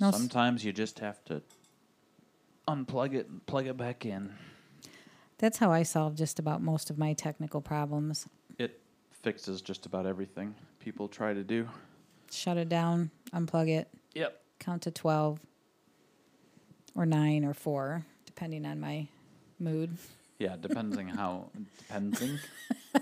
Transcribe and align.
No, 0.00 0.08
s- 0.08 0.16
Sometimes 0.16 0.64
you 0.64 0.72
just 0.72 0.98
have 0.98 1.24
to 1.26 1.42
unplug 2.68 3.14
it 3.14 3.28
and 3.28 3.44
plug 3.46 3.66
it 3.66 3.76
back 3.76 4.04
in. 4.06 4.32
That's 5.38 5.58
how 5.58 5.70
I 5.72 5.82
solve 5.82 6.14
just 6.14 6.38
about 6.38 6.62
most 6.62 6.90
of 6.90 6.98
my 6.98 7.12
technical 7.12 7.60
problems. 7.60 8.26
It 8.58 8.80
fixes 9.10 9.60
just 9.62 9.86
about 9.86 10.06
everything 10.06 10.54
people 10.80 11.08
try 11.08 11.34
to 11.34 11.42
do. 11.44 11.68
Shut 12.30 12.56
it 12.56 12.68
down, 12.68 13.10
unplug 13.32 13.68
it, 13.68 13.88
Yep. 14.14 14.40
count 14.58 14.82
to 14.82 14.90
12 14.90 15.40
or 16.96 17.06
9 17.06 17.44
or 17.44 17.54
4, 17.54 18.04
depending 18.26 18.64
on 18.66 18.80
my 18.80 19.06
mood. 19.58 19.96
Yeah, 20.38 20.56
depending 20.60 21.08
how 21.08 21.50
depending 21.78 22.38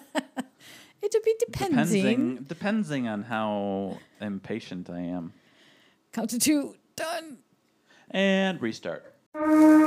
It 1.03 1.11
would 1.15 1.23
be 1.25 1.35
depending. 1.39 1.77
depending 1.85 2.37
depending 2.45 3.09
on 3.09 3.23
how 3.25 3.99
impatient 4.21 4.89
I 4.91 5.01
am. 5.01 5.33
Count 6.13 6.31
to 6.31 6.39
2, 6.39 6.75
done. 6.97 7.39
And 8.11 8.61
restart. 8.61 9.15
Welcome 9.35 9.81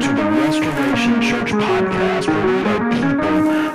to 0.00 0.08
the 0.08 0.24
Restoration 0.24 1.22
Church 1.22 1.50
podcast, 1.52 2.28
where 2.28 2.46
we 2.46 2.62
are 2.64 2.90
people 2.92 3.65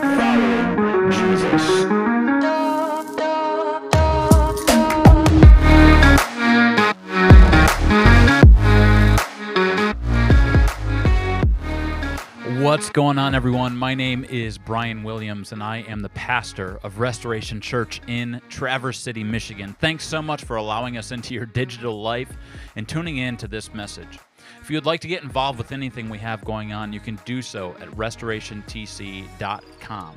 What's 12.72 12.90
going 12.90 13.20
on, 13.20 13.36
everyone? 13.36 13.76
My 13.76 13.94
name 13.96 14.24
is 14.24 14.58
Brian 14.58 15.04
Williams, 15.04 15.52
and 15.52 15.62
I 15.62 15.80
am 15.90 16.00
the 16.00 16.08
pastor 16.08 16.80
of 16.84 17.02
Restoration 17.02 17.60
Church 17.60 18.00
in 18.08 18.42
Traverse 18.48 18.98
City, 18.98 19.26
Michigan. 19.26 19.76
Thanks 19.82 20.08
so 20.08 20.22
much 20.22 20.46
for 20.46 20.56
allowing 20.56 20.98
us 20.98 21.12
into 21.12 21.34
your 21.34 21.46
digital 21.46 22.02
life 22.02 22.32
and 22.78 22.88
tuning 22.88 23.18
in 23.18 23.36
to 23.36 23.50
this 23.50 23.74
message. 23.74 24.20
If 24.62 24.70
you 24.70 24.78
would 24.78 24.86
like 24.86 25.02
to 25.02 25.10
get 25.10 25.22
involved 25.22 25.58
with 25.58 25.74
anything 25.74 26.08
we 26.08 26.20
have 26.20 26.46
going 26.46 26.72
on, 26.72 26.94
you 26.94 27.02
can 27.02 27.20
do 27.26 27.42
so 27.42 27.76
at 27.82 27.90
restorationtc.com. 27.90 30.16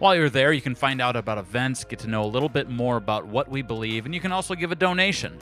While 0.00 0.16
you're 0.16 0.30
there, 0.30 0.52
you 0.52 0.60
can 0.60 0.74
find 0.74 1.00
out 1.00 1.14
about 1.14 1.38
events, 1.38 1.84
get 1.84 2.00
to 2.00 2.08
know 2.08 2.24
a 2.24 2.26
little 2.26 2.48
bit 2.48 2.68
more 2.68 2.96
about 2.96 3.28
what 3.28 3.48
we 3.48 3.62
believe, 3.62 4.04
and 4.04 4.12
you 4.12 4.20
can 4.20 4.32
also 4.32 4.56
give 4.56 4.72
a 4.72 4.74
donation. 4.74 5.38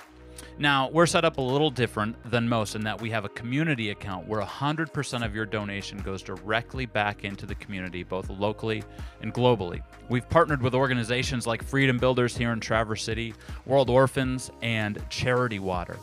Now, 0.62 0.90
we're 0.90 1.06
set 1.06 1.24
up 1.24 1.38
a 1.38 1.42
little 1.42 1.72
different 1.72 2.14
than 2.30 2.48
most 2.48 2.76
in 2.76 2.84
that 2.84 3.00
we 3.00 3.10
have 3.10 3.24
a 3.24 3.30
community 3.30 3.90
account 3.90 4.28
where 4.28 4.40
100% 4.40 5.26
of 5.26 5.34
your 5.34 5.44
donation 5.44 5.98
goes 5.98 6.22
directly 6.22 6.86
back 6.86 7.24
into 7.24 7.46
the 7.46 7.56
community, 7.56 8.04
both 8.04 8.30
locally 8.30 8.84
and 9.22 9.34
globally. 9.34 9.82
We've 10.08 10.28
partnered 10.30 10.62
with 10.62 10.72
organizations 10.72 11.48
like 11.48 11.64
Freedom 11.64 11.98
Builders 11.98 12.36
here 12.36 12.52
in 12.52 12.60
Traverse 12.60 13.02
City, 13.02 13.34
World 13.66 13.90
Orphans, 13.90 14.52
and 14.62 15.04
Charity 15.10 15.58
Water. 15.58 15.96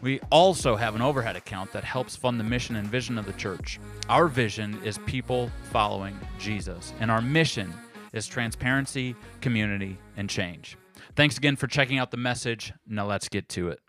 We 0.00 0.20
also 0.30 0.76
have 0.76 0.94
an 0.94 1.02
overhead 1.02 1.34
account 1.34 1.72
that 1.72 1.82
helps 1.82 2.14
fund 2.14 2.38
the 2.38 2.44
mission 2.44 2.76
and 2.76 2.86
vision 2.86 3.18
of 3.18 3.26
the 3.26 3.32
church. 3.32 3.80
Our 4.08 4.28
vision 4.28 4.78
is 4.84 4.98
people 5.06 5.50
following 5.72 6.16
Jesus, 6.38 6.92
and 7.00 7.10
our 7.10 7.20
mission 7.20 7.74
is 8.12 8.28
transparency, 8.28 9.16
community, 9.40 9.98
and 10.16 10.30
change. 10.30 10.78
Thanks 11.16 11.36
again 11.36 11.56
for 11.56 11.66
checking 11.66 11.98
out 11.98 12.12
the 12.12 12.16
message. 12.16 12.72
Now 12.86 13.04
let's 13.04 13.28
get 13.28 13.48
to 13.48 13.70
it. 13.70 13.80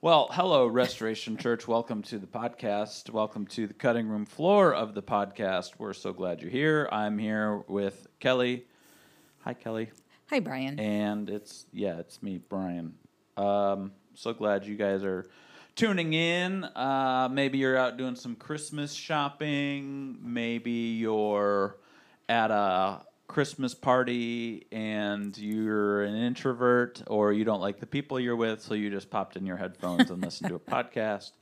Well, 0.00 0.28
hello, 0.32 0.66
Restoration 0.66 1.36
Church. 1.36 1.68
Welcome 1.68 2.02
to 2.04 2.18
the 2.18 2.26
podcast. 2.26 3.10
Welcome 3.10 3.46
to 3.48 3.68
the 3.68 3.74
cutting 3.74 4.08
room 4.08 4.26
floor 4.26 4.74
of 4.74 4.94
the 4.94 5.02
podcast. 5.02 5.74
We're 5.78 5.92
so 5.92 6.12
glad 6.12 6.42
you're 6.42 6.50
here. 6.50 6.88
I'm 6.90 7.16
here 7.16 7.58
with 7.68 8.08
Kelly. 8.18 8.66
Hi, 9.42 9.54
Kelly. 9.54 9.90
Hi, 10.30 10.40
Brian. 10.40 10.80
And 10.80 11.30
it's, 11.30 11.66
yeah, 11.72 11.98
it's 11.98 12.20
me, 12.24 12.38
Brian. 12.48 12.94
Um, 13.36 13.92
so 14.14 14.32
glad 14.32 14.66
you 14.66 14.74
guys 14.74 15.04
are 15.04 15.26
tuning 15.76 16.12
in. 16.12 16.64
Uh, 16.64 17.28
maybe 17.30 17.58
you're 17.58 17.76
out 17.76 17.96
doing 17.96 18.16
some 18.16 18.34
Christmas 18.34 18.92
shopping. 18.92 20.18
Maybe 20.20 20.72
you're 20.98 21.76
at 22.28 22.50
a 22.50 23.02
Christmas 23.28 23.74
party 23.74 24.66
and 24.72 25.36
you're 25.38 26.02
an 26.02 26.16
introvert 26.16 27.02
or 27.06 27.32
you 27.32 27.44
don't 27.44 27.60
like 27.60 27.78
the 27.78 27.86
people 27.86 28.18
you're 28.18 28.34
with, 28.36 28.60
so 28.62 28.74
you 28.74 28.90
just 28.90 29.10
popped 29.10 29.36
in 29.36 29.46
your 29.46 29.56
headphones 29.56 30.10
and 30.10 30.22
listened 30.22 30.48
to 30.48 30.56
a 30.56 30.58
podcast. 30.58 31.32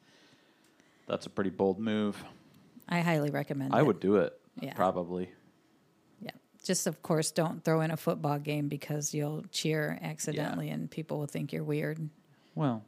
That's 1.07 1.27
a 1.27 1.31
pretty 1.31 1.51
bold 1.51 1.79
move. 1.79 2.23
I 2.89 3.01
highly 3.01 3.31
recommend 3.31 3.75
I 3.75 3.79
it. 3.81 3.87
would 3.87 4.01
do 4.01 4.17
it, 4.17 4.39
Yeah. 4.61 4.75
probably. 4.75 5.31
Yeah. 6.21 6.33
Just, 6.65 6.87
of 6.89 7.03
course, 7.03 7.31
don't 7.31 7.65
throw 7.65 7.81
in 7.81 7.91
a 7.93 7.97
football 7.97 8.39
game 8.41 8.69
because 8.69 9.15
you'll 9.15 9.45
cheer 9.53 9.99
accidentally 10.03 10.69
and 10.71 10.91
people 10.91 11.19
will 11.21 11.27
think 11.27 11.53
you're 11.53 11.65
weird. 11.65 12.11
Well, 12.57 12.83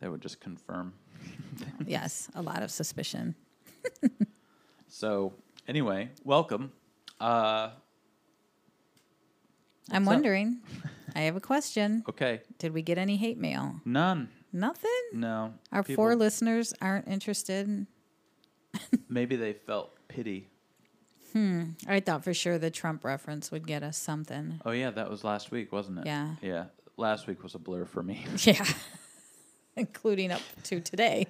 that 0.00 0.10
would 0.10 0.20
just 0.22 0.40
confirm. 0.40 0.94
yes, 1.86 2.28
a 2.34 2.42
lot 2.42 2.62
of 2.62 2.70
suspicion. 2.70 3.34
So, 4.88 5.32
anyway, 5.66 6.10
welcome. 6.22 6.70
Uh, 7.20 7.70
I'm 9.90 10.06
up? 10.08 10.14
wondering, 10.14 10.60
I 11.14 11.20
have 11.22 11.36
a 11.36 11.40
question. 11.40 12.04
okay, 12.08 12.40
Did 12.58 12.72
we 12.72 12.82
get 12.82 12.98
any 12.98 13.16
hate 13.16 13.38
mail? 13.38 13.80
none. 13.84 14.28
Nothing? 14.52 14.90
No. 15.12 15.54
Our 15.72 15.82
People- 15.82 15.96
four 16.04 16.14
listeners 16.16 16.72
aren't 16.80 17.08
interested. 17.08 17.86
Maybe 19.08 19.34
they 19.34 19.52
felt 19.52 19.90
pity. 20.06 20.48
Hmm. 21.32 21.70
I 21.88 21.98
thought 21.98 22.22
for 22.22 22.32
sure 22.32 22.56
the 22.58 22.70
Trump 22.70 23.04
reference 23.04 23.50
would 23.50 23.66
get 23.66 23.82
us 23.82 23.98
something. 23.98 24.60
Oh 24.64 24.70
yeah, 24.70 24.90
that 24.92 25.10
was 25.10 25.24
last 25.24 25.50
week, 25.50 25.72
wasn't 25.72 25.98
it? 25.98 26.06
Yeah. 26.06 26.36
Yeah. 26.40 26.64
Last 26.96 27.26
week 27.26 27.42
was 27.42 27.56
a 27.56 27.58
blur 27.58 27.84
for 27.84 28.02
me. 28.04 28.24
Yeah. 28.38 28.64
Including 29.76 30.30
up 30.30 30.40
to 30.64 30.78
today. 30.80 31.26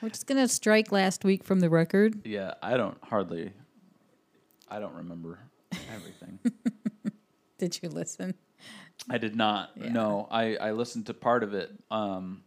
We're 0.00 0.08
just 0.08 0.28
going 0.28 0.40
to 0.40 0.46
strike 0.46 0.92
last 0.92 1.24
week 1.24 1.42
from 1.42 1.58
the 1.58 1.68
record. 1.68 2.24
yeah, 2.24 2.54
I 2.62 2.76
don't 2.76 2.96
hardly. 3.02 3.50
I 4.70 4.78
don't 4.78 4.94
remember 4.94 5.40
everything. 5.94 6.38
Did 7.58 7.78
you 7.82 7.88
listen? 7.88 8.34
I 9.08 9.18
did 9.18 9.36
not. 9.36 9.70
Yeah. 9.76 9.92
No, 9.92 10.28
I 10.30 10.56
I 10.56 10.72
listened 10.72 11.06
to 11.06 11.14
part 11.14 11.42
of 11.42 11.54
it, 11.54 11.70
um, 11.90 12.42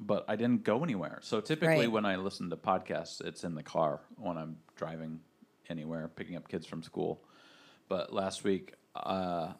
but 0.00 0.24
I 0.28 0.36
didn't 0.36 0.64
go 0.64 0.82
anywhere. 0.82 1.18
So 1.22 1.40
typically, 1.40 1.76
Right. 1.86 1.92
when 1.92 2.04
I 2.04 2.16
listen 2.16 2.50
to 2.50 2.56
podcasts, 2.56 3.20
it's 3.24 3.44
in 3.44 3.54
the 3.54 3.62
car 3.62 4.00
when 4.16 4.36
I'm 4.36 4.58
driving 4.76 5.20
anywhere, 5.68 6.08
picking 6.08 6.36
up 6.36 6.48
kids 6.48 6.66
from 6.66 6.82
school. 6.82 7.24
But 7.88 8.12
last 8.12 8.44
week, 8.44 8.74
uh, 8.96 9.52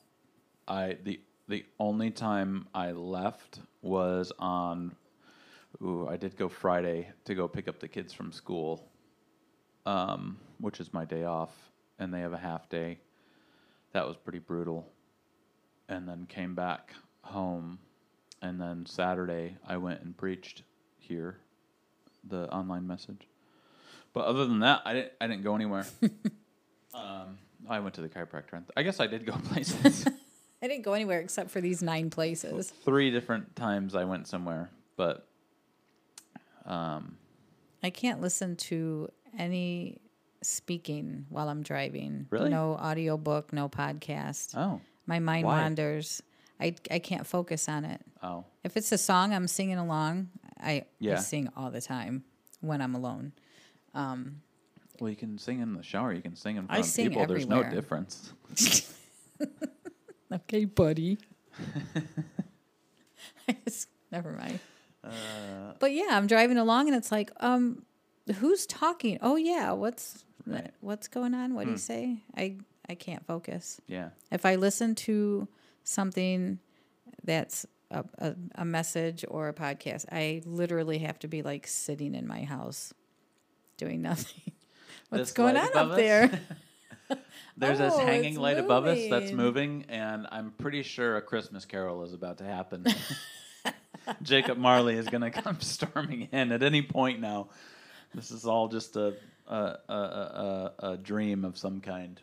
I 0.66 0.98
the 1.02 1.20
the 1.48 1.64
only 1.78 2.10
time 2.10 2.66
I 2.74 2.92
left 2.92 3.60
was 3.82 4.32
on. 4.38 4.94
Ooh, 5.82 6.06
I 6.08 6.16
did 6.16 6.36
go 6.36 6.48
Friday 6.48 7.08
to 7.24 7.34
go 7.34 7.48
pick 7.48 7.66
up 7.66 7.80
the 7.80 7.88
kids 7.88 8.12
from 8.12 8.30
school, 8.30 8.88
um, 9.86 10.38
which 10.58 10.80
is 10.80 10.92
my 10.92 11.04
day 11.04 11.24
off, 11.24 11.71
and 12.02 12.12
they 12.12 12.20
have 12.20 12.32
a 12.32 12.38
half 12.38 12.68
day. 12.68 12.98
That 13.92 14.06
was 14.06 14.16
pretty 14.16 14.40
brutal. 14.40 14.88
And 15.88 16.08
then 16.08 16.26
came 16.26 16.54
back 16.54 16.92
home, 17.22 17.78
and 18.40 18.60
then 18.60 18.86
Saturday 18.86 19.56
I 19.66 19.76
went 19.76 20.02
and 20.02 20.16
preached 20.16 20.62
here, 20.98 21.36
the 22.28 22.50
online 22.50 22.86
message. 22.86 23.28
But 24.12 24.26
other 24.26 24.46
than 24.46 24.60
that, 24.60 24.82
I 24.84 24.92
didn't. 24.94 25.12
I 25.20 25.26
didn't 25.26 25.42
go 25.42 25.54
anywhere. 25.54 25.86
um, 26.94 27.38
I 27.68 27.80
went 27.80 27.94
to 27.94 28.00
the 28.00 28.08
chiropractor. 28.08 28.62
I 28.76 28.82
guess 28.82 29.00
I 29.00 29.06
did 29.06 29.24
go 29.26 29.32
places. 29.44 30.06
I 30.62 30.68
didn't 30.68 30.82
go 30.82 30.92
anywhere 30.92 31.20
except 31.20 31.50
for 31.50 31.60
these 31.60 31.82
nine 31.82 32.10
places. 32.10 32.70
Three 32.84 33.10
different 33.10 33.56
times 33.56 33.94
I 33.94 34.04
went 34.04 34.28
somewhere, 34.28 34.70
but 34.96 35.26
um, 36.64 37.16
I 37.82 37.90
can't 37.90 38.20
listen 38.20 38.56
to 38.56 39.10
any 39.36 40.01
speaking 40.42 41.26
while 41.28 41.48
I'm 41.48 41.62
driving. 41.62 42.26
Really? 42.30 42.50
No 42.50 42.74
audiobook, 42.74 43.52
no 43.52 43.68
podcast. 43.68 44.56
oh, 44.56 44.80
My 45.06 45.18
mind 45.18 45.46
Why? 45.46 45.60
wanders. 45.62 46.22
I, 46.60 46.74
I 46.90 46.98
can't 47.00 47.26
focus 47.26 47.68
on 47.68 47.84
it. 47.84 48.00
oh, 48.22 48.44
If 48.62 48.76
it's 48.76 48.92
a 48.92 48.98
song 48.98 49.34
I'm 49.34 49.48
singing 49.48 49.78
along, 49.78 50.28
I, 50.60 50.84
I 51.04 51.16
sing 51.16 51.48
all 51.56 51.70
the 51.70 51.80
time 51.80 52.24
when 52.60 52.80
I'm 52.80 52.94
alone. 52.94 53.32
well, 53.94 55.08
you 55.10 55.16
can 55.16 55.38
sing 55.38 55.60
in 55.60 55.74
the 55.74 55.82
shower. 55.82 56.12
You 56.12 56.22
can 56.22 56.36
sing 56.36 56.56
in 56.56 56.64
I 56.64 56.74
front 56.74 56.80
of 56.84 56.86
sing 56.90 57.08
people. 57.08 57.26
There's 57.26 57.46
no 57.48 57.62
difference. 57.64 58.32
Okay, 60.32 60.64
buddy. 60.64 61.18
I 63.48 63.56
just, 63.66 63.88
never 64.10 64.32
mind. 64.32 64.60
Uh, 65.04 65.74
but 65.78 65.92
yeah, 65.92 66.08
I'm 66.10 66.26
driving 66.26 66.56
along 66.56 66.88
and 66.88 66.96
it's 66.96 67.12
like, 67.12 67.30
um, 67.40 67.84
who's 68.36 68.66
talking? 68.66 69.18
Oh 69.20 69.36
yeah, 69.36 69.72
what's 69.72 70.24
Right. 70.46 70.70
what's 70.80 71.08
going 71.08 71.34
on? 71.34 71.54
What 71.54 71.64
do 71.64 71.70
you 71.70 71.76
hmm. 71.76 71.80
say? 71.80 72.16
I 72.36 72.56
I 72.88 72.94
can't 72.94 73.24
focus. 73.26 73.80
yeah. 73.86 74.10
If 74.30 74.44
I 74.44 74.56
listen 74.56 74.94
to 74.96 75.46
something 75.84 76.58
that's 77.24 77.64
a, 77.90 78.04
a, 78.18 78.34
a 78.56 78.64
message 78.64 79.24
or 79.28 79.48
a 79.48 79.54
podcast, 79.54 80.06
I 80.10 80.42
literally 80.44 80.98
have 80.98 81.18
to 81.20 81.28
be 81.28 81.42
like 81.42 81.66
sitting 81.66 82.14
in 82.14 82.26
my 82.26 82.42
house 82.42 82.92
doing 83.76 84.02
nothing. 84.10 84.52
What's 85.08 85.30
This 85.30 85.32
going 85.32 85.56
on 85.56 85.68
up 85.76 85.90
us? 85.90 85.96
there? 85.96 86.40
There's 87.56 87.78
this 87.78 87.92
Oh, 87.94 87.98
hanging 88.04 88.32
it's 88.32 88.38
light 88.38 88.58
above 88.58 88.86
us 88.86 88.98
that's 89.10 89.30
moving. 89.32 89.36
moving, 89.36 89.84
and 89.90 90.26
I'm 90.32 90.52
pretty 90.52 90.82
sure 90.82 91.16
a 91.16 91.22
Christmas 91.22 91.64
carol 91.66 92.02
is 92.02 92.14
about 92.14 92.38
to 92.38 92.44
happen. 92.44 92.86
Jacob 94.22 94.56
Marley 94.58 94.96
is 94.96 95.06
going 95.08 95.20
to 95.20 95.30
come 95.30 95.60
storming 95.60 96.28
in 96.32 96.50
at 96.52 96.62
any 96.62 96.82
point 96.82 97.20
now. 97.20 97.48
This 98.14 98.30
is 98.30 98.46
all 98.46 98.68
just 98.68 98.96
a 98.96 99.14
a, 99.46 99.76
a, 99.88 99.92
a, 99.92 100.72
a 100.92 100.96
dream 100.96 101.44
of 101.44 101.56
some 101.58 101.80
kind. 101.80 102.20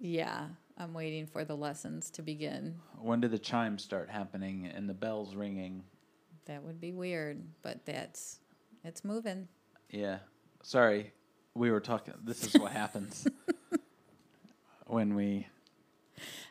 Yeah, 0.00 0.46
I'm 0.78 0.94
waiting 0.94 1.26
for 1.26 1.44
the 1.44 1.56
lessons 1.56 2.10
to 2.12 2.22
begin. 2.22 2.76
When 2.98 3.20
do 3.20 3.28
the 3.28 3.38
chimes 3.38 3.82
start 3.82 4.10
happening 4.10 4.66
and 4.66 4.88
the 4.88 4.94
bells 4.94 5.34
ringing? 5.34 5.84
That 6.46 6.62
would 6.64 6.80
be 6.80 6.92
weird, 6.92 7.42
but 7.62 7.84
that's 7.86 8.40
it's 8.84 9.04
moving. 9.04 9.48
Yeah. 9.90 10.18
Sorry, 10.62 11.12
we 11.54 11.70
were 11.70 11.80
talking. 11.80 12.14
This 12.24 12.44
is 12.44 12.60
what 12.60 12.72
happens 12.72 13.26
when 14.86 15.14
we 15.14 15.46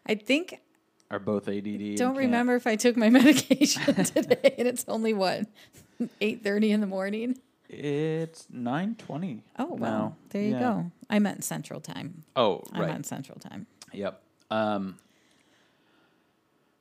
I 0.05 0.15
think 0.15 0.59
are 1.09 1.19
both 1.19 1.47
ADD. 1.49 1.95
don't 1.97 2.15
remember 2.15 2.55
if 2.55 2.67
I 2.67 2.75
took 2.77 2.95
my 2.95 3.09
medication 3.19 3.95
today, 4.05 4.55
and 4.57 4.67
it's 4.67 4.85
only 4.87 5.13
what 5.13 5.45
eight 6.21 6.43
thirty 6.43 6.71
in 6.71 6.79
the 6.81 6.87
morning. 6.87 7.37
It's 7.73 8.47
nine 8.49 8.95
twenty. 8.95 9.43
Oh 9.57 9.73
well, 9.75 10.17
there 10.29 10.41
you 10.43 10.59
go. 10.59 10.91
I 11.09 11.19
meant 11.19 11.43
Central 11.45 11.79
Time. 11.79 12.23
Oh 12.35 12.63
right, 12.73 12.81
right. 12.81 12.89
on 12.91 13.03
Central 13.05 13.39
Time. 13.39 13.65
Yep. 13.93 14.21
Um, 14.51 14.97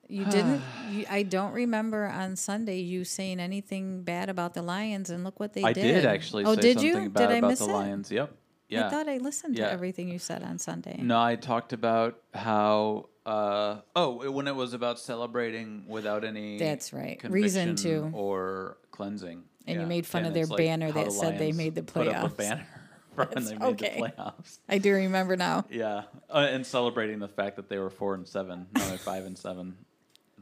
You 0.09 0.25
didn't. 0.31 0.61
You, 0.91 1.05
I 1.09 1.23
don't 1.23 1.53
remember 1.53 2.07
on 2.07 2.35
Sunday 2.35 2.81
you 2.81 3.05
saying 3.05 3.39
anything 3.39 4.03
bad 4.03 4.29
about 4.29 4.55
the 4.55 4.63
Lions, 4.63 5.11
and 5.11 5.23
look 5.23 5.39
what 5.39 5.53
they 5.53 5.63
I 5.63 5.73
did. 5.73 5.85
I 5.85 5.89
did 6.01 6.07
actually 6.07 6.45
Oh, 6.45 6.57
say 6.57 6.61
did 6.61 6.81
something 6.81 7.03
you? 7.05 7.11
bad 7.11 7.21
did 7.29 7.31
I 7.35 7.39
about 7.39 7.51
miss 7.51 7.59
the 7.61 7.67
it? 7.67 7.73
Lions. 7.73 8.11
Yep. 8.11 8.35
Yeah. 8.69 8.87
I 8.87 8.91
thought 8.91 9.09
I 9.09 9.19
listened 9.19 9.57
Yeah. 9.59 9.67
to 9.67 9.73
everything 9.73 10.09
you 10.09 10.19
said 10.19 10.43
on 10.43 10.59
Sunday. 10.59 10.99
No, 11.01 11.21
I 11.21 11.37
talked 11.37 11.73
about 11.73 12.21
how. 12.35 13.07
Uh, 13.27 13.81
oh, 13.95 14.31
when 14.33 14.49
it 14.49 14.57
was 14.57 14.73
about 14.73 14.99
celebrating 14.99 15.85
without 15.87 16.25
any. 16.25 16.59
That's 16.59 16.93
right. 16.93 17.21
Reason 17.29 17.77
to. 17.77 18.11
or 18.13 18.79
cleansing. 18.91 19.45
And 19.67 19.81
you 19.81 19.87
made 19.87 20.07
fun 20.07 20.21
And 20.21 20.29
of 20.29 20.35
their 20.35 20.47
like 20.47 20.57
banner 20.59 20.91
that 20.93 21.05
the 21.07 21.11
said 21.11 21.39
they 21.39 21.53
made 21.53 21.75
the 21.75 21.83
Put 21.83 22.09
up 22.09 22.25
a 22.25 22.35
playoffs. 22.35 22.37
banner 22.37 22.67
when 23.15 23.45
they 23.45 23.53
made 23.55 23.63
okay. 23.63 24.01
the 24.01 24.23
playoffs. 24.23 24.59
I 24.69 24.79
do 24.79 24.93
remember 24.95 25.37
now. 25.37 25.65
Yeah, 25.71 26.03
uh, 26.29 26.49
and 26.51 26.67
celebrating 26.67 27.19
the 27.19 27.29
fact 27.29 27.57
that 27.57 27.69
they 27.69 27.79
were 27.79 27.91
four 27.91 28.15
and 28.15 28.27
seven, 28.27 28.67
now 28.75 28.89
they're 28.89 28.99
five 28.99 29.25
and 29.27 29.37
seven. 29.39 29.77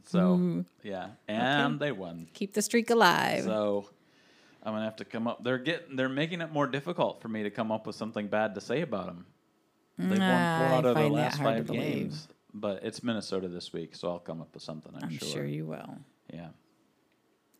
So 0.05 0.65
yeah, 0.83 1.09
and 1.27 1.79
they 1.79 1.91
won. 1.91 2.27
Keep 2.33 2.53
the 2.53 2.61
streak 2.61 2.89
alive. 2.89 3.43
So 3.43 3.89
I'm 4.63 4.73
gonna 4.73 4.85
have 4.85 4.95
to 4.97 5.05
come 5.05 5.27
up. 5.27 5.43
They're 5.43 5.57
getting. 5.59 5.95
They're 5.95 6.09
making 6.09 6.41
it 6.41 6.51
more 6.51 6.65
difficult 6.67 7.21
for 7.21 7.27
me 7.27 7.43
to 7.43 7.49
come 7.51 7.71
up 7.71 7.85
with 7.85 7.95
something 7.95 8.27
bad 8.27 8.55
to 8.55 8.61
say 8.61 8.81
about 8.81 9.05
them. 9.07 9.25
They've 9.99 10.09
won 10.11 10.17
four 10.19 10.27
out 10.27 10.73
I 10.73 10.77
of 10.77 10.83
the 10.83 10.93
find 10.93 11.13
that 11.15 11.17
last 11.17 11.37
five 11.41 11.67
games, 11.67 12.27
but 12.53 12.83
it's 12.83 13.03
Minnesota 13.03 13.49
this 13.49 13.73
week, 13.73 13.95
so 13.95 14.09
I'll 14.09 14.19
come 14.19 14.39
up 14.41 14.53
with 14.53 14.63
something. 14.63 14.93
I'm, 14.95 15.03
I'm 15.09 15.17
sure. 15.17 15.45
you 15.45 15.65
will. 15.65 15.97
Yeah. 16.33 16.47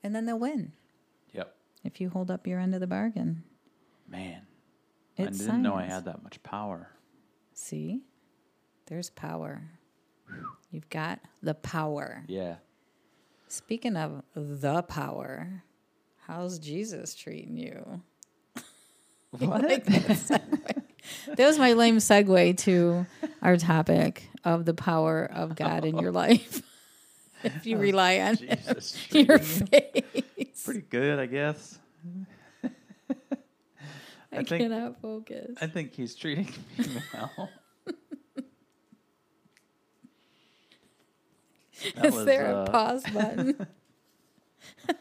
And 0.01 0.15
then 0.15 0.25
they'll 0.25 0.39
win. 0.39 0.71
If 1.83 1.99
you 2.01 2.09
hold 2.09 2.29
up 2.31 2.47
your 2.47 2.59
end 2.59 2.73
of 2.73 2.81
the 2.81 2.87
bargain. 2.87 3.43
Man, 4.07 4.41
It's 5.17 5.41
I 5.41 5.45
didn't 5.45 5.61
know 5.61 5.75
I 5.75 5.83
had 5.83 6.05
that 6.05 6.23
much 6.23 6.41
power. 6.43 6.89
See, 7.53 8.01
there's 8.87 9.09
power. 9.11 9.61
You've 10.71 10.89
got 10.89 11.19
the 11.41 11.53
power. 11.53 12.23
Yeah. 12.27 12.55
Speaking 13.47 13.95
of 13.97 14.23
the 14.35 14.83
power, 14.83 15.63
how's 16.27 16.59
Jesus 16.59 17.15
treating 17.15 17.57
you? 17.57 18.01
What? 19.31 19.61
Like 19.61 19.85
that. 19.85 20.83
That 21.27 21.45
was 21.47 21.59
my 21.59 21.73
lame 21.73 21.97
segue 21.97 22.57
to 22.59 23.05
our 23.43 23.57
topic 23.57 24.27
of 24.43 24.65
the 24.65 24.73
power 24.73 25.29
of 25.31 25.55
God 25.55 25.85
in 25.85 25.99
your 25.99 26.11
life. 26.23 26.63
if 27.43 27.65
you 27.67 27.77
rely 27.77 28.19
on 28.19 28.37
Jesus. 28.37 28.97
your 29.11 29.37
treating 29.37 29.37
you 29.37 29.67
face, 29.67 30.48
Pretty 30.63 30.81
good, 30.81 31.19
I 31.19 31.25
guess. 31.25 31.77
I, 34.31 34.43
think- 34.43 34.47
cannot 34.47 35.01
focus. 35.01 35.57
I 35.61 35.67
think 35.67 35.93
he's 35.93 36.15
treating 36.15 36.49
me 36.77 36.85
well. 37.13 37.49
Is 42.03 42.13
was, 42.13 42.25
there 42.25 42.53
uh, 42.55 42.63
a 42.63 42.69
pause 42.71 43.03
button? 43.13 43.67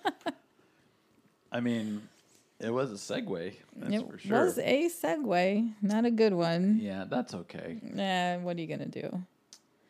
I 1.53 1.61
mean, 1.61 2.03
it 2.61 2.71
was 2.71 2.93
a 2.93 2.95
segue. 2.95 3.55
That's 3.77 3.95
it 3.95 4.09
for 4.09 4.19
sure. 4.19 4.45
was 4.45 4.59
a 4.59 4.89
segue, 4.89 5.73
not 5.83 6.05
a 6.05 6.11
good 6.11 6.33
one. 6.35 6.79
yeah, 6.81 7.05
that's 7.09 7.35
okay. 7.35 7.79
Yeah, 7.95 8.37
what 8.39 8.57
are 8.57 8.61
you 8.61 8.67
gonna 8.69 8.87
do? 8.87 9.23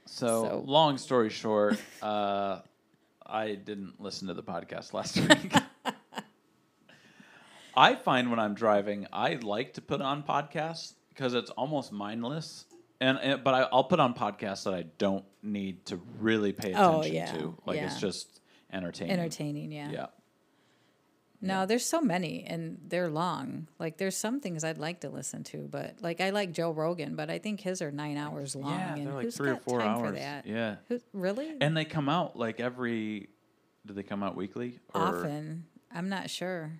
So, 0.06 0.44
So- 0.44 0.64
long 0.66 0.96
story 0.96 1.28
short, 1.28 1.78
uh, 2.00 2.60
I 3.28 3.54
didn't 3.54 4.00
listen 4.00 4.28
to 4.28 4.34
the 4.34 4.42
podcast 4.42 4.92
last 4.92 5.18
week. 5.18 5.52
I 7.76 7.94
find 7.94 8.30
when 8.30 8.40
I'm 8.40 8.54
driving, 8.54 9.06
I 9.12 9.34
like 9.34 9.74
to 9.74 9.82
put 9.82 10.00
on 10.00 10.22
podcasts 10.22 10.94
because 11.10 11.34
it's 11.34 11.50
almost 11.50 11.92
mindless. 11.92 12.64
And, 13.00 13.18
and 13.18 13.44
but 13.44 13.54
I, 13.54 13.60
I'll 13.72 13.84
put 13.84 14.00
on 14.00 14.14
podcasts 14.14 14.64
that 14.64 14.74
I 14.74 14.86
don't 14.98 15.24
need 15.42 15.86
to 15.86 16.00
really 16.18 16.52
pay 16.52 16.74
oh, 16.74 17.00
attention 17.00 17.12
Oh, 17.12 17.14
yeah, 17.14 17.32
to. 17.32 17.56
Like 17.66 17.80
it's 17.80 18.00
just 18.00 18.40
entertaining. 18.72 19.12
Entertaining, 19.12 19.70
yeah. 19.70 19.90
Yeah. 19.90 20.06
No, 21.40 21.66
there's 21.66 21.86
so 21.86 22.00
many 22.00 22.44
and 22.44 22.78
they're 22.86 23.08
long. 23.08 23.68
Like 23.78 23.96
there's 23.96 24.16
some 24.16 24.40
things 24.40 24.64
I'd 24.64 24.78
like 24.78 25.00
to 25.00 25.08
listen 25.08 25.44
to, 25.44 25.68
but 25.70 25.96
like 26.00 26.20
I 26.20 26.30
like 26.30 26.52
Joe 26.52 26.72
Rogan, 26.72 27.14
but 27.14 27.30
I 27.30 27.38
think 27.38 27.60
his 27.60 27.80
are 27.80 27.92
nine 27.92 28.16
hours 28.16 28.56
long. 28.56 28.78
Yeah, 28.78 28.94
and 28.94 29.06
they're 29.06 29.14
like 29.14 29.30
three 29.30 29.50
or 29.50 29.56
four 29.56 29.80
hours. 29.80 30.08
For 30.08 30.16
that? 30.16 30.46
Yeah. 30.46 30.76
Who, 30.88 30.98
really? 31.12 31.56
And 31.60 31.76
they 31.76 31.84
come 31.84 32.08
out 32.08 32.36
like 32.36 32.60
every. 32.60 33.28
Do 33.86 33.94
they 33.94 34.02
come 34.02 34.22
out 34.22 34.36
weekly? 34.36 34.80
Or 34.94 35.00
Often, 35.00 35.64
I'm 35.94 36.08
not 36.08 36.28
sure 36.28 36.72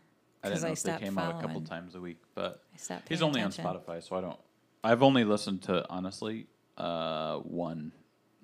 I 0.43 0.49
didn't 0.49 0.62
know 0.62 0.69
if 0.72 0.82
they 0.82 0.96
came 0.99 1.14
following. 1.14 1.37
out 1.37 1.43
a 1.43 1.46
couple 1.46 1.61
times 1.62 1.94
a 1.94 2.00
week, 2.00 2.19
but 2.34 2.62
I 2.90 2.99
he's 3.08 3.22
only 3.22 3.40
attention. 3.40 3.64
on 3.64 3.76
Spotify, 3.76 4.06
so 4.06 4.16
I 4.16 4.20
don't. 4.20 4.38
I've 4.84 5.02
only 5.02 5.25
listened 5.25 5.62
to 5.62 5.84
honestly 5.88 6.46
uh, 6.76 7.37
one 7.38 7.93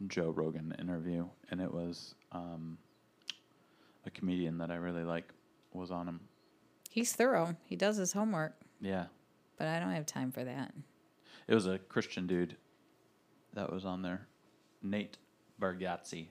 Joe 0.06 0.30
Rogan 0.30 0.74
interview, 0.78 1.26
and 1.50 1.60
it 1.60 1.72
was 1.72 2.14
um, 2.32 2.78
a 4.06 4.10
comedian 4.10 4.58
that 4.58 4.70
I 4.70 4.76
really 4.76 5.04
like 5.04 5.32
was 5.74 5.90
on 5.90 6.08
him. 6.08 6.20
He's 6.90 7.12
thorough. 7.12 7.56
He 7.64 7.76
does 7.76 7.96
his 7.96 8.12
homework, 8.12 8.54
Yeah, 8.80 9.06
but 9.58 9.66
I 9.68 9.80
don't 9.80 9.90
have 9.92 10.06
time 10.06 10.30
for 10.32 10.44
that. 10.44 10.72
it 11.48 11.54
was 11.54 11.66
a 11.66 11.78
Christian 11.78 12.26
dude 12.26 12.56
that 13.52 13.72
was 13.72 13.84
on 13.84 14.02
there, 14.02 14.26
Nate 14.82 15.18
Bargatze. 15.60 16.28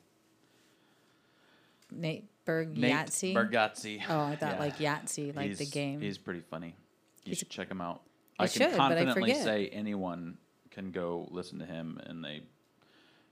Nate 1.91 2.29
Berg 2.45 2.77
Nate 2.77 2.91
Yahtzee. 2.93 3.33
Bargatze. 3.33 4.01
Oh, 4.09 4.21
I 4.21 4.35
thought 4.35 4.53
Yeah. 4.53 4.59
like 4.59 4.77
Yahtzee, 4.77 5.35
like 5.35 5.57
the 5.57 5.65
game. 5.65 6.01
He's 6.01 6.17
pretty 6.17 6.41
funny. 6.41 6.69
You 7.23 7.29
He's- 7.29 7.37
should 7.37 7.49
check 7.49 7.69
him 7.69 7.81
out. 7.81 8.03
I 8.39 8.45
I, 8.45 8.47
can 8.47 8.53
should, 8.71 8.77
but 8.77 8.97
I 8.97 9.05
confidently 9.05 9.33
say 9.35 9.67
anyone 9.69 10.37
can 10.71 10.91
go 10.91 11.27
listen 11.29 11.59
to 11.59 11.65
him 11.65 11.99
and 12.05 12.23
they 12.25 12.43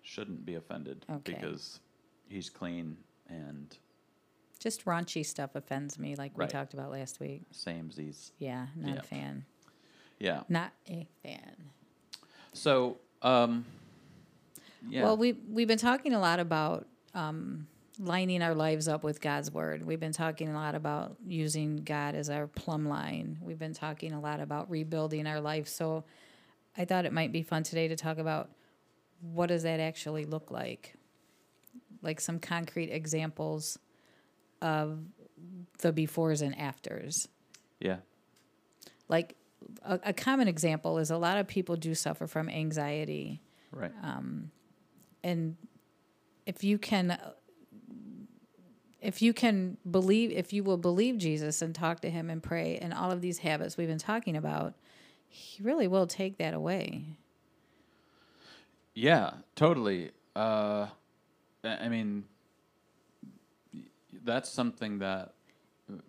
shouldn't 0.03 0.45
be 0.45 0.55
offended 0.55 1.05
Okay. 1.09 1.33
because 1.33 1.79
he's 2.27 2.49
clean 2.49 2.97
and 3.27 3.75
Just 4.61 4.85
raunchy 4.85 5.25
stuff 5.25 5.55
offends 5.55 5.97
me, 5.97 6.15
like 6.15 6.37
we 6.37 6.45
talked 6.45 6.75
about 6.75 6.91
last 6.91 7.19
week. 7.19 7.41
samesies. 7.51 8.29
Yeah, 8.37 8.67
not 8.75 8.93
Yeah. 8.93 8.99
a 8.99 9.01
fan. 9.03 9.45
Yeah. 10.19 10.43
Not 10.49 10.71
a 10.87 11.07
fan. 11.23 11.55
So, 12.53 12.99
um, 13.23 13.65
yeah. 14.87 15.01
Well, 15.03 15.17
we 15.17 15.33
we've 15.49 15.67
been 15.67 15.79
talking 15.79 16.13
a 16.13 16.19
lot 16.19 16.39
about 16.39 16.87
um, 17.15 17.65
lining 17.97 18.43
our 18.43 18.53
lives 18.53 18.87
up 18.87 19.03
with 19.03 19.19
God's 19.19 19.51
word. 19.51 19.83
We've 19.83 19.99
been 19.99 20.11
talking 20.13 20.49
a 20.49 20.53
lot 20.53 20.75
about 20.75 21.15
using 21.25 21.77
God 21.77 22.13
as 22.13 22.29
our 22.29 22.45
plumb 22.45 22.85
line. 22.87 23.39
We've 23.41 23.57
been 23.59 23.73
talking 23.73 24.13
a 24.13 24.19
lot 24.21 24.39
about 24.41 24.69
rebuilding 24.69 25.25
our 25.25 25.41
life. 25.41 25.67
So, 25.67 26.03
I 26.77 26.85
thought 26.85 27.05
it 27.05 27.13
might 27.13 27.31
be 27.31 27.41
fun 27.41 27.63
today 27.63 27.87
to 27.87 27.95
talk 27.95 28.19
about 28.19 28.51
what 29.21 29.47
does 29.47 29.63
that 29.63 29.79
actually 29.79 30.25
look 30.25 30.51
like, 30.51 30.93
like 32.03 32.21
some 32.21 32.37
concrete 32.39 32.91
examples 32.91 33.79
of 34.61 34.99
the 35.79 35.91
befores 35.91 36.41
and 36.41 36.57
afters. 36.57 37.27
yeah. 37.79 37.97
Like 39.07 39.35
a, 39.83 39.99
a 40.05 40.13
common 40.13 40.47
example 40.47 40.97
is 40.97 41.11
a 41.11 41.17
lot 41.17 41.37
of 41.37 41.47
people 41.47 41.75
do 41.75 41.93
suffer 41.93 42.27
from 42.27 42.49
anxiety 42.49 43.41
Right. 43.71 43.91
Um, 44.03 44.51
and 45.23 45.55
if 46.45 46.63
you 46.63 46.77
can 46.77 47.17
if 49.01 49.21
you 49.21 49.33
can 49.33 49.77
believe 49.89 50.31
if 50.31 50.51
you 50.53 50.63
will 50.63 50.77
believe 50.77 51.17
Jesus 51.17 51.61
and 51.61 51.73
talk 51.73 52.01
to 52.01 52.09
him 52.09 52.29
and 52.29 52.43
pray 52.43 52.77
and 52.77 52.93
all 52.93 53.11
of 53.11 53.21
these 53.21 53.39
habits 53.39 53.77
we've 53.77 53.87
been 53.87 53.97
talking 53.97 54.35
about 54.35 54.73
he 55.27 55.63
really 55.63 55.87
will 55.87 56.07
take 56.07 56.37
that 56.37 56.53
away 56.53 57.05
Yeah, 58.93 59.31
totally. 59.55 60.11
Uh, 60.35 60.87
I 61.63 61.87
mean, 61.87 62.25
that's 64.23 64.49
something 64.49 64.99
that 64.99 65.33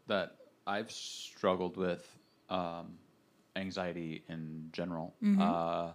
that 0.07 0.37
I've 0.67 0.91
struggled 0.91 1.77
with. 1.77 2.07
Um, 2.49 2.99
anxiety 3.57 4.23
in 4.29 4.69
general. 4.73 5.15
Uh, 5.41 5.93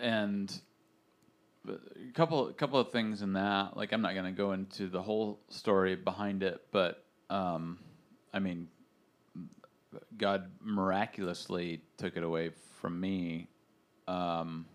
and 0.00 0.60
a 1.68 1.78
couple 2.14 2.52
couple 2.52 2.78
of 2.78 2.90
things 2.90 3.22
in 3.22 3.34
that. 3.34 3.76
Like 3.76 3.92
I'm 3.92 4.02
not 4.02 4.14
gonna 4.14 4.32
go 4.32 4.52
into 4.52 4.88
the 4.88 5.02
whole 5.02 5.40
story 5.48 5.96
behind 5.96 6.42
it, 6.42 6.60
but 6.72 7.04
um, 7.30 7.78
I 8.32 8.38
mean, 8.38 8.68
God 10.18 10.50
miraculously 10.60 11.82
took 11.96 12.16
it 12.16 12.22
away 12.22 12.50
from 12.80 13.00
me 13.00 13.48
um, 14.08 14.66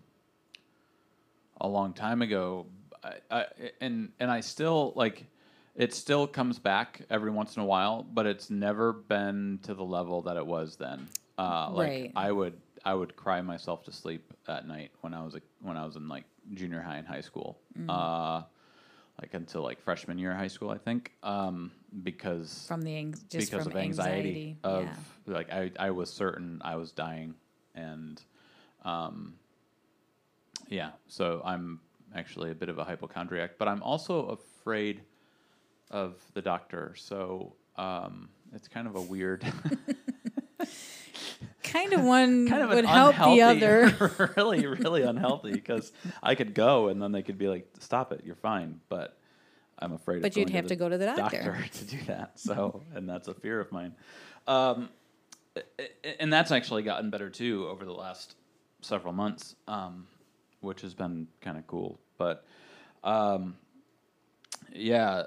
a 1.60 1.68
long 1.68 1.92
time 1.92 2.22
ago. 2.22 2.66
I, 3.02 3.14
I, 3.30 3.46
and 3.80 4.12
and 4.20 4.30
I 4.30 4.40
still 4.40 4.92
like 4.96 5.26
it 5.74 5.94
still 5.94 6.26
comes 6.26 6.58
back 6.58 7.02
every 7.10 7.30
once 7.30 7.56
in 7.56 7.62
a 7.62 7.64
while, 7.64 8.02
but 8.02 8.26
it's 8.26 8.50
never 8.50 8.92
been 8.92 9.60
to 9.62 9.74
the 9.74 9.84
level 9.84 10.22
that 10.22 10.36
it 10.36 10.46
was 10.46 10.76
then. 10.76 11.08
Uh, 11.38 11.70
like 11.70 11.88
Right. 11.88 12.12
I 12.16 12.32
would 12.32 12.60
I 12.84 12.94
would 12.94 13.16
cry 13.16 13.40
myself 13.40 13.84
to 13.84 13.92
sleep 13.92 14.32
at 14.48 14.66
night 14.66 14.90
when 15.00 15.14
I 15.14 15.22
was 15.22 15.34
a, 15.34 15.40
when 15.62 15.76
I 15.76 15.84
was 15.84 15.96
in 15.96 16.08
like 16.08 16.24
junior 16.54 16.80
high 16.80 16.96
and 16.96 17.06
high 17.06 17.20
school. 17.20 17.58
Uh, 17.88 18.42
like 19.20 19.34
until 19.34 19.62
like 19.62 19.80
freshman 19.80 20.18
year 20.18 20.32
of 20.32 20.38
high 20.38 20.48
school, 20.48 20.70
I 20.70 20.78
think, 20.78 21.12
um, 21.22 21.72
because 22.02 22.64
from 22.66 22.82
the 22.82 22.94
ang- 22.96 23.12
just 23.28 23.50
because 23.50 23.64
from 23.64 23.72
of 23.72 23.76
anxiety, 23.78 24.56
anxiety. 24.62 24.84
of 24.84 24.84
yeah. 25.26 25.34
like 25.34 25.52
I, 25.52 25.70
I 25.78 25.90
was 25.90 26.10
certain 26.10 26.60
I 26.64 26.76
was 26.76 26.92
dying 26.92 27.34
and 27.74 28.20
um 28.84 29.34
yeah 30.68 30.90
so 31.06 31.42
I'm 31.44 31.80
actually 32.14 32.50
a 32.50 32.54
bit 32.54 32.68
of 32.68 32.78
a 32.78 32.84
hypochondriac 32.84 33.52
but 33.58 33.68
I'm 33.68 33.82
also 33.82 34.26
afraid 34.28 35.02
of 35.90 36.14
the 36.34 36.42
doctor 36.42 36.94
so 36.96 37.54
um 37.76 38.28
it's 38.54 38.68
kind 38.68 38.86
of 38.86 38.96
a 38.96 39.00
weird 39.00 39.44
kind 41.62 41.92
of 41.92 42.02
one 42.02 42.48
kind 42.48 42.62
of 42.62 42.70
would 42.70 42.84
help 42.84 43.16
the 43.16 43.42
other. 43.42 44.32
really 44.36 44.66
really 44.66 45.02
unhealthy 45.02 45.52
because 45.52 45.92
I 46.22 46.34
could 46.34 46.54
go 46.54 46.88
and 46.88 47.00
then 47.00 47.12
they 47.12 47.22
could 47.22 47.38
be 47.38 47.48
like 47.48 47.68
stop 47.78 48.12
it 48.12 48.22
you're 48.24 48.34
fine 48.34 48.80
but 48.88 49.16
I'm 49.82 49.92
afraid 49.92 50.22
But 50.22 50.32
of 50.32 50.36
you'd 50.36 50.50
have 50.50 50.66
to 50.66 50.76
go 50.76 50.88
to 50.88 50.98
the 50.98 51.06
doctor. 51.06 51.58
to 51.72 51.84
do 51.86 51.96
that. 52.06 52.38
So, 52.38 52.82
and 52.94 53.08
that's 53.08 53.28
a 53.28 53.32
fear 53.34 53.60
of 53.60 53.72
mine. 53.72 53.94
Um, 54.46 54.90
and 56.18 56.30
that's 56.30 56.50
actually 56.50 56.82
gotten 56.82 57.08
better 57.08 57.30
too 57.30 57.66
over 57.66 57.86
the 57.86 57.92
last 57.94 58.36
several 58.82 59.14
months, 59.14 59.56
um, 59.68 60.06
which 60.60 60.80
has 60.82 60.94
been 60.94 61.26
kind 61.40 61.56
of 61.58 61.66
cool. 61.66 61.98
But 62.18 62.44
um, 63.04 63.56
yeah, 64.72 65.24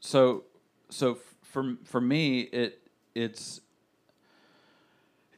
so 0.00 0.44
so 0.88 1.18
for 1.42 1.76
for 1.84 2.00
me, 2.00 2.40
it 2.40 2.80
it's 3.14 3.60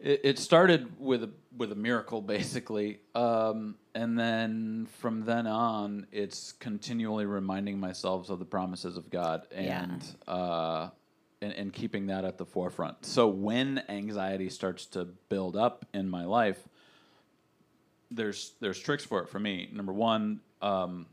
it, 0.01 0.21
it 0.25 0.39
started 0.39 0.99
with 0.99 1.25
a 1.25 1.31
with 1.57 1.73
a 1.73 1.77
miracle 1.77 2.21
basically 2.37 3.01
um, 3.15 3.77
and 3.95 4.19
then 4.19 4.87
from 4.99 5.25
then 5.25 5.47
on 5.47 6.07
it's 6.13 6.53
continually 6.53 7.27
reminding 7.27 7.81
myself 7.81 8.29
of 8.31 8.39
the 8.39 8.45
promises 8.45 8.97
of 8.97 9.11
god 9.11 9.47
Yeah. 9.53 9.87
uh, 10.29 10.91
and, 11.41 11.53
and 11.53 11.73
keeping 11.73 12.07
that 12.07 12.25
at 12.25 12.39
the 12.39 12.45
forefront 12.47 13.05
so 13.05 13.27
when 13.27 13.83
anxiety 13.89 14.51
starts 14.51 14.87
to 14.87 15.05
build 15.29 15.57
up 15.57 15.85
in 15.93 16.09
my 16.09 16.25
life 16.25 16.68
there's 18.11 18.55
there's 18.61 18.79
tricks 18.79 19.05
for 19.05 19.23
it 19.23 19.29
for 19.29 19.39
me 19.39 19.69
number 19.73 19.93
one 19.93 20.41
um, 20.63 21.07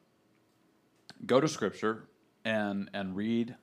go 1.25 1.39
to 1.39 1.47
scripture 1.47 2.07
and 2.45 2.89
and 2.93 3.15
read 3.15 3.55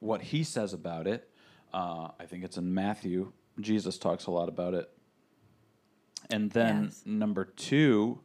what 0.00 0.22
he 0.22 0.44
says 0.44 0.72
about 0.72 1.06
it. 1.06 1.28
Uh, 1.72 2.08
I 2.20 2.26
think 2.26 2.44
it's 2.44 2.56
in 2.58 2.72
Matthew. 2.72 3.32
Jesus 3.60 3.96
talks 3.98 4.26
a 4.26 4.30
lot 4.30 4.48
about 4.48 4.74
it. 4.74 4.90
And 6.30 6.50
then 6.50 6.84
Yes. 6.84 7.02
number 7.06 7.44
two, 7.44 8.20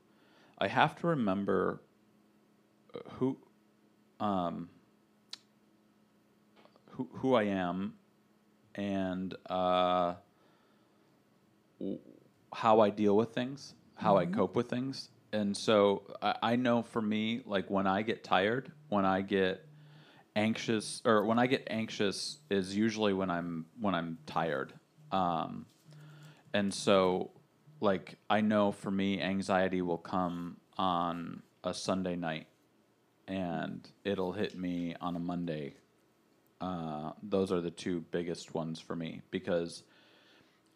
I 0.57 0.67
have 0.67 0.95
to 0.99 1.07
remember 1.07 1.81
uh, 2.93 2.99
who, 3.13 3.37
um, 4.19 4.69
who 6.91 7.07
who 7.13 7.33
I 7.35 7.43
am, 7.43 7.93
and 8.75 9.33
uh, 9.49 10.15
w- 11.79 11.99
how 12.53 12.79
I 12.81 12.89
deal 12.89 13.15
with 13.15 13.33
things, 13.33 13.75
how 14.01 14.17
I 14.17 14.25
cope 14.25 14.55
with 14.55 14.67
things. 14.67 15.09
And 15.31 15.55
so 15.55 16.01
I, 16.21 16.35
I 16.41 16.55
know 16.55 16.81
for 16.81 17.01
me, 17.01 17.41
like 17.45 17.69
when 17.69 17.85
I 17.85 18.01
get 18.01 18.23
tired, 18.23 18.71
when 18.89 19.05
I 19.05 19.21
get 19.21 19.63
anxious, 20.35 21.01
or 21.05 21.23
when 21.25 21.37
I 21.37 21.45
get 21.45 21.67
anxious 21.69 22.39
is 22.49 22.75
usually 22.75 23.13
when 23.13 23.29
I'm 23.29 23.67
when 23.79 23.93
I'm 23.93 24.17
tired. 24.25 24.73
Um, 25.11 25.67
and 26.53 26.73
so, 26.73 27.29
like 27.79 28.15
I 28.29 28.41
know 28.41 28.71
for 28.71 28.89
me, 28.89 29.21
anxiety 29.21 29.81
will 29.81 29.99
come 29.99 30.57
on 30.77 31.43
a 31.63 31.73
Sunday 31.73 32.15
night, 32.15 32.47
and 33.27 33.87
it'll 34.03 34.31
hit 34.31 34.57
me 34.57 34.95
on 34.99 35.15
a 35.15 35.19
Monday. 35.19 35.75
Uh, 36.59 37.11
those 37.21 37.51
are 37.51 37.61
the 37.61 37.71
two 37.71 38.03
biggest 38.11 38.53
ones 38.55 38.79
for 38.79 38.95
me 38.95 39.21
because 39.29 39.83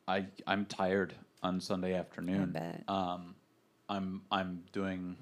I 0.08 0.28
I'm 0.46 0.66
tired 0.66 1.16
on 1.46 1.62
Sunday 1.62 1.94
afternoon. 1.94 2.58
Um, 2.88 3.36
I'm 3.88 4.24
I'm 4.32 4.64
doing 4.74 5.16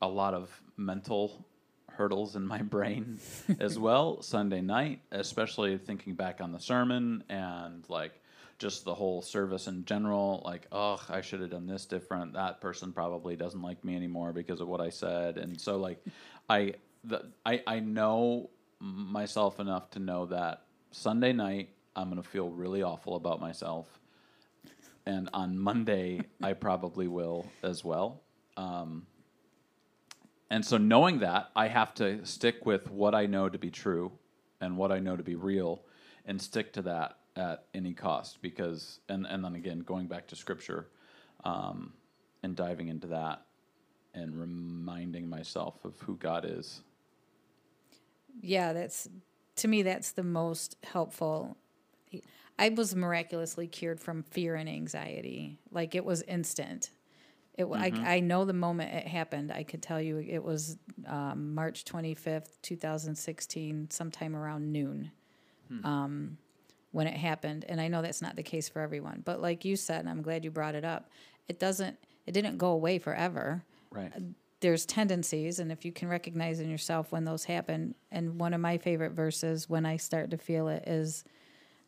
a 0.00 0.08
lot 0.08 0.32
of 0.32 0.50
mental 0.78 1.44
hurdles 1.90 2.34
in 2.34 2.46
my 2.46 2.62
brain 2.74 3.18
as 3.60 3.78
well 3.88 4.22
Sunday 4.22 4.62
night, 4.62 5.00
especially 5.12 5.76
thinking 5.76 6.14
back 6.14 6.40
on 6.40 6.50
the 6.50 6.58
sermon 6.58 7.22
and 7.28 7.84
like 7.90 8.12
just 8.58 8.84
the 8.84 8.94
whole 8.94 9.20
service 9.20 9.66
in 9.66 9.84
general. 9.84 10.42
Like, 10.46 10.66
oh, 10.72 10.98
I 11.10 11.20
should 11.20 11.42
have 11.42 11.50
done 11.50 11.66
this 11.66 11.84
different. 11.84 12.32
That 12.32 12.62
person 12.62 12.92
probably 12.92 13.36
doesn't 13.36 13.60
like 13.60 13.84
me 13.84 13.94
anymore 13.96 14.32
because 14.32 14.62
of 14.62 14.68
what 14.68 14.80
I 14.80 14.88
said, 14.88 15.36
and 15.36 15.60
so 15.60 15.76
like, 15.76 16.02
I 16.48 16.72
the 17.04 17.26
I 17.44 17.62
I 17.66 17.80
know 17.80 18.48
myself 18.80 19.60
enough 19.60 19.90
to 19.90 19.98
know 19.98 20.24
that 20.26 20.62
Sunday 20.90 21.34
night 21.34 21.68
I'm 21.94 22.08
gonna 22.08 22.22
feel 22.22 22.48
really 22.48 22.82
awful 22.82 23.16
about 23.16 23.40
myself 23.42 24.00
and 25.06 25.28
on 25.32 25.58
Monday 25.58 26.20
I 26.42 26.52
probably 26.54 27.08
will 27.08 27.46
as 27.62 27.84
well. 27.84 28.22
Um, 28.56 29.06
and 30.50 30.64
so 30.64 30.76
knowing 30.76 31.20
that, 31.20 31.50
I 31.56 31.68
have 31.68 31.94
to 31.94 32.24
stick 32.24 32.64
with 32.66 32.90
what 32.90 33.14
I 33.14 33.26
know 33.26 33.48
to 33.48 33.58
be 33.58 33.70
true 33.70 34.12
and 34.60 34.76
what 34.76 34.92
I 34.92 34.98
know 34.98 35.16
to 35.16 35.22
be 35.22 35.34
real, 35.34 35.82
and 36.26 36.40
stick 36.40 36.72
to 36.74 36.82
that 36.82 37.18
at 37.36 37.64
any 37.74 37.92
cost. 37.92 38.40
Because 38.42 39.00
and 39.08 39.26
and 39.26 39.44
then 39.44 39.54
again 39.54 39.80
going 39.80 40.06
back 40.06 40.28
to 40.28 40.36
scripture, 40.36 40.88
um, 41.44 41.92
and 42.42 42.54
diving 42.54 42.88
into 42.88 43.08
that, 43.08 43.46
and 44.14 44.38
reminding 44.38 45.28
myself 45.28 45.84
of 45.84 45.98
who 46.00 46.16
God 46.16 46.44
is. 46.44 46.82
yeah, 48.40 48.72
that's 48.72 49.08
to 49.56 49.68
me 49.68 49.82
that's 49.82 50.12
the 50.12 50.22
most 50.22 50.76
helpful. 50.84 51.56
I 52.58 52.68
was 52.68 52.94
miraculously 52.94 53.66
cured 53.66 54.00
from 54.00 54.22
fear 54.22 54.54
and 54.54 54.68
anxiety. 54.68 55.58
Like 55.70 55.94
it 55.94 56.04
was 56.04 56.22
instant. 56.22 56.90
It, 57.56 57.68
wa- 57.68 57.76
I, 57.78 57.92
I 58.04 58.20
know 58.20 58.44
the 58.44 58.52
moment 58.52 58.92
it 58.94 59.06
happened. 59.06 59.52
I 59.52 59.62
could 59.62 59.82
tell 59.82 60.00
you 60.00 60.18
it 60.18 60.42
was 60.42 60.76
um, 61.06 61.54
March 61.54 61.84
25th, 61.84 62.60
2016, 62.62 63.90
sometime 63.90 64.34
around 64.34 64.72
noon 64.72 65.10
um, 65.84 66.36
when 66.92 67.06
it 67.06 67.16
happened. 67.16 67.64
And 67.68 67.80
I 67.80 67.88
know 67.88 68.02
that's 68.02 68.22
not 68.22 68.36
the 68.36 68.42
case 68.42 68.68
for 68.68 68.80
everyone. 68.80 69.22
But 69.24 69.40
like 69.40 69.64
you 69.64 69.76
said, 69.76 70.00
and 70.00 70.08
I'm 70.08 70.22
glad 70.22 70.44
you 70.44 70.50
brought 70.50 70.74
it 70.74 70.84
up, 70.84 71.10
it 71.48 71.58
doesn't, 71.58 71.96
it 72.26 72.32
didn't 72.32 72.58
go 72.58 72.68
away 72.68 72.98
forever 72.98 73.64
Right. 73.90 74.12
there's 74.60 74.86
tendencies 74.86 75.60
and 75.60 75.70
if 75.70 75.84
you 75.84 75.92
can 75.92 76.08
recognize 76.08 76.58
in 76.58 76.68
yourself 76.68 77.12
when 77.12 77.24
those 77.24 77.44
happen 77.44 77.94
and 78.10 78.40
one 78.40 78.52
of 78.52 78.60
my 78.60 78.76
favorite 78.78 79.12
verses 79.12 79.68
when 79.68 79.86
i 79.86 79.96
start 79.96 80.30
to 80.32 80.36
feel 80.38 80.66
it 80.66 80.82
is 80.88 81.22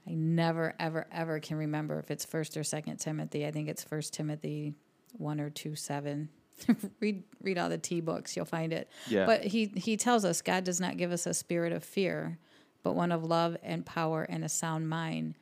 i 0.08 0.12
never 0.14 0.74
ever 0.78 1.06
ever 1.12 1.40
can 1.40 1.56
remember 1.56 1.98
if 1.98 2.10
it's 2.10 2.24
first 2.24 2.56
or 2.56 2.64
second 2.64 2.96
timothy. 2.98 3.46
I 3.46 3.50
think 3.50 3.68
it's 3.68 3.82
first 3.84 4.12
timothy 4.12 4.74
1 5.12 5.40
or 5.40 5.50
2 5.50 5.74
7 5.74 6.28
read 7.00 7.22
read 7.42 7.58
all 7.58 7.68
the 7.68 7.78
t 7.78 8.00
books. 8.00 8.34
You'll 8.34 8.46
find 8.46 8.72
it. 8.72 8.90
Yeah. 9.08 9.26
but 9.26 9.44
he 9.44 9.66
he 9.76 9.96
tells 9.96 10.24
us 10.24 10.42
god 10.42 10.64
does 10.64 10.80
not 10.80 10.96
give 10.96 11.12
us 11.12 11.26
a 11.26 11.34
spirit 11.34 11.72
of 11.72 11.84
fear 11.84 12.38
but 12.82 12.94
one 12.94 13.10
of 13.12 13.24
love 13.24 13.56
and 13.62 13.84
power 13.84 14.22
and 14.22 14.44
a 14.44 14.48
sound 14.48 14.88
mind. 14.88 15.34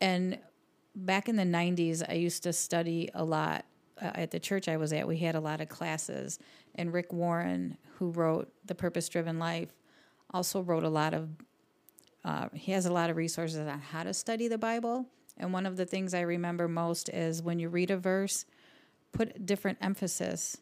And 0.00 0.38
back 0.94 1.28
in 1.28 1.36
the 1.36 1.44
90s 1.44 2.02
i 2.08 2.14
used 2.14 2.42
to 2.44 2.52
study 2.52 3.08
a 3.14 3.24
lot 3.24 3.64
uh, 4.00 4.10
at 4.14 4.30
the 4.30 4.40
church 4.40 4.68
i 4.68 4.76
was 4.76 4.92
at. 4.92 5.06
We 5.08 5.18
had 5.18 5.34
a 5.34 5.40
lot 5.40 5.60
of 5.60 5.68
classes. 5.68 6.38
And 6.74 6.92
rick 6.92 7.12
warren 7.12 7.76
who 7.96 8.10
wrote 8.10 8.52
the 8.64 8.74
purpose 8.74 9.08
driven 9.08 9.38
life 9.38 9.70
also 10.32 10.60
wrote 10.60 10.84
a 10.84 10.88
lot 10.88 11.14
of 11.14 11.28
uh, 12.24 12.48
he 12.52 12.72
has 12.72 12.86
a 12.86 12.92
lot 12.92 13.10
of 13.10 13.16
resources 13.16 13.66
on 13.66 13.78
how 13.78 14.02
to 14.02 14.12
study 14.12 14.48
the 14.48 14.58
bible 14.58 15.06
and 15.36 15.52
one 15.52 15.66
of 15.66 15.76
the 15.76 15.86
things 15.86 16.14
i 16.14 16.20
remember 16.20 16.68
most 16.68 17.08
is 17.10 17.42
when 17.42 17.58
you 17.58 17.68
read 17.68 17.90
a 17.90 17.96
verse 17.96 18.44
put 19.12 19.46
different 19.46 19.78
emphasis 19.80 20.58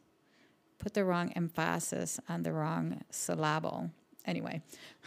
put 0.79 0.95
the 0.95 1.05
wrong 1.05 1.33
emphasis 1.35 2.21
on 2.29 2.43
the 2.43 2.53
wrong 2.53 3.01
syllable 3.11 3.91
anyway 4.25 4.61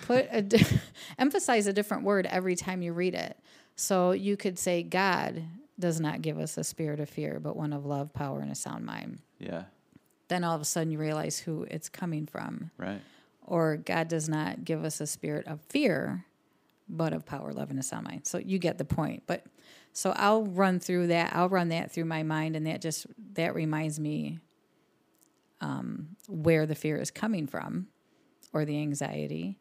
put 0.06 0.28
a 0.32 0.42
di- 0.42 0.66
emphasize 1.20 1.68
a 1.68 1.74
different 1.74 2.04
word 2.04 2.26
every 2.28 2.56
time 2.56 2.82
you 2.82 2.94
read 2.94 3.14
it 3.14 3.38
so 3.76 4.12
you 4.12 4.36
could 4.36 4.58
say 4.58 4.84
god 4.84 5.44
does 5.80 6.00
not 6.00 6.22
give 6.22 6.38
us 6.38 6.58
a 6.58 6.64
spirit 6.64 7.00
of 7.00 7.10
fear, 7.10 7.40
but 7.40 7.56
one 7.56 7.72
of 7.72 7.86
love, 7.86 8.14
power, 8.14 8.42
and 8.42 8.52
a 8.52 8.56
sound 8.56 8.86
mind. 8.86 9.20
Yeah. 9.40 9.64
Then 10.28 10.44
all 10.44 10.54
of 10.54 10.62
a 10.62 10.66
sudden 10.66 10.92
you 10.92 11.00
realize 11.00 11.40
who 11.40 11.66
it's 11.72 11.90
coming 11.90 12.28
from. 12.28 12.72
Right. 12.78 13.02
Or 13.46 13.78
God 13.78 14.10
does 14.10 14.30
not 14.30 14.64
give 14.66 14.84
us 14.84 15.02
a 15.02 15.08
spirit 15.08 15.48
of 15.48 15.62
fear, 15.62 16.26
but 16.90 17.14
of 17.14 17.26
power, 17.26 17.54
love, 17.54 17.70
and 17.70 17.80
a 17.80 17.84
sound. 17.84 18.22
So 18.24 18.40
you 18.40 18.58
get 18.58 18.78
the 18.78 18.86
point. 18.86 19.24
But 19.28 19.46
so 19.94 20.12
I'll 20.16 20.44
run 20.44 20.80
through 20.80 21.08
that. 21.08 21.36
I'll 21.36 21.50
run 21.50 21.70
that 21.70 21.92
through 21.92 22.06
my 22.06 22.24
mind, 22.24 22.56
and 22.56 22.66
that 22.68 22.82
just 22.82 23.06
that 23.34 23.54
reminds 23.54 24.00
me 24.00 24.40
um, 25.62 26.16
where 26.28 26.66
the 26.66 26.76
fear 26.76 26.98
is 26.98 27.12
coming 27.12 27.48
from, 27.48 27.88
or 28.54 28.66
the 28.66 28.78
anxiety, 28.78 29.58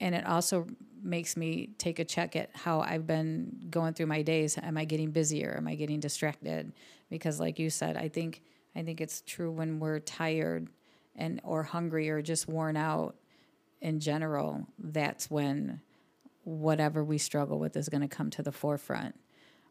and 0.00 0.14
it 0.14 0.26
also 0.26 0.66
makes 1.02 1.36
me 1.36 1.70
take 1.78 1.98
a 1.98 2.04
check 2.04 2.34
at 2.34 2.50
how 2.54 2.80
I've 2.80 3.06
been 3.06 3.66
going 3.70 3.94
through 3.94 4.06
my 4.06 4.22
days. 4.22 4.58
Am 4.58 4.76
I 4.76 4.84
getting 4.84 5.12
busier? 5.12 5.54
Am 5.56 5.68
I 5.68 5.76
getting 5.76 6.00
distracted? 6.00 6.72
Because, 7.08 7.38
like 7.38 7.58
you 7.58 7.70
said, 7.70 7.96
I 7.96 8.08
think 8.08 8.42
I 8.74 8.82
think 8.82 9.00
it's 9.00 9.22
true 9.22 9.50
when 9.50 9.80
we're 9.80 10.00
tired 10.00 10.68
and 11.16 11.40
or 11.44 11.62
hungry 11.62 12.10
or 12.10 12.22
just 12.22 12.48
worn 12.48 12.76
out 12.76 13.16
in 13.80 14.00
general. 14.00 14.66
That's 14.78 15.30
when 15.30 15.80
whatever 16.48 17.04
we 17.04 17.18
struggle 17.18 17.58
with 17.58 17.76
is 17.76 17.88
going 17.88 18.00
to 18.00 18.08
come 18.08 18.30
to 18.30 18.42
the 18.42 18.52
forefront, 18.52 19.14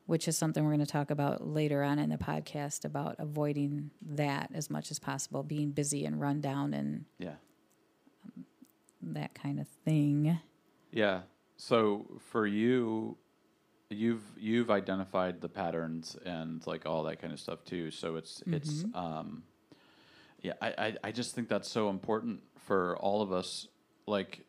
which 0.05 0.27
is 0.27 0.38
something 0.38 0.63
we're 0.63 0.72
going 0.75 0.79
to 0.79 0.86
talk 0.86 1.10
about 1.10 1.48
later 1.48 1.81
on 1.84 1.98
in 2.00 2.10
the 2.10 2.17
podcast 2.17 2.86
about 2.86 3.15
avoiding 3.19 3.89
that 4.01 4.50
as 4.53 4.69
much 4.69 4.91
as 4.91 5.00
possible, 5.00 5.41
being 5.43 5.72
busy 5.72 6.05
and 6.05 6.22
run 6.22 6.39
down 6.39 6.74
and 6.74 7.05
Yeah. 7.17 7.36
that 9.01 9.34
kind 9.34 9.60
of 9.60 9.67
thing. 9.86 10.39
Yeah. 10.91 11.22
So 11.57 12.05
for 12.31 12.46
you, 12.46 13.17
you've 13.89 14.24
you've 14.38 14.69
identified 14.69 15.41
the 15.41 15.50
patterns 15.50 16.15
and 16.25 16.65
like 16.67 16.86
all 16.86 17.03
that 17.03 17.19
kind 17.19 17.34
of 17.34 17.39
stuff 17.39 17.63
too. 17.65 17.89
So 17.91 18.15
it's 18.15 18.43
it's 18.46 18.86
um, 18.93 19.43
yeah. 20.41 20.53
I, 20.62 20.67
I 20.77 20.96
I 21.05 21.12
just 21.12 21.34
think 21.36 21.50
that's 21.50 21.69
so 21.69 21.89
important 21.89 22.41
for 22.65 22.96
all 22.98 23.22
of 23.22 23.31
us. 23.31 23.67
Like 24.05 24.46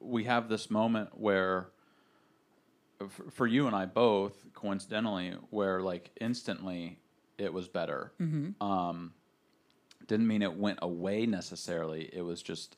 we 0.00 0.24
have 0.24 0.48
this 0.48 0.70
moment 0.70 1.10
where 1.18 1.68
for 3.30 3.46
you 3.46 3.66
and 3.66 3.74
I 3.74 3.86
both 3.86 4.46
coincidentally 4.54 5.34
where 5.50 5.80
like 5.80 6.10
instantly 6.20 6.98
it 7.38 7.52
was 7.52 7.68
better. 7.68 8.12
Um, 8.60 9.12
didn't 10.06 10.26
mean 10.26 10.42
it 10.42 10.54
went 10.54 10.78
away 10.82 11.26
necessarily. 11.26 12.08
It 12.12 12.22
was 12.22 12.42
just 12.42 12.76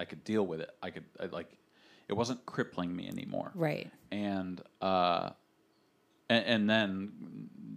I 0.00 0.06
could 0.06 0.24
deal 0.24 0.46
with 0.46 0.60
it. 0.60 0.70
I 0.82 0.90
could 0.90 1.04
I, 1.20 1.26
like 1.26 1.58
it 2.08 2.14
wasn't 2.14 2.44
crippling 2.46 2.96
me 2.96 3.06
anymore. 3.06 3.52
Right. 3.54 3.90
And 4.10 4.60
uh, 4.80 5.30
and, 6.30 6.44
and 6.46 6.70
then 6.70 7.12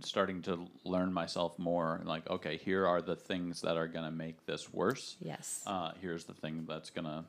starting 0.03 0.41
to 0.43 0.65
learn 0.86 1.12
myself 1.12 1.60
more. 1.60 2.01
Like 2.05 2.29
okay, 2.29 2.57
here 2.57 2.88
are 2.88 3.01
the 3.01 3.17
things 3.17 3.62
that 3.62 3.75
are 3.75 3.89
gonna 3.89 4.12
make 4.12 4.45
this 4.45 4.72
worse. 4.72 5.17
Yes. 5.19 5.62
Uh, 5.67 5.91
here's 6.01 6.24
the 6.24 6.33
thing 6.33 6.65
that's 6.67 6.89
gonna 6.89 7.25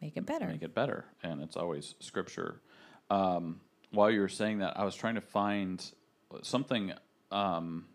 Make 0.00 0.16
it 0.16 0.26
better. 0.26 0.46
make 0.46 0.62
it 0.62 0.74
better, 0.74 1.06
and 1.22 1.42
it's 1.42 1.56
always 1.56 1.94
scripture. 1.98 2.60
Um, 3.10 3.60
while 3.90 4.10
you 4.10 4.20
were 4.20 4.28
saying 4.28 4.58
that, 4.58 4.78
I 4.78 4.84
was 4.84 4.94
trying 4.94 5.16
to 5.16 5.20
find 5.20 5.84
something, 6.42 6.92
um, 7.32 7.86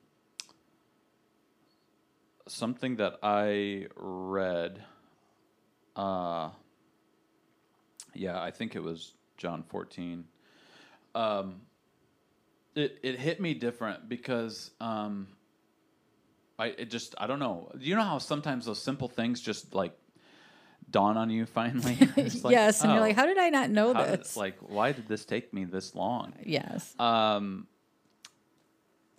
something 2.48 2.98
that 2.98 3.20
I 3.24 3.88
read. 3.96 4.84
Uh, 5.96 6.50
yeah, 8.14 8.42
I 8.42 8.52
think 8.52 8.76
it 8.76 8.84
was 8.84 9.14
John 9.38 9.64
fourteen. 9.64 10.26
Um, 11.16 11.62
it 12.76 13.00
it 13.02 13.20
hit 13.20 13.40
me 13.40 13.54
different 13.54 14.10
because 14.10 14.72
um, 14.82 15.28
I 16.60 16.68
it 16.68 16.90
just 16.90 17.16
I 17.18 17.28
don't 17.28 17.40
know. 17.40 17.72
You 17.80 17.96
know 17.96 18.04
how 18.04 18.18
sometimes 18.18 18.66
those 18.66 18.82
simple 18.82 19.08
things 19.08 19.40
just 19.40 19.74
like 19.74 19.98
dawn 20.94 21.18
on 21.18 21.30
you 21.30 21.46
finally. 21.46 21.98
Like, 22.44 22.52
yes, 22.54 22.82
and 22.82 22.92
you're 22.92 23.00
oh, 23.00 23.04
like, 23.04 23.16
how 23.18 23.26
did 23.26 23.38
I 23.38 23.50
not 23.50 23.70
know 23.70 23.94
how 23.94 24.06
did- 24.06 24.22
this? 24.22 24.38
like, 24.38 24.58
why 24.60 24.94
did 24.94 25.10
this 25.10 25.26
take 25.26 25.54
me 25.54 25.66
this 25.66 25.94
long? 25.94 26.34
yes. 26.46 26.98
Um, 26.98 27.68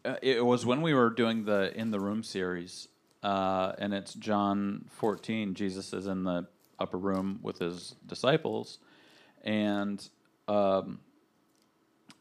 uh, 0.04 0.16
it 0.22 0.44
was 0.44 0.64
when 0.64 0.80
we 0.82 0.94
were 0.94 1.10
doing 1.10 1.44
the 1.44 1.76
in 1.78 1.90
the 1.90 2.00
room 2.00 2.22
series, 2.22 2.88
uh, 3.22 3.72
and 3.78 3.92
it's 3.94 4.14
John 4.14 4.86
14. 4.90 5.54
Jesus 5.54 5.92
is 5.92 6.06
in 6.06 6.24
the 6.24 6.46
upper 6.78 6.98
room 6.98 7.40
with 7.42 7.58
his 7.58 7.94
disciples, 8.06 8.78
and 9.42 10.06
um, 10.46 11.00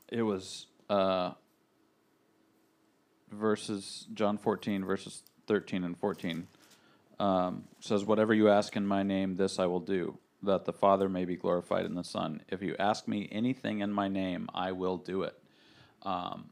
it 0.10 0.22
was 0.22 0.68
uh, 0.90 1.32
verses 3.32 4.08
John 4.14 4.38
14 4.38 4.86
verses 4.86 5.24
13 5.48 5.84
and 5.84 5.98
14 5.98 6.48
um, 7.20 7.66
says, 7.80 8.06
"Whatever 8.06 8.34
you 8.34 8.50
ask 8.50 8.76
in 8.76 8.86
my 8.86 9.04
name, 9.04 9.36
this 9.36 9.60
I 9.60 9.66
will 9.66 9.80
do." 9.80 10.18
That 10.42 10.66
the 10.66 10.74
Father 10.74 11.08
may 11.08 11.24
be 11.24 11.38
glorified 11.38 11.86
in 11.86 11.96
the 11.96 12.04
Son. 12.04 12.42
If 12.50 12.62
you 12.62 12.76
ask 12.78 13.08
me 13.08 13.30
anything 13.32 13.80
in 13.80 13.92
my 13.94 14.10
name, 14.10 14.50
I 14.54 14.74
will 14.74 14.98
do 14.98 15.24
it. 15.24 15.42
Um, 16.02 16.50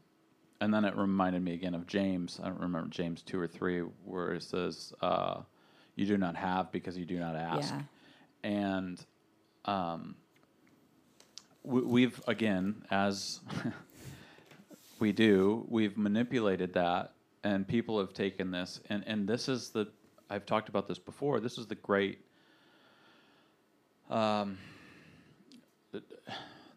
and 0.62 0.72
then 0.72 0.84
it 0.84 0.96
reminded 0.96 1.42
me 1.42 1.54
again 1.54 1.74
of 1.74 1.86
James. 1.86 2.40
I 2.42 2.46
don't 2.46 2.60
remember 2.60 2.88
James 2.88 3.22
two 3.22 3.38
or 3.38 3.48
three, 3.48 3.80
where 3.80 4.34
it 4.34 4.44
says, 4.44 4.92
uh, 5.02 5.42
"You 5.96 6.06
do 6.06 6.16
not 6.16 6.36
have 6.36 6.70
because 6.72 6.96
you 6.96 7.04
do 7.04 7.18
not 7.18 7.36
ask." 7.36 7.74
Yeah. 7.74 7.82
And 8.44 9.04
um, 9.64 10.14
we, 11.64 11.80
we've 11.82 12.22
again, 12.26 12.84
as 12.90 13.40
we 15.00 15.12
do, 15.12 15.66
we've 15.68 15.98
manipulated 15.98 16.74
that, 16.74 17.12
and 17.44 17.66
people 17.66 17.98
have 17.98 18.14
taken 18.14 18.50
this, 18.50 18.80
and 18.88 19.02
and 19.06 19.28
this 19.28 19.48
is 19.48 19.70
the 19.70 19.88
I've 20.32 20.46
talked 20.46 20.70
about 20.70 20.88
this 20.88 20.98
before. 20.98 21.40
This 21.40 21.58
is 21.58 21.66
the 21.66 21.74
great. 21.74 22.24
Um, 24.08 24.56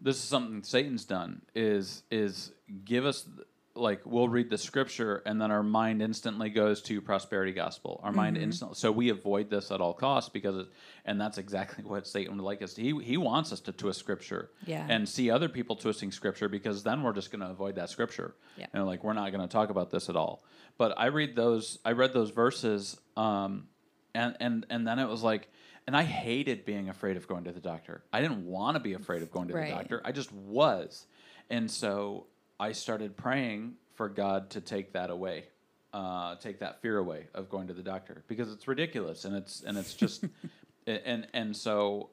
this 0.02 0.18
is 0.18 0.24
something 0.24 0.62
Satan's 0.62 1.06
done 1.06 1.42
is 1.56 2.04
is 2.12 2.52
give 2.84 3.06
us 3.06 3.30
like 3.78 4.02
we'll 4.06 4.30
read 4.30 4.50
the 4.50 4.58
scripture 4.58 5.22
and 5.26 5.40
then 5.42 5.52
our 5.52 5.62
mind 5.62 6.02
instantly 6.02 6.50
goes 6.50 6.82
to 6.84 7.02
prosperity 7.02 7.52
gospel. 7.52 8.00
Our 8.04 8.12
mind 8.12 8.38
instantly 8.38 8.76
so 8.76 8.92
we 8.92 9.10
avoid 9.10 9.50
this 9.50 9.70
at 9.72 9.82
all 9.82 9.94
costs 9.94 10.30
because 10.30 10.56
it, 10.58 10.68
and 11.04 11.20
that's 11.20 11.38
exactly 11.38 11.84
what 11.88 12.08
Satan 12.08 12.38
would 12.38 12.44
like 12.44 12.62
us 12.62 12.74
to. 12.76 12.82
He 12.82 13.04
he 13.04 13.18
wants 13.18 13.52
us 13.52 13.60
to 13.62 13.72
twist 13.74 14.00
scripture 14.00 14.50
Yeah. 14.66 14.86
and 14.90 15.08
see 15.08 15.30
other 15.30 15.50
people 15.50 15.76
twisting 15.76 16.12
scripture 16.12 16.48
because 16.48 16.84
then 16.84 17.04
we're 17.04 17.14
just 17.14 17.32
going 17.32 17.42
to 17.42 17.50
avoid 17.50 17.76
that 17.76 17.90
scripture. 17.90 18.36
Yeah. 18.58 18.68
And 18.74 18.86
like 18.86 19.04
we're 19.04 19.14
not 19.14 19.32
going 19.32 19.42
to 19.46 19.52
talk 19.52 19.70
about 19.70 19.92
this 19.92 20.10
at 20.10 20.16
all. 20.16 20.44
But 20.78 20.94
I 20.98 21.08
read 21.08 21.36
those 21.36 21.78
I 21.84 21.92
read 21.92 22.14
those 22.14 22.30
verses 22.32 22.98
um 23.18 23.68
and 24.14 24.38
and 24.40 24.66
and 24.70 24.88
then 24.88 25.00
it 25.00 25.10
was 25.10 25.22
like 25.22 25.50
and 25.88 25.96
I 25.98 26.04
hated 26.04 26.66
being 26.66 26.88
afraid 26.90 27.18
of 27.18 27.28
going 27.28 27.44
to 27.44 27.52
the 27.52 27.60
doctor. 27.60 28.04
I 28.14 28.22
didn't 28.22 28.46
want 28.46 28.76
to 28.76 28.80
be 28.80 28.94
afraid 28.94 29.22
of 29.22 29.32
going 29.32 29.50
to 29.50 29.54
Right. 29.54 29.70
the 29.70 29.76
doctor. 29.76 30.02
I 30.06 30.14
just 30.14 30.32
was. 30.32 31.06
And 31.50 31.70
so 31.70 32.26
I 32.60 32.72
started 32.72 33.18
praying 33.18 33.74
for 33.96 34.10
God 34.10 34.52
to 34.52 34.62
take 34.62 34.94
that 34.94 35.10
away. 35.10 35.46
Uh, 35.94 36.36
take 36.36 36.60
that 36.60 36.82
fear 36.82 36.98
away 36.98 37.28
of 37.34 37.50
going 37.50 37.68
to 37.68 37.74
the 37.74 37.82
doctor 37.82 38.24
because 38.28 38.52
it's 38.52 38.68
ridiculous 38.68 39.24
and 39.24 39.34
it's 39.34 39.64
and 39.64 39.78
it's 39.78 39.94
just 39.94 40.26
and 40.88 41.26
and 41.34 41.56
so 41.56 42.10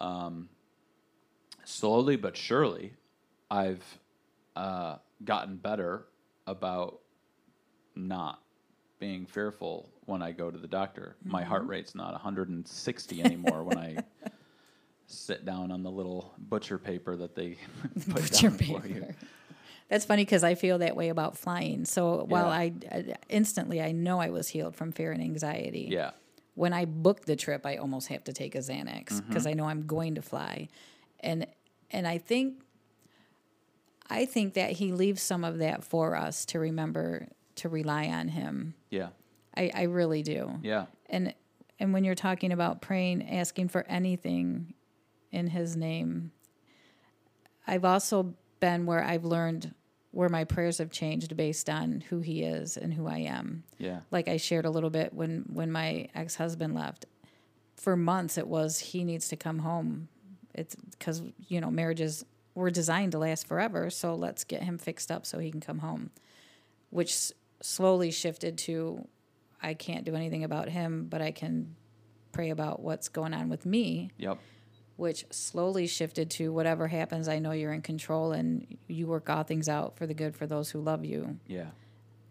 um, 0.00 0.50
slowly 1.64 2.16
but 2.16 2.36
surely 2.36 2.92
I've 3.50 3.82
uh, 4.54 4.96
gotten 5.24 5.56
better 5.56 6.04
about 6.46 7.00
not 7.94 8.42
being 8.98 9.26
fearful 9.26 9.88
when 10.04 10.22
I 10.22 10.32
go 10.32 10.50
to 10.50 10.58
the 10.58 10.68
doctor. 10.68 11.16
My 11.24 11.42
heart 11.42 11.66
rate's 11.66 11.94
not 11.94 12.12
160 12.12 13.22
anymore 13.22 13.64
when 13.64 13.78
I 13.78 13.96
sit 15.06 15.44
down 15.44 15.70
on 15.70 15.82
the 15.82 15.90
little 15.90 16.34
butcher 16.38 16.78
paper 16.78 17.16
that 17.16 17.34
they 17.34 17.56
put 17.94 18.14
Butcher 18.14 18.50
down 18.50 18.58
for 18.58 18.86
you. 18.86 19.06
That's 19.92 20.06
funny 20.06 20.24
because 20.24 20.42
I 20.42 20.54
feel 20.54 20.78
that 20.78 20.96
way 20.96 21.10
about 21.10 21.36
flying. 21.36 21.84
So 21.84 22.24
while 22.24 22.46
Yeah. 22.46 22.50
I 22.50 22.72
I 22.90 23.14
instantly 23.28 23.82
I 23.82 23.92
know 23.92 24.20
I 24.20 24.30
was 24.30 24.48
healed 24.48 24.74
from 24.74 24.90
fear 24.90 25.12
and 25.12 25.22
anxiety. 25.22 25.88
Yeah. 25.90 26.12
When 26.54 26.72
I 26.72 26.86
book 26.86 27.26
the 27.26 27.36
trip, 27.36 27.66
I 27.66 27.76
almost 27.76 28.08
have 28.08 28.24
to 28.24 28.32
take 28.32 28.54
a 28.54 28.60
Xanax 28.60 29.08
Mm-hmm. 29.08 29.28
because 29.28 29.46
I 29.46 29.52
know 29.52 29.66
I'm 29.66 29.86
going 29.86 30.14
to 30.14 30.22
fly, 30.22 30.68
and 31.20 31.46
and 31.90 32.06
I 32.06 32.16
think 32.16 32.62
I 34.08 34.24
think 34.24 34.54
that 34.54 34.70
he 34.72 34.92
leaves 34.92 35.20
some 35.20 35.44
of 35.44 35.58
that 35.58 35.84
for 35.84 36.16
us 36.16 36.46
to 36.46 36.58
remember 36.58 37.28
to 37.56 37.68
rely 37.68 38.06
on 38.06 38.28
him. 38.28 38.72
Yeah. 38.88 39.08
I, 39.54 39.70
I 39.74 39.82
really 39.82 40.22
do. 40.22 40.58
Yeah. 40.62 40.86
And 41.10 41.34
and 41.78 41.92
when 41.92 42.02
you're 42.04 42.14
talking 42.14 42.50
about 42.50 42.80
praying, 42.80 43.28
asking 43.28 43.68
for 43.68 43.84
anything 43.88 44.72
in 45.30 45.48
his 45.48 45.76
name, 45.76 46.32
I've 47.66 47.84
also 47.84 48.34
been 48.58 48.86
where 48.86 49.04
I've 49.04 49.26
learned 49.26 49.74
where 50.12 50.28
my 50.28 50.44
prayers 50.44 50.78
have 50.78 50.90
changed 50.90 51.36
based 51.36 51.68
on 51.68 52.02
who 52.08 52.20
he 52.20 52.42
is 52.42 52.76
and 52.76 52.92
who 52.94 53.06
I 53.06 53.18
am. 53.18 53.64
Yeah. 53.78 54.00
Like 54.10 54.28
I 54.28 54.36
shared 54.36 54.64
a 54.66 54.70
little 54.70 54.90
bit 54.90 55.12
when 55.12 55.44
when 55.52 55.72
my 55.72 56.08
ex-husband 56.14 56.74
left. 56.74 57.06
For 57.76 57.96
months 57.96 58.38
it 58.38 58.46
was 58.46 58.78
he 58.78 59.02
needs 59.04 59.28
to 59.28 59.36
come 59.36 59.58
home. 59.60 60.08
It's 60.54 60.76
cuz 61.00 61.22
you 61.48 61.60
know, 61.60 61.70
marriage 61.70 62.00
is 62.00 62.24
were 62.54 62.70
designed 62.70 63.12
to 63.12 63.18
last 63.18 63.46
forever. 63.46 63.88
So 63.90 64.14
let's 64.14 64.44
get 64.44 64.62
him 64.62 64.76
fixed 64.78 65.10
up 65.10 65.24
so 65.26 65.38
he 65.38 65.50
can 65.50 65.60
come 65.60 65.78
home. 65.78 66.10
Which 66.90 67.10
s- 67.12 67.32
slowly 67.62 68.10
shifted 68.10 68.58
to 68.58 69.08
I 69.62 69.74
can't 69.74 70.04
do 70.04 70.14
anything 70.14 70.44
about 70.44 70.68
him, 70.68 71.06
but 71.08 71.22
I 71.22 71.30
can 71.30 71.74
pray 72.32 72.50
about 72.50 72.80
what's 72.80 73.08
going 73.08 73.32
on 73.34 73.48
with 73.48 73.64
me 73.64 74.10
Yep. 74.18 74.38
Which 74.96 75.24
slowly 75.30 75.86
shifted 75.86 76.30
to 76.32 76.52
whatever 76.52 76.88
happens, 76.88 77.28
I 77.28 77.38
know 77.38 77.52
you're 77.52 77.72
in 77.72 77.82
control 77.82 78.32
and 78.32 78.76
you 78.88 79.06
work 79.06 79.28
all 79.30 79.42
things 79.42 79.68
out 79.68 79.96
for 79.96 80.06
the 80.06 80.14
good 80.14 80.36
for 80.36 80.46
those 80.46 80.70
who 80.70 80.80
love 80.80 81.04
you. 81.04 81.38
Yeah. 81.46 81.70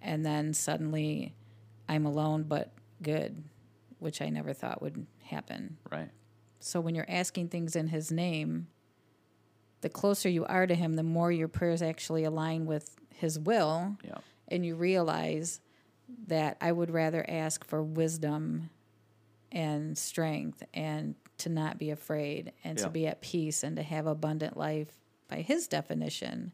And 0.01 0.25
then 0.25 0.53
suddenly 0.53 1.33
I'm 1.89 2.05
alone 2.05 2.43
but 2.43 2.71
good, 3.01 3.43
which 3.99 4.21
I 4.21 4.29
never 4.29 4.53
thought 4.53 4.81
would 4.81 5.05
happen. 5.23 5.77
Right. 5.91 6.09
So 6.59 6.79
when 6.79 6.93
you're 6.95 7.05
asking 7.09 7.49
things 7.49 7.75
in 7.75 7.87
his 7.87 8.11
name, 8.11 8.67
the 9.81 9.89
closer 9.89 10.29
you 10.29 10.45
are 10.45 10.67
to 10.67 10.75
him, 10.75 10.93
the 10.95 11.03
more 11.03 11.31
your 11.31 11.47
prayers 11.47 11.81
actually 11.81 12.23
align 12.23 12.65
with 12.67 12.95
his 13.09 13.39
will 13.39 13.97
Yeah. 14.03 14.19
and 14.47 14.63
you 14.65 14.75
realize 14.75 15.59
that 16.27 16.57
I 16.61 16.71
would 16.71 16.91
rather 16.91 17.25
ask 17.27 17.65
for 17.65 17.81
wisdom 17.81 18.69
and 19.51 19.97
strength 19.97 20.63
and 20.73 21.15
to 21.41 21.49
not 21.49 21.77
be 21.77 21.89
afraid 21.91 22.53
and 22.63 22.77
Yeah. 22.79 22.85
to 22.85 22.89
be 22.89 23.07
at 23.07 23.21
peace 23.21 23.63
and 23.63 23.75
to 23.75 23.83
have 23.83 24.07
abundant 24.07 24.57
life 24.57 24.97
by 25.27 25.41
his 25.41 25.67
definition 25.67 26.51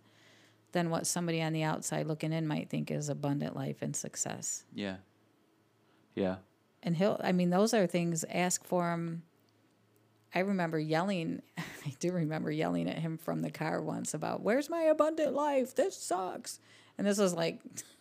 than 0.73 0.89
what 0.89 1.07
somebody 1.07 1.41
on 1.41 1.53
the 1.53 1.63
outside 1.63 2.05
looking 2.07 2.33
in 2.33 2.45
might 2.47 2.69
think 2.69 2.91
is 2.91 3.09
abundant 3.09 3.55
life 3.55 3.81
and 3.81 3.95
success. 3.95 4.65
Yeah. 4.73 4.97
Yeah. 6.15 6.37
And 6.83 6.95
he'll, 6.95 7.19
I 7.23 7.31
mean, 7.31 7.49
those 7.49 7.73
are 7.73 7.87
things, 7.87 8.23
ask 8.29 8.63
for 8.63 8.91
him. 8.91 9.23
I 10.35 10.39
remember 10.39 10.77
yelling, 10.79 11.41
I 11.57 11.93
do 11.99 12.11
remember 12.11 12.51
yelling 12.51 12.87
at 12.89 12.99
him 12.99 13.17
from 13.17 13.41
the 13.41 13.49
car 13.51 13.81
once 13.81 14.13
about, 14.13 14.41
Where's 14.41 14.69
my 14.69 14.81
abundant 14.83 15.33
life? 15.33 15.73
This 15.75 15.95
sucks. 15.97 16.59
And 16.97 17.07
this 17.07 17.17
was 17.17 17.33
like 17.33 17.59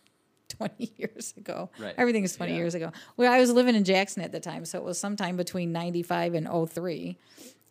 20 0.57 0.93
years 0.97 1.33
ago. 1.37 1.69
Right. 1.79 1.93
Everything 1.97 2.23
is 2.23 2.35
20 2.35 2.51
Yeah. 2.53 2.57
years 2.57 2.75
ago. 2.75 2.91
Well, 3.17 3.31
I 3.31 3.39
was 3.39 3.51
living 3.51 3.75
in 3.75 3.83
Jackson 3.83 4.21
at 4.23 4.31
the 4.31 4.39
time, 4.39 4.65
so 4.65 4.77
it 4.77 4.83
was 4.83 4.99
sometime 4.99 5.37
between 5.37 5.71
95 5.71 6.33
and 6.35 6.47
03. 6.69 7.17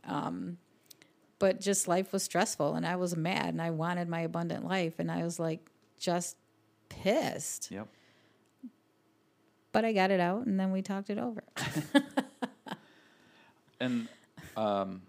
Um, 0.04 0.58
but 1.38 1.60
just 1.60 1.88
life 1.88 2.12
was 2.12 2.22
stressful, 2.22 2.74
and 2.74 2.86
I 2.86 2.96
was 2.96 3.16
mad, 3.16 3.48
and 3.48 3.60
I 3.60 3.70
wanted 3.70 4.08
my 4.08 4.20
abundant 4.20 4.64
life, 4.64 4.98
and 4.98 5.10
I 5.10 5.22
was 5.24 5.38
like, 5.38 5.60
just 5.98 6.36
pissed. 6.88 7.70
Yep. 7.70 7.88
But 9.72 9.84
I 9.84 9.92
got 9.92 10.10
it 10.10 10.20
out, 10.20 10.46
and 10.46 10.58
then 10.58 10.72
we 10.72 10.80
talked 10.82 11.10
it 11.10 11.18
over. 11.18 11.42
And 13.78 14.08
um, 14.56 15.02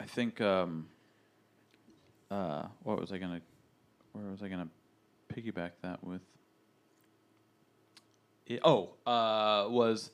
I 0.00 0.04
think 0.06 0.40
um, 0.40 0.88
uh, 2.30 2.62
what 2.84 2.98
was 2.98 3.12
I 3.12 3.18
gonna? 3.18 3.42
Where 4.12 4.30
was 4.30 4.42
I 4.42 4.48
gonna 4.48 4.68
piggyback 5.30 5.72
that 5.82 6.02
with? 6.02 6.22
Oh, 8.64 8.94
uh, 9.06 9.68
was 9.68 10.10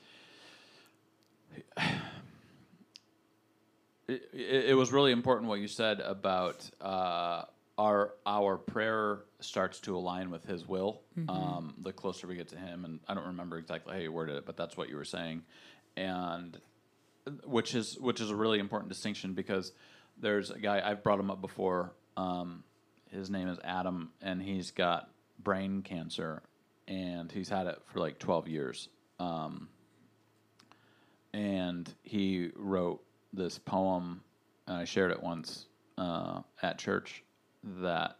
it, 4.09 4.23
it, 4.33 4.77
was 4.77 4.93
really 4.93 5.13
important 5.13 5.49
what 5.49 5.61
you 5.61 5.69
said 5.69 6.01
about 6.01 6.69
uh, 6.81 7.45
our 7.79 8.15
our 8.27 8.57
prayer 8.59 9.21
starts 9.41 9.81
to 9.81 9.97
align 9.97 10.31
with 10.31 10.45
His 10.45 10.67
will. 10.67 11.03
Um, 11.29 11.75
the 11.83 11.93
closer 11.93 12.27
we 12.27 12.37
get 12.37 12.49
to 12.49 12.59
Him, 12.59 12.85
and 12.85 13.01
I 13.09 13.15
don't 13.15 13.27
remember 13.27 13.59
exactly 13.59 13.95
how 13.95 14.01
you 14.01 14.13
worded 14.13 14.37
it, 14.37 14.47
but 14.47 14.57
that's 14.57 14.77
what 14.77 14.89
you 14.89 14.97
were 14.97 15.05
saying, 15.05 15.43
and 15.97 16.59
which 17.45 17.75
is 17.75 17.99
which 17.99 18.21
is 18.21 18.31
a 18.31 18.37
really 18.37 18.59
important 18.59 18.89
distinction 18.89 19.33
because 19.35 19.73
there's 20.19 20.51
a 20.51 20.59
guy 20.59 20.83
I've 20.85 21.03
brought 21.03 21.21
him 21.21 21.31
up 21.31 21.41
before. 21.41 21.93
Um, 22.17 22.65
his 23.11 23.31
name 23.31 23.49
is 23.49 23.59
Adam, 23.65 24.11
and 24.21 24.43
he's 24.43 24.71
got 24.71 25.11
brain 25.39 25.83
cancer, 25.83 26.43
and 26.89 27.31
he's 27.31 27.49
had 27.49 27.67
it 27.67 27.81
for 27.85 28.01
like 28.01 28.19
12 28.19 28.49
years. 28.49 28.89
Um, 29.19 29.69
and 31.33 31.93
he 32.03 32.51
wrote 32.57 33.03
this 33.33 33.59
poem, 33.59 34.23
and 34.67 34.79
I 34.79 34.85
shared 34.85 35.11
it 35.11 35.23
once 35.23 35.67
uh, 35.99 36.41
at 36.63 36.79
church. 36.79 37.23
That 37.63 38.17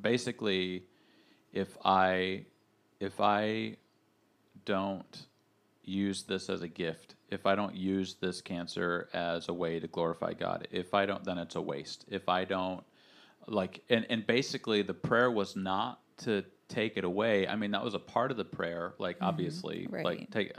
basically, 0.00 0.84
if 1.52 1.76
I 1.84 2.44
if 3.00 3.20
I 3.20 3.76
don't 4.64 5.26
use 5.82 6.22
this 6.22 6.48
as 6.48 6.62
a 6.62 6.68
gift, 6.68 7.16
if 7.30 7.46
I 7.46 7.54
don't 7.54 7.74
use 7.74 8.14
this 8.14 8.40
cancer 8.40 9.08
as 9.12 9.48
a 9.48 9.52
way 9.52 9.80
to 9.80 9.88
glorify 9.88 10.34
God, 10.34 10.68
if 10.70 10.94
I 10.94 11.06
don't, 11.06 11.24
then 11.24 11.38
it's 11.38 11.56
a 11.56 11.60
waste. 11.60 12.04
If 12.08 12.28
I 12.28 12.44
don't, 12.44 12.84
like, 13.48 13.82
and, 13.90 14.06
and 14.08 14.26
basically 14.26 14.82
the 14.82 14.94
prayer 14.94 15.30
was 15.30 15.56
not 15.56 16.00
to 16.18 16.44
take 16.72 16.96
it 16.96 17.04
away. 17.04 17.46
I 17.46 17.56
mean, 17.56 17.70
that 17.72 17.84
was 17.84 17.94
a 17.94 17.98
part 17.98 18.30
of 18.30 18.36
the 18.36 18.44
prayer, 18.44 18.94
like, 18.98 19.18
obviously, 19.20 19.86
right. 19.90 20.04
like, 20.04 20.30
take 20.30 20.52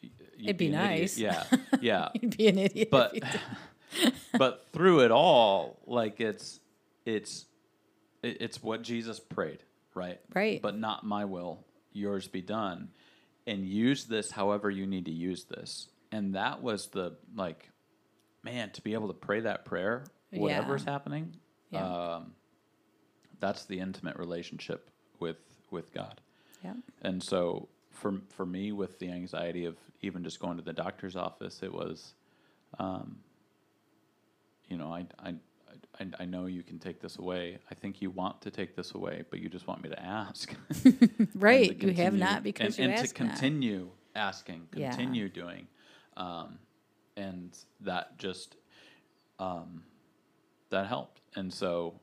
you'd 0.00 0.12
It'd 0.48 0.56
be 0.56 0.66
idiot. 0.66 0.82
nice. 0.82 1.18
Yeah. 1.18 1.44
Yeah. 1.80 2.08
You'd 2.20 2.36
be 2.36 2.48
an 2.48 2.58
idiot. 2.58 2.88
but 2.90 3.14
but 4.38 4.66
through 4.72 5.00
it 5.00 5.10
all, 5.10 5.78
like 5.86 6.20
it's 6.20 6.60
it's 7.04 7.46
it's 8.22 8.62
what 8.62 8.82
Jesus 8.82 9.20
prayed, 9.20 9.62
right? 9.94 10.20
Right. 10.34 10.60
But 10.62 10.78
not 10.78 11.04
my 11.04 11.24
will, 11.26 11.64
yours 11.92 12.26
be 12.28 12.42
done. 12.42 12.88
And 13.46 13.64
use 13.66 14.04
this 14.04 14.30
however 14.30 14.70
you 14.70 14.86
need 14.86 15.06
to 15.06 15.10
use 15.12 15.44
this. 15.44 15.88
And 16.12 16.34
that 16.34 16.62
was 16.62 16.88
the 16.88 17.16
like, 17.34 17.68
man, 18.42 18.70
to 18.70 18.82
be 18.82 18.94
able 18.94 19.08
to 19.08 19.14
pray 19.14 19.40
that 19.40 19.64
prayer, 19.64 20.04
Yeah. 20.32 20.40
whatever's 20.40 20.84
happening, 20.84 21.34
Yeah. 21.70 22.14
um, 22.16 22.32
that's 23.40 23.64
the 23.64 23.78
intimate 23.80 24.16
relationship 24.18 24.90
with 25.20 25.36
with 25.70 25.92
God. 25.92 26.20
yeah. 26.64 26.74
And 27.02 27.22
so 27.22 27.68
for 27.90 28.20
for 28.30 28.46
me, 28.46 28.72
with 28.72 28.98
the 28.98 29.10
anxiety 29.10 29.64
of 29.66 29.76
even 30.02 30.24
just 30.24 30.40
going 30.40 30.56
to 30.56 30.62
the 30.62 30.72
doctor's 30.72 31.16
office, 31.16 31.62
it 31.62 31.72
was, 31.72 32.14
um, 32.78 33.18
you 34.68 34.76
know, 34.76 34.92
I 34.92 35.06
I. 35.22 35.34
I, 36.00 36.06
I 36.20 36.24
know 36.24 36.46
you 36.46 36.62
can 36.64 36.78
take 36.80 37.00
this 37.00 37.18
away. 37.18 37.58
I 37.70 37.74
think 37.74 38.02
you 38.02 38.10
want 38.10 38.40
to 38.42 38.50
take 38.50 38.74
this 38.74 38.94
away, 38.94 39.22
but 39.30 39.38
you 39.40 39.48
just 39.48 39.66
want 39.68 39.82
me 39.82 39.88
to 39.88 40.00
ask. 40.02 40.54
Right. 41.34 41.78
to 41.78 41.86
You 41.86 41.92
have 41.94 42.14
not 42.14 42.42
because 42.42 42.78
and, 42.78 42.88
you 42.90 42.94
and 42.94 43.08
to 43.08 43.24
not. 43.24 43.30
continue 43.30 43.90
asking, 44.16 44.68
Yeah. 44.74 44.90
continue 44.90 45.28
doing, 45.28 45.68
um, 46.16 46.58
and 47.16 47.56
that 47.82 48.18
just 48.18 48.56
um, 49.38 49.82
that 50.70 50.86
helped. 50.86 51.20
And 51.36 51.52
so 51.52 51.94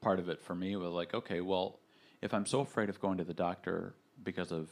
part 0.00 0.18
of 0.18 0.28
it 0.28 0.40
for 0.40 0.54
me 0.54 0.74
was 0.76 0.90
like, 0.92 1.14
okay, 1.14 1.40
well, 1.40 1.78
if 2.22 2.32
I'm 2.32 2.46
so 2.46 2.60
afraid 2.60 2.88
of 2.88 3.00
going 3.00 3.18
to 3.18 3.24
the 3.24 3.34
doctor 3.34 3.94
because 4.22 4.52
of 4.52 4.68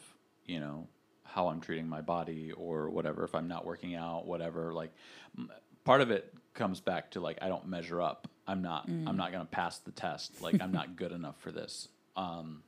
you 0.47 0.61
know 0.61 0.87
how 1.25 1.49
I'm 1.49 1.61
treating 1.61 1.89
my 1.89 2.01
body 2.01 2.53
or 2.53 2.89
whatever, 2.91 3.25
if 3.25 3.35
I'm 3.35 3.47
not 3.49 3.65
working 3.67 3.95
out, 3.95 4.27
whatever, 4.27 4.73
like 4.73 4.93
m- 5.39 5.51
part 5.85 6.01
of 6.01 6.11
it 6.11 6.33
comes 6.55 6.81
back 6.81 7.11
to 7.13 7.21
like 7.21 7.39
I 7.43 7.49
don't 7.49 7.67
measure 7.69 8.01
up. 8.01 8.29
I'm 8.47 8.63
not. 8.63 8.89
Mm. 8.89 9.09
I'm 9.09 9.17
not 9.17 9.31
going 9.33 9.45
to 9.45 9.51
pass 9.51 9.79
the 9.79 9.93
test. 9.93 10.41
Like 10.43 10.61
I'm 10.61 10.73
not 10.73 10.97
good 10.97 11.13
enough 11.13 11.39
for 11.41 11.53
this. 11.53 11.89
Um, 12.17 12.63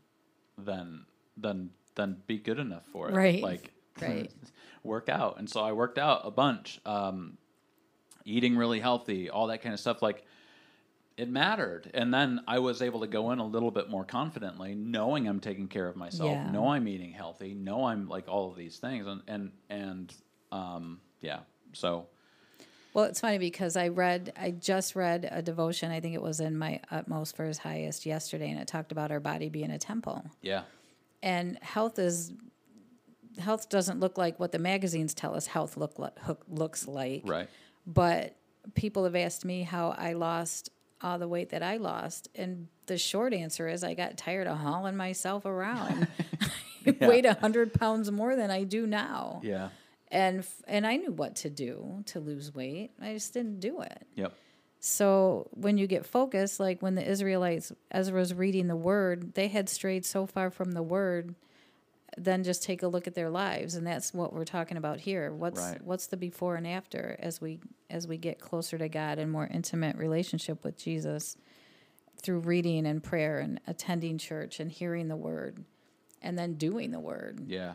then 0.59 1.07
then 1.37 1.71
then 1.95 2.18
be 2.27 2.38
good 2.38 2.59
enough 2.59 2.85
for 2.92 3.09
it. 3.09 3.14
Right. 3.14 3.42
Like 3.42 3.73
Right. 4.01 4.31
work 4.85 5.09
out. 5.09 5.38
And 5.38 5.49
so 5.51 5.61
I 5.61 5.73
worked 5.73 5.99
out 5.99 6.23
a 6.25 6.31
bunch. 6.31 6.81
Um, 6.87 7.37
eating 8.25 8.57
really 8.57 8.81
healthy, 8.81 9.29
all 9.29 9.49
that 9.49 9.62
kind 9.62 9.73
of 9.75 9.81
stuff. 9.81 10.01
Like 10.03 10.25
it 11.22 11.28
mattered. 11.30 11.90
And 11.94 12.12
then 12.12 12.40
I 12.46 12.58
was 12.58 12.82
able 12.82 13.00
to 13.00 13.06
go 13.06 13.30
in 13.32 13.38
a 13.38 13.46
little 13.46 13.70
bit 13.70 13.88
more 13.88 14.04
confidently, 14.04 14.74
knowing 14.74 15.28
I'm 15.28 15.40
taking 15.40 15.68
care 15.68 15.87
of 15.88 15.96
myself, 15.96 16.30
Yeah. 16.30 16.50
know 16.50 16.68
I'm 16.74 16.87
eating 16.88 17.12
healthy, 17.12 17.54
know 17.54 17.85
I'm 17.85 18.08
like 18.08 18.26
all 18.28 18.50
of 18.50 18.56
these 18.56 18.78
things. 18.78 19.06
And 19.06 19.20
and 19.28 19.52
and 19.70 20.14
um, 20.50 21.00
yeah. 21.20 21.40
So 21.72 22.06
Well, 22.94 23.04
it's 23.04 23.20
funny 23.20 23.38
because 23.38 23.76
I 23.76 23.88
read, 23.88 24.32
I 24.37 24.50
just 24.50 24.94
read 24.96 25.28
a 25.30 25.40
devotion. 25.40 25.90
I 25.90 26.00
think 26.00 26.14
it 26.14 26.22
was 26.22 26.40
in 26.40 26.58
my 26.58 26.80
utmost 26.90 27.37
for 27.37 27.44
his 27.44 27.58
highest 27.58 28.04
yesterday, 28.04 28.50
and 28.50 28.61
it 28.61 28.66
talked 28.68 28.92
about 28.92 29.11
our 29.11 29.20
body 29.20 29.48
being 29.48 29.70
a 29.70 29.78
temple. 29.78 30.24
yeah. 30.42 30.62
And 31.22 31.56
health 31.62 32.00
is, 32.00 32.32
health 33.38 33.68
doesn't 33.68 34.00
look 34.00 34.18
like 34.18 34.40
what 34.40 34.50
the 34.50 34.58
magazines 34.58 35.14
tell 35.14 35.37
us 35.37 35.46
health 35.46 35.76
look 35.76 35.98
like, 35.98 36.18
looks 36.48 36.88
like. 36.88 37.22
Right. 37.24 37.48
But 37.87 38.35
people 38.74 39.04
have 39.04 39.14
asked 39.16 39.44
me 39.44 39.62
how 39.62 39.94
I 39.96 40.12
lost 40.14 40.70
all 41.02 41.18
the 41.18 41.28
weight 41.28 41.50
that 41.50 41.62
I 41.62 41.76
lost, 41.78 42.28
and 42.34 42.68
the 42.86 42.98
short 42.98 43.32
answer 43.34 43.68
is 43.68 43.82
I 43.84 43.94
got 43.94 44.16
tired 44.16 44.46
of 44.46 44.58
hauling 44.58 44.96
myself 44.96 45.44
around. 45.44 46.08
I 46.86 46.96
weighed 47.06 47.26
a 47.26 47.34
hundred 47.34 47.74
pounds 47.74 48.10
more 48.10 48.34
than 48.36 48.50
I 48.50 48.64
do 48.64 48.86
now, 48.86 49.40
Yeah. 49.44 49.68
and 50.10 50.40
f- 50.40 50.62
and 50.66 50.86
I 50.86 50.96
knew 50.96 51.12
what 51.12 51.36
to 51.36 51.50
do 51.50 52.02
to 52.06 52.18
lose 52.20 52.54
weight. 52.54 52.90
I 53.00 53.12
just 53.14 53.32
didn't 53.34 53.60
do 53.60 53.80
it. 53.82 54.06
Yep. 54.16 54.32
So 54.80 55.48
when 55.52 55.78
you 55.78 55.86
get 55.86 56.04
focused, 56.04 56.58
like 56.58 56.82
when 56.82 56.96
the 56.96 57.08
Israelites, 57.08 57.72
Ezra 57.92 58.18
was 58.18 58.34
reading 58.34 58.66
the 58.66 58.74
word, 58.74 59.34
they 59.34 59.46
had 59.46 59.68
strayed 59.68 60.04
so 60.04 60.26
far 60.26 60.50
from 60.50 60.72
the 60.72 60.82
word. 60.82 61.36
Then 62.18 62.44
just 62.44 62.62
take 62.62 62.83
a 62.83 62.88
look 62.88 63.07
at 63.07 63.14
their 63.14 63.31
lives 63.31 63.75
and 63.75 63.87
that's 63.87 64.12
what 64.12 64.33
we're 64.33 64.44
talking 64.44 64.77
about 64.77 65.01
here 65.01 65.33
what's 65.33 65.61
Right. 65.61 65.83
what's 65.83 66.09
the 66.09 66.16
before 66.16 66.57
and 66.57 66.66
after 66.66 67.16
as 67.18 67.40
we 67.40 67.61
as 67.88 68.07
we 68.07 68.18
get 68.18 68.38
closer 68.38 68.77
to 68.79 68.88
god 68.88 69.18
and 69.18 69.31
more 69.33 69.46
intimate 69.46 69.96
relationship 69.96 70.62
with 70.64 70.77
jesus 70.77 71.37
through 72.22 72.40
reading 72.40 72.87
and 72.87 73.03
prayer 73.03 73.38
and 73.38 73.61
attending 73.66 74.18
church 74.18 74.61
and 74.61 74.70
hearing 74.70 75.09
the 75.09 75.16
word 75.16 75.64
and 76.20 76.38
then 76.38 76.55
doing 76.55 76.90
the 76.90 77.01
word 77.01 77.40
Yeah. 77.46 77.75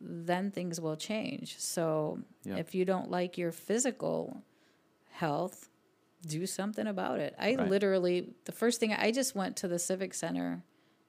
then 0.00 0.50
things 0.50 0.80
will 0.80 0.96
change 0.96 1.58
so 1.58 2.20
Yeah. 2.44 2.56
if 2.56 2.74
you 2.74 2.84
don't 2.86 3.10
like 3.10 3.36
your 3.36 3.52
physical 3.52 4.42
health 5.10 5.68
do 6.26 6.46
something 6.46 6.86
about 6.86 7.20
it 7.20 7.34
i 7.38 7.54
Right. 7.54 7.68
literally 7.68 8.32
the 8.46 8.52
first 8.52 8.80
thing 8.80 8.92
i 8.92 9.10
just 9.12 9.34
went 9.34 9.56
to 9.58 9.68
the 9.68 9.78
civic 9.78 10.14
center 10.14 10.62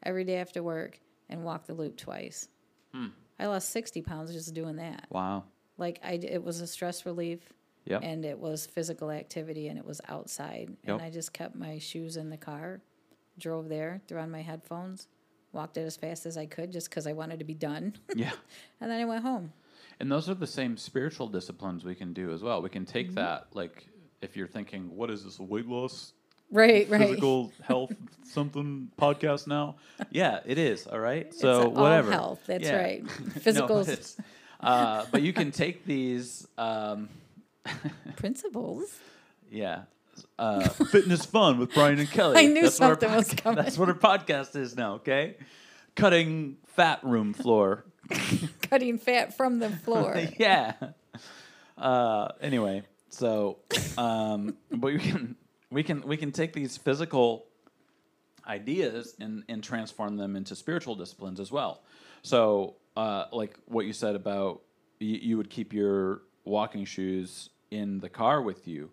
every 0.04 0.24
day 0.24 0.36
after 0.38 0.62
work 0.62 1.00
and 1.30 1.44
walked 1.44 1.68
the 1.68 1.74
loop 1.74 1.96
twice 1.98 2.48
Hmm. 2.94 3.08
i 3.40 3.46
lost 3.46 3.70
60 3.70 4.02
pounds 4.02 4.34
just 4.34 4.54
doing 4.54 4.78
that 4.78 5.08
Wow. 5.10 5.44
like 5.78 6.00
i 6.04 6.14
it 6.14 6.44
was 6.44 6.62
a 6.62 6.68
stress 6.68 7.06
relief 7.06 7.40
Yep. 7.86 8.02
and 8.04 8.26
it 8.26 8.38
was 8.38 8.66
physical 8.68 9.10
activity 9.10 9.68
and 9.70 9.78
it 9.80 9.86
was 9.86 10.02
outside 10.10 10.70
Yep. 10.86 10.94
and 10.96 11.02
i 11.02 11.10
just 11.10 11.34
kept 11.34 11.56
my 11.56 11.78
shoes 11.80 12.18
in 12.18 12.30
the 12.30 12.38
car 12.38 12.82
drove 13.38 13.70
there 13.70 14.02
threw 14.08 14.20
on 14.20 14.30
my 14.32 14.42
headphones 14.42 15.08
walked 15.54 15.78
it 15.78 15.82
as 15.82 15.96
fast 15.98 16.26
as 16.26 16.38
i 16.38 16.46
could 16.46 16.72
just 16.72 16.90
because 16.90 17.08
i 17.08 17.14
wanted 17.14 17.40
to 17.40 17.46
be 17.46 17.54
done 17.54 17.96
yeah. 18.16 18.32
and 18.82 18.90
then 18.92 19.00
i 19.02 19.06
went 19.06 19.24
home 19.24 19.52
And 20.00 20.10
those 20.12 20.30
are 20.30 20.34
the 20.36 20.48
same 20.48 20.78
spiritual 20.78 21.28
disciplines 21.28 21.84
we 21.84 21.94
can 21.96 22.14
do 22.14 22.32
as 22.32 22.42
well. 22.42 22.62
We 22.62 22.70
can 22.70 22.86
take 22.86 23.08
Mm-hmm. 23.08 23.16
that, 23.16 23.48
like, 23.54 23.88
if 24.22 24.38
you're 24.38 24.48
thinking, 24.48 24.96
what 24.96 25.10
is 25.12 25.24
this, 25.26 25.40
weight 25.40 25.68
loss, 25.68 26.14
right 26.52 26.90
right 26.90 27.02
physical 27.02 27.52
health 27.64 27.94
something 28.24 28.92
podcast 29.00 29.48
now? 29.48 29.76
Yeah, 30.12 30.40
it 30.46 30.58
is. 30.58 30.88
All 30.88 31.00
right. 31.00 31.34
So, 31.34 31.70
it's 31.70 31.78
whatever. 31.78 32.12
health 32.12 32.42
that's 32.46 32.64
Yeah. 32.64 32.76
right 32.78 33.04
No, 33.20 33.32
physical 33.42 33.84
but, 33.86 34.16
uh, 34.62 35.06
but 35.12 35.22
you 35.22 35.34
can 35.34 35.52
take 35.52 35.86
these, 35.86 36.48
um, 36.58 37.10
principles 38.16 39.00
yeah. 39.52 39.84
Uh, 40.38 40.68
fitness 40.70 41.26
fun 41.26 41.58
with 41.60 41.74
Brian 41.74 41.98
and 42.00 42.10
Kelly. 42.12 42.38
I 42.40 42.46
knew 42.48 42.66
our 42.66 42.70
something 42.72 43.12
was 43.14 43.34
coming. 43.34 43.64
That's 43.64 43.78
what 43.78 43.88
our 43.90 43.96
podcast 43.96 44.56
is 44.56 44.76
now. 44.76 44.96
Okay, 44.96 45.38
cutting 45.96 46.58
fat 46.68 47.00
room 47.04 47.34
floor. 47.34 47.86
cutting 48.70 48.98
fat 48.98 49.36
from 49.38 49.60
the 49.60 49.70
floor 49.70 50.18
yeah. 50.38 50.74
Uh, 51.78 52.28
anyway, 52.42 52.84
so 53.10 53.60
um, 53.98 54.58
but 54.72 54.94
we 54.94 55.00
can 55.00 55.36
we 55.72 55.84
can 55.84 56.02
we 56.02 56.18
can 56.18 56.32
take 56.32 56.54
these 56.54 56.78
physical 56.78 57.46
ideas 58.48 59.16
and 59.20 59.44
and 59.50 59.64
transform 59.64 60.18
them 60.18 60.36
into 60.36 60.56
spiritual 60.56 60.96
disciplines 60.96 61.40
as 61.40 61.52
well. 61.52 61.82
So, 62.22 62.76
uh, 62.98 63.26
like 63.32 63.58
what 63.66 63.86
you 63.86 63.94
said 63.94 64.16
about 64.16 64.62
you, 65.00 65.18
you 65.22 65.38
would 65.38 65.50
keep 65.50 65.74
your 65.74 66.22
walking 66.46 66.86
shoes 66.86 67.50
in 67.72 68.00
the 68.00 68.10
car 68.10 68.42
with 68.42 68.68
you. 68.68 68.90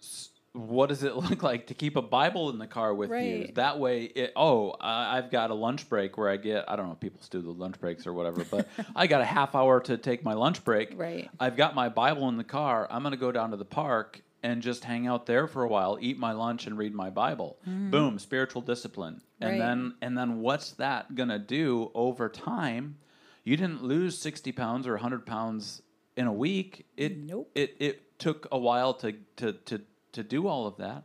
S- 0.00 0.28
What 0.52 0.88
does 0.90 1.02
it 1.02 1.16
look 1.28 1.42
like 1.42 1.66
to 1.68 1.74
keep 1.74 1.96
a 1.96 2.02
Bible 2.02 2.50
in 2.50 2.58
the 2.58 2.66
car 2.66 2.94
with 2.94 3.10
you? 3.10 3.14
That 3.54 3.78
way, 3.78 4.04
it, 4.04 4.32
oh, 4.36 4.74
I, 4.80 5.18
I've 5.18 5.30
got 5.30 5.50
a 5.50 5.54
lunch 5.54 5.88
break 5.88 6.16
where 6.18 6.28
I 6.28 6.36
get, 6.36 6.64
I 6.68 6.76
don't 6.76 6.86
know 6.86 6.92
if 6.92 7.00
people 7.00 7.20
still 7.22 7.40
do 7.40 7.46
the 7.52 7.58
lunch 7.58 7.80
breaks 7.80 8.06
or 8.06 8.12
whatever, 8.12 8.44
but 8.44 8.68
I 8.96 9.06
got 9.06 9.20
a 9.22 9.24
half 9.24 9.54
hour 9.54 9.80
to 9.80 9.96
take 9.96 10.22
my 10.24 10.34
lunch 10.34 10.62
break. 10.64 10.92
Right. 10.96 11.28
I've 11.40 11.56
got 11.56 11.74
my 11.74 11.88
Bible 11.88 12.28
in 12.28 12.36
the 12.36 12.44
car. 12.44 12.86
I'm 12.90 13.02
going 13.02 13.12
to 13.12 13.18
go 13.18 13.32
down 13.32 13.50
to 13.52 13.56
the 13.56 13.64
park 13.64 14.20
and 14.42 14.62
just 14.62 14.84
hang 14.84 15.06
out 15.06 15.26
there 15.26 15.46
for 15.46 15.62
a 15.62 15.68
while, 15.68 15.98
eat 16.00 16.18
my 16.18 16.32
lunch 16.32 16.66
and 16.66 16.78
read 16.78 16.94
my 16.94 17.10
Bible. 17.10 17.58
Mm. 17.68 17.90
Boom, 17.90 18.18
spiritual 18.18 18.62
discipline. 18.62 19.20
And 19.40 19.52
Right. 19.52 19.58
then 19.58 19.94
and 20.00 20.16
then 20.16 20.40
what's 20.40 20.72
that 20.72 21.14
going 21.14 21.28
to 21.28 21.38
do 21.38 21.90
over 21.94 22.28
time? 22.28 22.98
You 23.44 23.56
didn't 23.56 23.82
lose 23.82 24.18
60 24.18 24.52
pounds 24.52 24.86
or 24.86 24.92
100 24.92 25.26
pounds 25.26 25.82
in 26.16 26.26
a 26.26 26.32
week. 26.32 26.86
It 26.96 27.16
Nope. 27.16 27.50
it 27.54 27.76
it 27.78 28.18
took 28.18 28.46
a 28.52 28.58
while 28.58 28.94
to 28.94 29.12
to 29.36 29.52
to 29.52 29.80
to 30.12 30.22
do 30.22 30.46
all 30.46 30.66
of 30.66 30.76
that. 30.78 31.04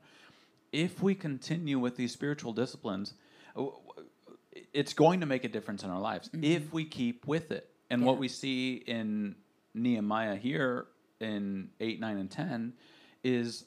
If 0.72 1.04
we 1.04 1.14
continue 1.14 1.78
with 1.78 1.96
these 1.96 2.12
spiritual 2.12 2.52
disciplines, 2.54 3.14
uh, 3.56 3.62
w- 3.62 3.80
it's 4.74 4.94
going 4.94 5.20
to 5.20 5.26
make 5.28 5.44
a 5.44 5.48
difference 5.50 5.84
in 5.84 5.90
our 5.92 6.00
lives 6.02 6.30
mm-hmm. 6.30 6.44
if 6.44 6.74
we 6.74 6.86
keep 6.86 7.28
with 7.28 7.52
it. 7.52 7.70
And 7.90 8.06
what 8.06 8.18
we 8.18 8.28
see 8.28 8.76
in 8.76 9.36
Nehemiah 9.76 10.36
here 10.36 10.88
in 11.20 11.70
8, 11.80 12.00
9, 12.00 12.18
and 12.18 12.32
10 12.32 12.74
is 13.24 13.66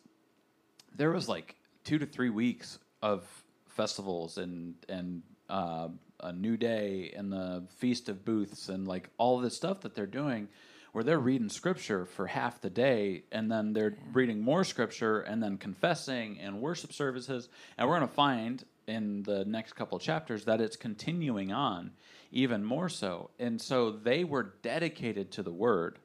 there 0.95 1.11
was 1.11 1.29
like 1.29 1.57
two 1.85 1.99
to 1.99 2.07
three 2.07 2.31
weeks 2.31 2.79
of 3.03 3.27
festivals 3.69 4.39
and 4.39 4.75
and 4.89 5.23
uh, 5.49 5.89
a 6.21 6.33
new 6.33 6.57
day 6.57 7.13
and 7.17 7.33
the 7.33 7.63
feast 7.77 8.09
of 8.09 8.25
booths 8.25 8.69
and 8.69 8.89
like 8.89 9.11
all 9.19 9.39
this 9.39 9.55
stuff 9.55 9.81
that 9.83 9.95
they're 9.95 10.07
doing 10.07 10.49
where 10.97 11.05
they're 11.05 11.19
reading 11.19 11.51
scripture 11.51 12.07
for 12.07 12.27
half 12.27 12.59
the 12.63 12.71
day 12.71 13.23
and 13.31 13.53
then 13.53 13.75
they're 13.75 13.99
reading 14.15 14.41
more 14.41 14.65
scripture 14.65 15.21
and 15.21 15.43
then 15.43 15.59
confessing 15.59 16.41
and 16.41 16.59
worship 16.59 16.91
services. 16.91 17.51
And 17.77 17.87
we're 17.87 17.99
going 17.99 18.09
to 18.09 18.15
find 18.15 18.65
in 18.87 19.23
the 19.25 19.45
next 19.45 19.75
couple 19.75 19.99
chapters 19.99 20.47
that 20.47 20.59
it's 20.63 20.75
continuing 20.75 21.53
on 21.53 21.91
even 22.33 22.65
more 22.65 22.89
so. 22.89 23.29
And 23.39 23.61
so 23.61 23.91
they 23.91 24.25
were 24.25 24.55
dedicated 24.63 25.33
to 25.33 25.43
the 25.43 25.53
word 25.53 25.99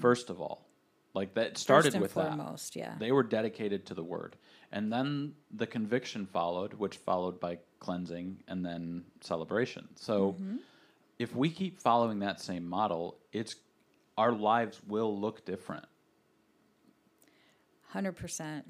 first 0.00 0.30
of 0.30 0.40
all 0.40 0.66
like 1.14 1.34
that 1.34 1.56
started 1.56 1.84
First 1.84 1.94
and 1.94 2.02
with 2.02 2.14
that 2.14 2.34
foremost, 2.36 2.76
yeah. 2.76 2.94
they 2.98 3.12
were 3.12 3.22
dedicated 3.22 3.86
to 3.86 3.94
the 3.94 4.02
word. 4.02 4.36
And 4.72 4.92
then 4.92 5.32
the 5.52 5.66
conviction 5.66 6.26
followed, 6.26 6.74
which 6.74 6.96
followed 6.96 7.38
by 7.40 7.58
cleansing 7.78 8.38
and 8.48 8.64
then 8.66 9.04
celebration. 9.20 9.88
So 9.94 10.32
Mm-hmm. 10.32 10.56
if 11.20 11.34
we 11.36 11.48
keep 11.50 11.80
following 11.80 12.18
that 12.20 12.40
same 12.40 12.68
model, 12.68 13.18
it's 13.32 13.54
our 14.18 14.32
lives 14.32 14.80
will 14.86 15.18
look 15.18 15.44
different. 15.44 15.86
Hundred 17.88 18.12
percent. 18.16 18.66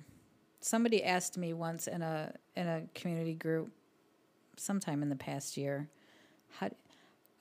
Somebody 0.60 1.02
asked 1.02 1.38
me 1.38 1.52
once 1.54 1.86
in 1.86 2.02
a 2.02 2.34
in 2.56 2.66
a 2.66 2.82
community 2.94 3.34
group, 3.34 3.70
sometime 4.56 5.02
in 5.02 5.08
the 5.08 5.16
past 5.16 5.56
year, 5.56 5.88
how 6.58 6.70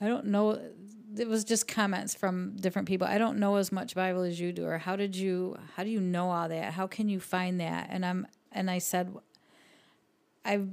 I 0.02 0.08
don't 0.08 0.26
know. 0.28 0.60
It 1.18 1.28
was 1.28 1.44
just 1.44 1.68
comments 1.68 2.16
from 2.16 2.56
different 2.58 2.88
people. 2.88 3.08
I 3.08 3.18
don't 3.18 3.38
know 3.38 3.56
as 3.58 3.72
much 3.72 3.94
Bible 3.96 4.24
as 4.24 4.40
you 4.40 4.52
do, 4.52 4.66
or 4.66 4.78
how 4.80 4.96
did 4.96 5.16
you? 5.16 5.58
How 5.76 5.84
do 5.84 5.90
you 5.90 6.02
know 6.02 6.30
all 6.32 6.50
that? 6.50 6.74
How 6.74 6.88
can 6.88 7.08
you 7.10 7.20
find 7.20 7.60
that? 7.60 7.88
And 7.92 8.06
I'm 8.06 8.28
and 8.52 8.70
I 8.70 8.80
said, 8.80 9.14
I've 10.44 10.70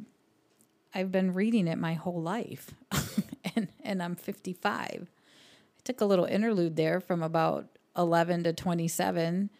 I've 0.94 1.12
been 1.12 1.32
reading 1.34 1.68
it 1.68 1.78
my 1.78 1.94
whole 1.94 2.20
life, 2.22 2.70
and 3.54 3.68
and 3.82 4.02
I'm 4.02 4.16
55. 4.16 4.86
I 5.02 5.82
took 5.84 6.00
a 6.00 6.04
little 6.06 6.24
interlude 6.26 6.76
there 6.76 7.00
from 7.00 7.22
about 7.22 7.66
11 7.96 8.44
to 8.44 8.52
27, 8.52 9.50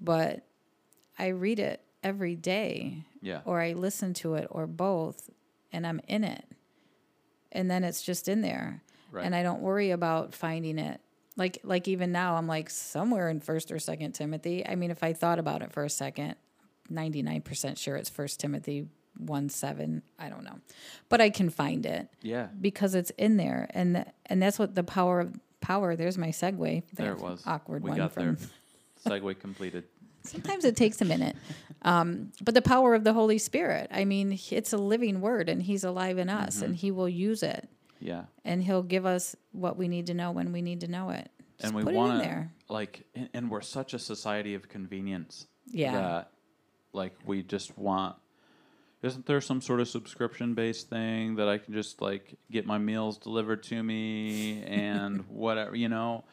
but 0.00 0.46
I 1.18 1.28
read 1.28 1.58
it 1.58 1.82
every 2.02 2.34
day, 2.36 3.04
Yeah. 3.22 3.40
or 3.44 3.60
I 3.60 3.72
listen 3.72 4.14
to 4.14 4.34
it, 4.34 4.46
or 4.50 4.66
both, 4.66 5.30
and 5.72 5.86
I'm 5.86 6.00
in 6.08 6.24
it. 6.24 6.44
And 7.52 7.70
then 7.70 7.82
it's 7.82 8.02
just 8.02 8.28
in 8.28 8.42
there. 8.42 8.82
Right. 9.10 9.24
And 9.24 9.34
I 9.34 9.42
don't 9.42 9.60
worry 9.60 9.90
about 9.90 10.34
finding 10.34 10.78
it. 10.78 11.00
Like 11.36 11.58
like 11.64 11.88
even 11.88 12.12
now 12.12 12.36
I'm 12.36 12.46
like 12.46 12.68
somewhere 12.70 13.28
in 13.30 13.40
first 13.40 13.70
or 13.72 13.78
second 13.78 14.12
Timothy. 14.12 14.66
I 14.66 14.74
mean 14.74 14.90
if 14.90 15.02
I 15.02 15.12
thought 15.12 15.38
about 15.38 15.62
it 15.62 15.72
for 15.72 15.84
a 15.84 15.90
second, 15.90 16.34
99% 16.90 17.78
sure 17.78 17.96
it's 17.96 18.10
first 18.10 18.40
Timothy 18.40 18.86
1 19.18 19.48
7. 19.48 20.02
I 20.18 20.28
don't 20.28 20.44
know. 20.44 20.58
But 21.08 21.20
I 21.20 21.30
can 21.30 21.50
find 21.50 21.86
it 21.86 22.08
Yeah. 22.22 22.48
because 22.60 22.94
it's 22.94 23.10
in 23.18 23.36
there 23.36 23.68
and 23.70 24.04
and 24.26 24.42
that's 24.42 24.58
what 24.58 24.74
the 24.74 24.84
power 24.84 25.20
of 25.20 25.34
power 25.60 25.94
there's 25.96 26.16
my 26.18 26.28
segue 26.28 26.82
There 26.94 27.12
it 27.12 27.18
was. 27.20 27.42
awkward 27.46 27.82
we 27.82 27.90
one 27.90 27.98
got 27.98 28.12
from 28.12 28.36
there. 28.36 29.18
Segue 29.18 29.38
completed. 29.38 29.84
sometimes 30.22 30.64
it 30.64 30.76
takes 30.76 31.00
a 31.00 31.04
minute 31.04 31.34
um, 31.82 32.30
but 32.42 32.52
the 32.54 32.60
power 32.62 32.94
of 32.94 33.04
the 33.04 33.12
holy 33.14 33.38
spirit 33.38 33.88
i 33.90 34.04
mean 34.04 34.38
it's 34.50 34.72
a 34.74 34.76
living 34.76 35.22
word 35.22 35.48
and 35.48 35.62
he's 35.62 35.82
alive 35.84 36.18
in 36.18 36.28
us 36.28 36.56
Mm-hmm. 36.56 36.64
and 36.66 36.76
he 36.76 36.90
will 36.90 37.08
use 37.08 37.42
it 37.42 37.68
Yeah. 38.00 38.24
and 38.44 38.62
he'll 38.62 38.82
give 38.82 39.06
us 39.06 39.36
what 39.52 39.76
we 39.76 39.86
need 39.88 40.06
to 40.06 40.14
know 40.14 40.30
when 40.32 40.52
we 40.52 40.62
need 40.62 40.80
to 40.80 40.88
know 40.88 41.10
it. 41.10 41.30
Just 41.58 41.74
and 41.74 41.84
we 41.84 41.92
want 41.92 42.14
to 42.14 42.18
there. 42.26 42.52
like 42.68 43.04
and, 43.14 43.28
and 43.34 43.50
we're 43.50 43.60
such 43.60 43.92
a 43.94 43.98
society 43.98 44.54
of 44.54 44.68
convenience 44.68 45.46
Yeah. 45.66 45.92
that 45.92 46.30
like 46.92 47.14
we 47.26 47.42
just 47.42 47.76
want 47.78 48.16
isn't 49.02 49.26
there 49.26 49.40
some 49.40 49.60
sort 49.60 49.80
of 49.80 49.88
subscription 49.88 50.54
based 50.54 50.90
thing 50.90 51.36
that 51.36 51.48
i 51.48 51.56
can 51.56 51.72
just 51.72 52.02
like 52.02 52.34
get 52.50 52.66
my 52.66 52.76
meals 52.78 53.16
delivered 53.18 53.62
to 53.64 53.82
me 53.82 54.62
and 54.64 55.20
whatever 55.28 55.76
you 55.76 55.88
know? 55.88 56.24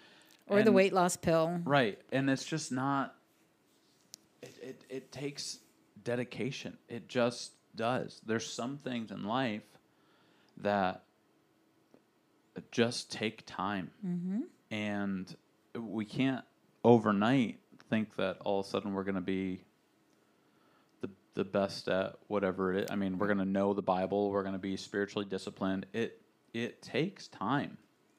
Or 0.50 0.64
the 0.64 0.72
weight 0.72 0.94
loss 0.94 1.18
pill. 1.18 1.60
Right. 1.66 2.00
And 2.12 2.30
it's 2.30 2.46
just 2.46 2.72
not 2.72 3.14
it, 4.42 4.56
it, 4.62 4.82
it 4.90 5.12
takes 5.12 5.60
dedication. 6.04 6.78
It 6.88 7.10
just 7.10 7.52
does. 7.76 8.22
There's 8.26 8.46
some 8.50 8.78
things 8.78 9.12
in 9.12 9.26
life 9.26 9.64
that 10.58 11.04
just 12.72 13.12
take 13.12 13.44
time 13.46 13.92
and 14.72 15.36
we 15.76 16.06
can't 16.06 16.44
overnight 16.84 17.60
think 17.90 18.16
that 18.16 18.38
all 18.44 18.60
of 18.60 18.66
a 18.66 18.70
sudden 18.70 18.94
we're 18.94 19.04
going 19.04 19.16
to 19.16 19.22
be 19.22 19.62
the 21.02 21.10
the 21.36 21.44
best 21.44 21.88
at 21.88 22.16
whatever 22.28 22.74
it 22.74 22.86
is. 22.86 22.92
I 22.92 22.96
mean, 22.96 23.18
we're 23.18 23.28
going 23.28 23.40
to 23.40 23.46
know 23.46 23.74
the 23.74 23.82
Bible, 23.82 24.30
we're 24.32 24.44
going 24.44 24.54
to 24.54 24.60
be 24.60 24.78
spiritually 24.78 25.26
disciplined. 25.26 25.86
It 25.94 26.22
it 26.54 26.82
takes 26.82 27.28
time. 27.28 27.78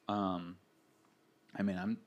Um, 0.08 0.56
I 1.56 1.62
mean, 1.62 1.78
I'm 1.78 1.98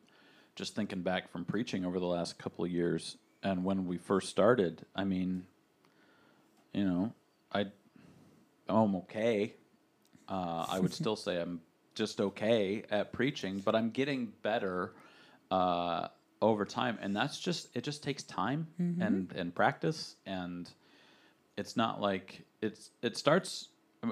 just 0.56 0.76
thinking 0.76 1.02
back 1.02 1.32
from 1.32 1.46
preaching 1.46 1.86
over 1.86 2.00
the 2.00 2.06
last 2.06 2.38
couple 2.38 2.66
of 2.66 2.72
years, 2.72 3.18
and 3.44 3.64
when 3.64 3.86
we 3.86 3.98
first 3.98 4.30
started. 4.30 4.86
I 4.96 5.04
mean, 5.04 5.46
you 6.74 6.86
know, 6.86 7.14
I 7.54 7.66
I'm 8.68 8.96
okay. 8.98 9.56
Uh, 10.28 10.66
I 10.70 10.80
would 10.80 10.94
still 11.02 11.16
say 11.16 11.40
I'm 11.42 11.62
just 11.96 12.22
okay 12.22 12.84
at 12.90 13.12
preaching, 13.14 13.60
but 13.60 13.76
I'm 13.76 13.90
getting 13.90 14.32
better 14.44 14.94
uh, 15.50 16.08
over 16.42 16.66
time, 16.66 16.98
and 17.02 17.16
that's 17.16 17.40
just 17.40 17.70
it. 17.76 17.84
Just 17.84 18.04
takes 18.04 18.24
time 18.24 18.68
and 18.78 19.32
and 19.36 19.54
practice, 19.54 20.16
and 20.26 20.70
it's 21.58 21.76
not 21.76 22.02
like 22.02 22.42
it's 22.62 22.92
it 23.02 23.18
starts 23.18 23.68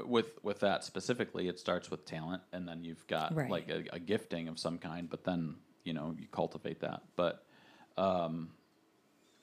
with 0.05 0.37
with 0.43 0.59
that 0.59 0.83
specifically. 0.83 1.47
It 1.47 1.59
starts 1.59 1.89
with 1.89 2.05
talent, 2.05 2.41
and 2.51 2.67
then 2.67 2.83
you've 2.83 3.05
got 3.07 3.33
Right. 3.35 3.49
like 3.49 3.69
a, 3.69 3.83
a 3.93 3.99
gifting 3.99 4.47
of 4.47 4.59
some 4.59 4.77
kind, 4.77 5.09
but 5.09 5.23
then 5.23 5.55
you 5.83 5.93
know 5.93 6.15
you 6.19 6.27
cultivate 6.31 6.81
that. 6.81 7.01
But 7.15 7.45
um, 7.97 8.49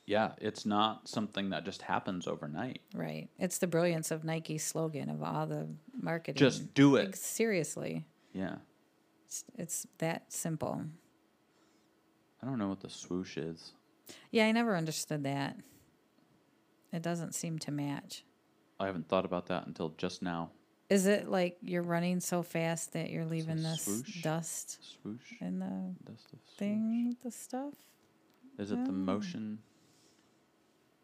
yeah, 0.07 0.33
it's 0.41 0.65
not 0.65 1.09
something 1.09 1.51
that 1.51 1.65
just 1.65 1.83
happens 1.83 2.29
overnight. 2.29 2.81
Right. 2.95 3.29
It's 3.39 3.59
the 3.59 3.67
brilliance 3.67 4.11
of 4.13 4.23
Nike's 4.23 4.65
slogan 4.65 5.11
of 5.11 5.23
all 5.23 5.47
the 5.47 5.67
marketing. 6.01 6.39
Just 6.39 6.73
do 6.75 6.95
it. 6.97 7.07
Like, 7.07 7.17
seriously. 7.17 8.05
Yeah. 8.37 8.57
It's, 9.27 9.45
it's 9.57 9.87
that 9.99 10.33
simple. 10.33 10.85
I 12.43 12.47
don't 12.47 12.59
know 12.59 12.69
what 12.69 12.81
the 12.81 12.91
swoosh 12.91 13.37
is. 13.39 13.73
Yeah, 14.31 14.47
I 14.47 14.53
never 14.53 14.77
understood 14.77 15.25
that. 15.25 15.57
It 16.93 17.03
doesn't 17.03 17.35
seem 17.35 17.59
to 17.61 17.71
match. 17.73 18.25
I 18.79 18.87
haven't 18.87 19.09
thought 19.09 19.25
about 19.25 19.47
that 19.47 19.67
until 19.67 19.89
just 19.97 20.23
now. 20.23 20.51
Is 20.89 21.07
it 21.07 21.29
like 21.29 21.57
you're 21.63 21.83
running 21.83 22.21
so 22.21 22.43
fast 22.43 22.93
that 22.93 23.11
you're 23.11 23.25
leaving 23.25 23.63
this 23.63 23.83
swoosh? 23.85 24.23
dust 24.23 24.79
Swoosh. 25.03 25.33
in 25.41 25.59
the 25.59 26.13
swoosh. 26.17 26.41
thing, 26.59 27.17
the 27.25 27.31
stuff? 27.33 27.75
Is 28.59 28.71
it 28.71 28.85
the 28.85 28.93
motion? 28.93 29.59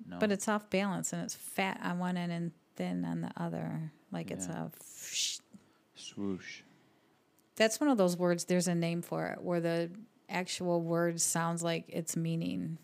No. 0.07 0.19
But 0.21 0.31
it's 0.31 0.47
off 0.49 0.71
balance 0.71 1.13
and 1.13 1.23
it's 1.23 1.35
fat 1.35 1.81
on 1.83 1.99
one 1.99 2.17
end 2.17 2.31
and 2.31 2.53
thin 2.77 3.05
on 3.05 3.23
the 3.23 3.31
other. 3.37 3.91
Like 4.13 4.31
it's 4.31 4.47
Yeah. 4.47 4.67
a. 4.67 4.71
swoosh. 5.97 6.63
That's 7.63 7.79
one 7.79 7.91
of 7.91 7.97
those 7.97 8.17
words. 8.17 8.45
There's 8.47 8.67
a 8.67 8.75
name 8.75 9.03
for 9.03 9.27
it 9.29 9.41
where 9.41 9.61
the 9.61 9.91
actual 10.29 10.83
word 10.83 11.21
sounds 11.21 11.63
like 11.63 11.85
its 11.89 12.17
meaning. 12.17 12.79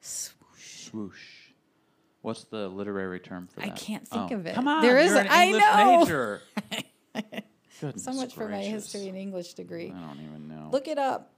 Swoosh. 0.00 0.88
Swoosh. 0.90 1.28
What's 2.20 2.44
the 2.44 2.68
literary 2.68 3.18
term 3.18 3.46
for 3.46 3.60
that? 3.60 3.66
I 3.66 3.70
can't 3.70 4.06
think 4.06 4.30
Oh, 4.30 4.34
of 4.34 4.46
it. 4.46 4.54
Come 4.54 4.68
on, 4.68 4.82
There 4.82 4.98
is 4.98 5.08
you're 5.08 5.16
a- 5.18 5.20
an 5.22 5.26
I 5.30 5.44
English 5.46 5.62
know. 5.64 5.98
major. 6.00 6.40
So 7.96 8.12
much 8.12 8.34
for 8.34 8.46
my 8.48 8.58
history 8.62 9.08
and 9.08 9.16
English 9.18 9.54
degree. 9.54 9.92
I 9.92 10.06
don't 10.06 10.20
even 10.20 10.46
know. 10.46 10.68
Look 10.70 10.86
it 10.86 10.98
up. 10.98 11.32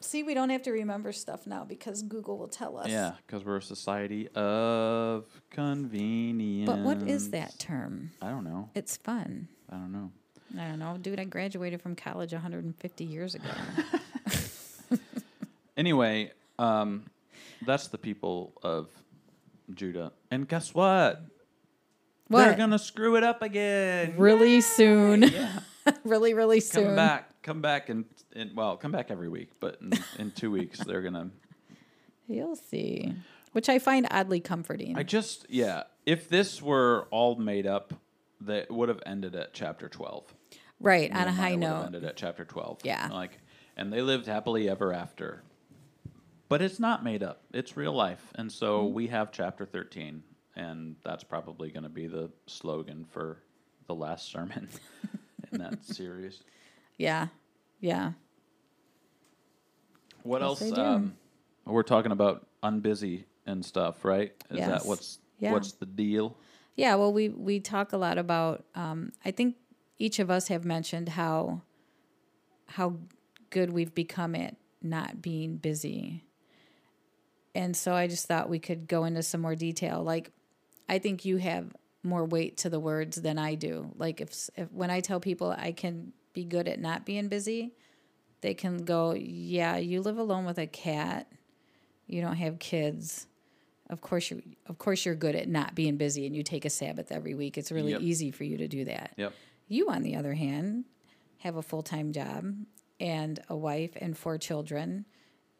See, 0.00 0.22
we 0.22 0.34
don't 0.34 0.50
have 0.50 0.62
to 0.64 0.72
remember 0.72 1.10
stuff 1.12 1.46
now 1.46 1.64
because 1.64 2.02
Google 2.02 2.36
will 2.36 2.48
tell 2.48 2.76
us. 2.76 2.88
Yeah, 2.90 3.12
because 3.26 3.46
we're 3.46 3.56
a 3.56 3.62
society 3.62 4.28
of 4.34 5.24
convenience. 5.50 6.68
But 6.68 6.80
what 6.80 7.00
is 7.08 7.30
that 7.30 7.58
term? 7.58 8.10
I 8.20 8.28
don't 8.28 8.44
know. 8.44 8.68
It's 8.74 8.98
fun. 8.98 9.48
I 9.70 9.76
don't 9.76 9.90
know. 9.92 10.10
I 10.58 10.68
don't 10.68 10.78
know. 10.78 10.98
Dude, 11.00 11.20
I 11.20 11.24
graduated 11.24 11.80
from 11.80 11.94
college 11.94 12.32
150 12.32 13.04
years 13.04 13.34
ago. 13.34 13.48
Anyway, 15.80 16.30
um, 16.58 17.06
that's 17.64 17.88
the 17.88 17.96
people 17.96 18.52
of 18.62 18.90
Judah. 19.72 20.12
And 20.30 20.46
guess 20.46 20.74
what? 20.74 21.22
They're 22.28 22.54
gonna 22.54 22.78
screw 22.78 23.16
it 23.16 23.24
up 23.24 23.40
again. 23.40 24.12
really 24.18 24.60
soon. 24.60 25.22
Yeah. 25.22 25.60
really, 26.04 26.34
really 26.34 26.60
soon. 26.60 26.84
Come 26.84 26.96
back. 26.96 27.42
Come 27.42 27.62
back 27.62 27.88
and, 27.88 28.04
and 28.36 28.54
well, 28.54 28.76
come 28.76 28.92
back 28.92 29.10
every 29.10 29.30
week. 29.30 29.52
But 29.58 29.78
in, 29.80 29.92
in 30.18 30.30
two 30.32 30.50
weeks, 30.50 30.80
they're 30.80 31.00
gonna. 31.00 31.30
You'll 32.28 32.56
see. 32.56 33.14
Which 33.52 33.70
I 33.70 33.78
find 33.78 34.06
oddly 34.10 34.40
comforting. 34.40 34.98
I 34.98 35.02
just 35.02 35.46
yeah. 35.48 35.84
If 36.04 36.28
this 36.28 36.60
were 36.60 37.08
all 37.10 37.36
made 37.36 37.66
up, 37.66 37.94
that 38.42 38.70
would 38.70 38.90
have 38.90 39.00
ended 39.06 39.34
at 39.34 39.54
chapter 39.54 39.88
twelve. 39.88 40.34
Right, 40.80 41.10
on 41.12 41.28
a 41.28 41.32
high 41.32 41.54
note. 41.54 41.86
Ended 41.86 42.04
at 42.04 42.16
chapter 42.16 42.44
twelve. 42.44 42.78
Yeah. 42.84 43.08
Like, 43.12 43.38
and 43.76 43.92
they 43.92 44.02
lived 44.02 44.26
happily 44.26 44.68
ever 44.68 44.92
after. 44.92 45.42
But 46.48 46.60
it's 46.62 46.80
not 46.80 47.04
made 47.04 47.22
up. 47.22 47.42
It's 47.52 47.76
real 47.76 47.92
life, 47.92 48.32
and 48.34 48.50
so 48.50 48.80
Mm-hmm. 48.84 48.94
we 48.94 49.06
have 49.08 49.30
chapter 49.32 49.64
thirteen, 49.64 50.22
and 50.56 50.96
that's 51.04 51.22
probably 51.22 51.70
going 51.70 51.84
to 51.84 51.88
be 51.88 52.06
the 52.08 52.30
slogan 52.46 53.04
for 53.04 53.38
the 53.86 53.94
last 53.94 54.30
sermon 54.30 54.68
in 55.52 55.58
that 55.60 55.84
series. 55.84 56.42
Yeah. 56.98 57.28
Yeah. 57.80 58.12
What 60.22 60.42
Yes, 60.42 60.62
else? 60.62 60.78
Um, 60.78 61.16
we're 61.64 61.82
talking 61.82 62.12
about 62.12 62.46
unbusy 62.62 63.24
and 63.46 63.64
stuff, 63.64 64.04
right? 64.04 64.32
Is 64.50 64.58
Yes. 64.58 64.68
that 64.68 64.86
what's 64.86 65.18
Yeah. 65.38 65.52
what's 65.52 65.72
the 65.72 65.86
deal? 65.86 66.36
Yeah, 66.76 66.94
well, 66.96 67.12
we 67.12 67.28
we 67.28 67.60
talk 67.60 67.92
a 67.92 67.96
lot 67.96 68.18
about. 68.18 68.64
Um, 68.74 69.12
I 69.24 69.30
think 69.30 69.56
each 70.00 70.18
of 70.18 70.30
us 70.30 70.48
have 70.48 70.64
mentioned 70.64 71.10
how 71.10 71.60
how 72.70 72.96
good 73.50 73.70
we've 73.70 73.94
become 73.94 74.34
at 74.34 74.56
not 74.82 75.20
being 75.20 75.56
busy, 75.56 76.24
and 77.54 77.76
so 77.76 77.92
I 77.94 78.06
just 78.06 78.26
thought 78.26 78.48
we 78.48 78.58
could 78.58 78.88
go 78.88 79.04
into 79.04 79.22
some 79.22 79.40
more 79.42 79.54
detail. 79.54 80.02
Like, 80.02 80.32
I 80.88 80.98
think 80.98 81.24
you 81.24 81.36
have 81.36 81.74
more 82.02 82.24
weight 82.24 82.56
to 82.58 82.70
the 82.70 82.80
words 82.80 83.20
than 83.20 83.38
I 83.38 83.56
do. 83.56 83.90
Like, 83.96 84.20
if, 84.22 84.48
if 84.56 84.72
when 84.72 84.90
I 84.90 85.00
tell 85.00 85.20
people 85.20 85.54
I 85.56 85.72
can 85.72 86.12
be 86.32 86.44
good 86.44 86.66
at 86.66 86.80
not 86.80 87.04
being 87.04 87.28
busy, 87.28 87.72
they 88.40 88.54
can 88.54 88.84
go, 88.84 89.12
"Yeah, 89.12 89.76
you 89.76 90.00
live 90.00 90.16
alone 90.16 90.46
with 90.46 90.58
a 90.58 90.66
cat, 90.66 91.30
you 92.06 92.22
don't 92.22 92.36
have 92.36 92.58
kids." 92.58 93.26
of 93.88 94.00
course 94.00 94.30
you 94.30 94.40
of 94.66 94.78
course 94.78 95.04
you're 95.04 95.16
good 95.16 95.34
at 95.34 95.48
not 95.48 95.74
being 95.74 95.96
busy 95.96 96.24
and 96.24 96.36
you 96.36 96.44
take 96.44 96.64
a 96.64 96.70
sabbath 96.70 97.10
every 97.10 97.34
week 97.34 97.58
it's 97.58 97.72
really 97.72 97.90
Yep. 97.90 98.00
easy 98.02 98.30
for 98.30 98.44
you 98.44 98.56
to 98.58 98.68
do 98.68 98.84
that 98.84 99.12
Yep. 99.16 99.34
You 99.70 99.88
on 99.88 100.02
the 100.02 100.16
other 100.16 100.34
hand 100.34 100.84
have 101.38 101.56
a 101.56 101.62
full-time 101.62 102.12
job 102.12 102.44
and 102.98 103.40
a 103.48 103.56
wife 103.56 103.92
and 103.96 104.18
four 104.18 104.36
children 104.36 105.06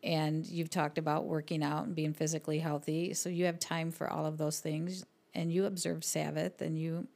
and 0.02 0.46
you've 0.46 0.70
talked 0.70 0.98
about 0.98 1.26
working 1.26 1.62
out 1.62 1.84
and 1.86 1.94
being 1.94 2.12
physically 2.12 2.58
healthy 2.58 3.14
so 3.14 3.28
you 3.28 3.46
have 3.46 3.58
time 3.58 3.90
for 3.90 4.10
all 4.10 4.26
of 4.26 4.36
those 4.36 4.58
things 4.60 5.04
and 5.34 5.52
you 5.52 5.64
observe 5.64 6.04
sabbath 6.04 6.60
and 6.60 6.78
you 6.78 7.06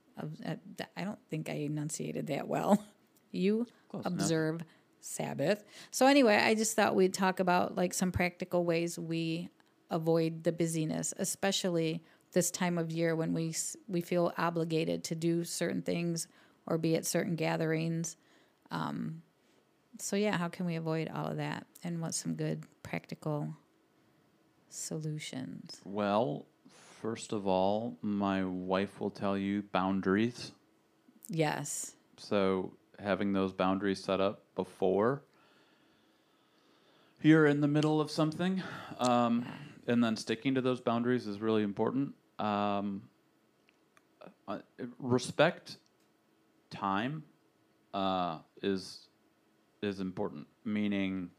uh, 0.46 0.54
i 0.96 1.04
don't 1.04 1.18
think 1.28 1.50
i 1.50 1.54
enunciated 1.54 2.26
that 2.28 2.46
well 2.48 2.82
you 3.32 3.66
Close 3.90 4.06
enough. 4.06 4.20
observe 4.20 4.64
sabbath 5.00 5.64
so 5.90 6.06
anyway 6.06 6.36
i 6.36 6.54
just 6.54 6.76
thought 6.76 6.94
we'd 6.94 7.12
talk 7.12 7.40
about 7.40 7.74
like 7.74 7.92
some 7.92 8.12
practical 8.12 8.64
ways 8.64 8.98
we 8.98 9.48
avoid 9.90 10.44
the 10.44 10.52
busyness 10.52 11.12
especially 11.18 12.02
this 12.32 12.50
time 12.50 12.78
of 12.78 12.90
year 12.90 13.14
when 13.14 13.34
we 13.34 13.54
we 13.88 14.00
feel 14.00 14.32
obligated 14.38 15.04
to 15.04 15.14
do 15.14 15.44
certain 15.44 15.82
things 15.82 16.26
or 16.66 16.78
be 16.78 16.96
at 16.96 17.06
certain 17.06 17.36
gatherings 17.36 18.16
um, 18.70 19.22
so 19.98 20.16
yeah 20.16 20.36
how 20.36 20.48
can 20.48 20.66
we 20.66 20.76
avoid 20.76 21.10
all 21.14 21.26
of 21.26 21.36
that 21.36 21.66
and 21.82 22.00
what's 22.00 22.16
some 22.16 22.34
good 22.34 22.64
practical 22.82 23.54
solutions 24.68 25.80
Well, 25.84 26.46
first 27.00 27.32
of 27.32 27.46
all, 27.46 27.96
my 28.02 28.44
wife 28.44 29.00
will 29.00 29.10
tell 29.10 29.38
you 29.38 29.62
boundaries. 29.72 30.52
yes 31.28 31.94
So 32.16 32.72
having 32.98 33.32
those 33.32 33.52
boundaries 33.52 34.02
set 34.02 34.20
up 34.20 34.42
before 34.54 35.22
you're 37.22 37.46
in 37.46 37.60
the 37.60 37.68
middle 37.68 38.00
of 38.00 38.10
something, 38.10 38.62
um, 38.98 39.46
and 39.86 40.02
then 40.04 40.16
sticking 40.16 40.54
to 40.56 40.60
those 40.60 40.80
boundaries 40.80 41.26
is 41.26 41.40
really 41.40 41.62
important. 41.62 42.14
Um, 42.38 43.02
uh, 44.46 44.58
respect 44.98 45.78
time 46.70 47.24
uh, 47.92 48.38
is 48.62 49.08
is 49.82 50.00
important. 50.00 50.46
Meaning, 50.64 51.30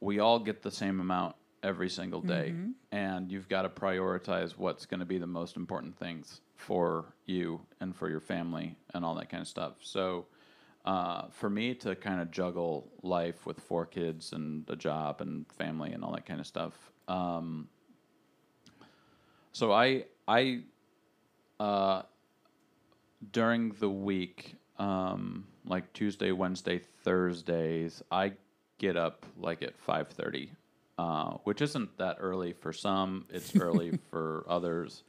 we 0.00 0.18
all 0.18 0.38
get 0.38 0.62
the 0.62 0.70
same 0.70 1.00
amount 1.00 1.36
every 1.62 1.88
single 1.88 2.20
day, 2.20 2.54
and 2.92 3.30
you've 3.32 3.48
got 3.48 3.62
to 3.62 3.68
prioritize 3.68 4.56
what's 4.56 4.86
going 4.86 5.00
to 5.00 5.06
be 5.06 5.18
the 5.18 5.26
most 5.26 5.56
important 5.56 5.96
things 5.98 6.40
for 6.54 7.14
you 7.26 7.60
and 7.80 7.94
for 7.96 8.08
your 8.08 8.20
family 8.20 8.76
and 8.94 9.04
all 9.04 9.14
that 9.16 9.28
kind 9.28 9.40
of 9.40 9.48
stuff. 9.48 9.74
So, 9.80 10.26
uh, 10.84 11.28
for 11.30 11.50
me 11.50 11.74
to 11.74 11.94
kind 11.96 12.20
of 12.20 12.30
juggle 12.30 12.88
life 13.02 13.46
with 13.46 13.60
four 13.60 13.86
kids 13.86 14.32
and 14.32 14.68
a 14.70 14.76
job 14.76 15.20
and 15.20 15.46
family 15.52 15.92
and 15.92 16.04
all 16.04 16.12
that 16.12 16.26
kind 16.26 16.40
of 16.40 16.46
stuff. 16.46 16.74
Um, 17.08 17.68
so 19.52 19.72
I 19.72 20.04
I 20.26 20.60
uh, 21.58 22.02
during 23.32 23.70
the 23.80 23.88
week, 23.88 24.56
um, 24.78 25.46
like 25.64 25.92
Tuesday, 25.92 26.32
Wednesday, 26.32 26.80
Thursdays, 27.02 28.02
I 28.10 28.32
get 28.78 28.96
up 28.96 29.26
like 29.36 29.62
at 29.62 29.78
five 29.78 30.08
thirty, 30.08 30.52
uh, 30.98 31.32
which 31.44 31.60
isn't 31.60 31.96
that 31.98 32.16
early 32.20 32.52
for 32.52 32.72
some. 32.72 33.26
It's 33.30 33.54
early 33.56 33.98
for 34.10 34.44
others, 34.48 35.02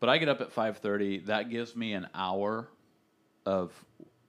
but 0.00 0.08
I 0.08 0.18
get 0.18 0.28
up 0.28 0.40
at 0.40 0.52
five 0.52 0.78
thirty. 0.78 1.18
That 1.20 1.50
gives 1.50 1.76
me 1.76 1.92
an 1.92 2.08
hour 2.14 2.68
of 3.46 3.72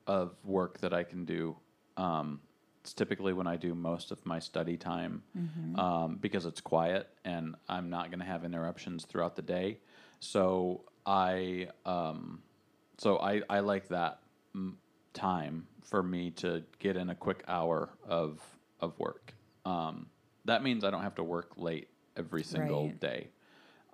of 0.08 0.36
work 0.44 0.80
that 0.80 0.94
I 0.94 1.04
can 1.04 1.26
do. 1.26 1.56
Um, 1.98 2.42
it's 2.82 2.94
typically 2.94 3.32
when 3.34 3.46
I 3.46 3.58
do 3.58 3.76
most 3.76 4.12
of 4.12 4.26
my 4.26 4.40
study 4.40 4.76
time 4.76 5.22
um, 5.80 6.18
because 6.20 6.48
it's 6.48 6.62
quiet 6.62 7.08
and 7.24 7.56
I'm 7.70 7.92
not 7.92 8.10
going 8.10 8.20
to 8.22 8.26
have 8.26 8.44
interruptions 8.44 9.06
throughout 9.06 9.36
the 9.36 9.44
day. 9.44 9.78
So 10.20 10.82
I 11.06 11.68
um, 11.86 12.42
so 13.02 13.18
I, 13.18 13.42
I 13.50 13.62
like 13.62 13.88
that 13.88 14.20
mm, 14.56 14.76
time 15.14 15.66
for 15.84 16.04
me 16.04 16.30
to 16.32 16.64
get 16.78 16.96
in 16.96 17.10
a 17.10 17.16
quick 17.16 17.44
hour 17.48 17.90
of 18.08 18.40
of 18.80 18.98
work. 19.00 19.34
Um, 19.66 20.06
that 20.46 20.62
means 20.62 20.84
I 20.84 20.92
don't 20.92 21.02
have 21.02 21.16
to 21.16 21.24
work 21.24 21.54
late 21.58 21.90
every 22.16 22.44
single 22.44 22.90
Right. 22.90 23.00
day. 23.00 23.30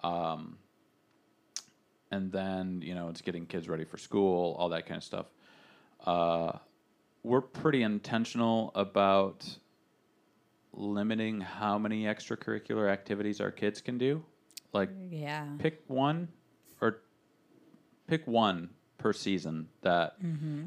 Um, 0.03 0.57
and 2.11 2.33
then 2.33 2.81
you 2.81 2.95
know 2.95 3.07
it's 3.07 3.21
getting 3.21 3.45
kids 3.45 3.69
ready 3.69 3.85
for 3.85 3.97
school, 3.97 4.57
all 4.59 4.67
that 4.69 4.85
kind 4.85 4.97
of 4.97 5.03
stuff. 5.05 5.27
Uh, 6.05 6.51
we're 7.23 7.41
pretty 7.41 7.83
intentional 7.83 8.73
about 8.75 9.57
limiting 10.73 11.39
how 11.39 11.77
many 11.77 12.03
extracurricular 12.03 12.91
activities 12.91 13.39
our 13.39 13.51
kids 13.51 13.79
can 13.79 13.97
do. 13.97 14.25
Like 14.73 14.89
Yeah. 15.09 15.45
pick 15.59 15.81
one 15.87 16.27
or 16.81 17.03
pick 18.07 18.27
one 18.27 18.71
per 18.97 19.13
season 19.13 19.67
that 19.81 20.15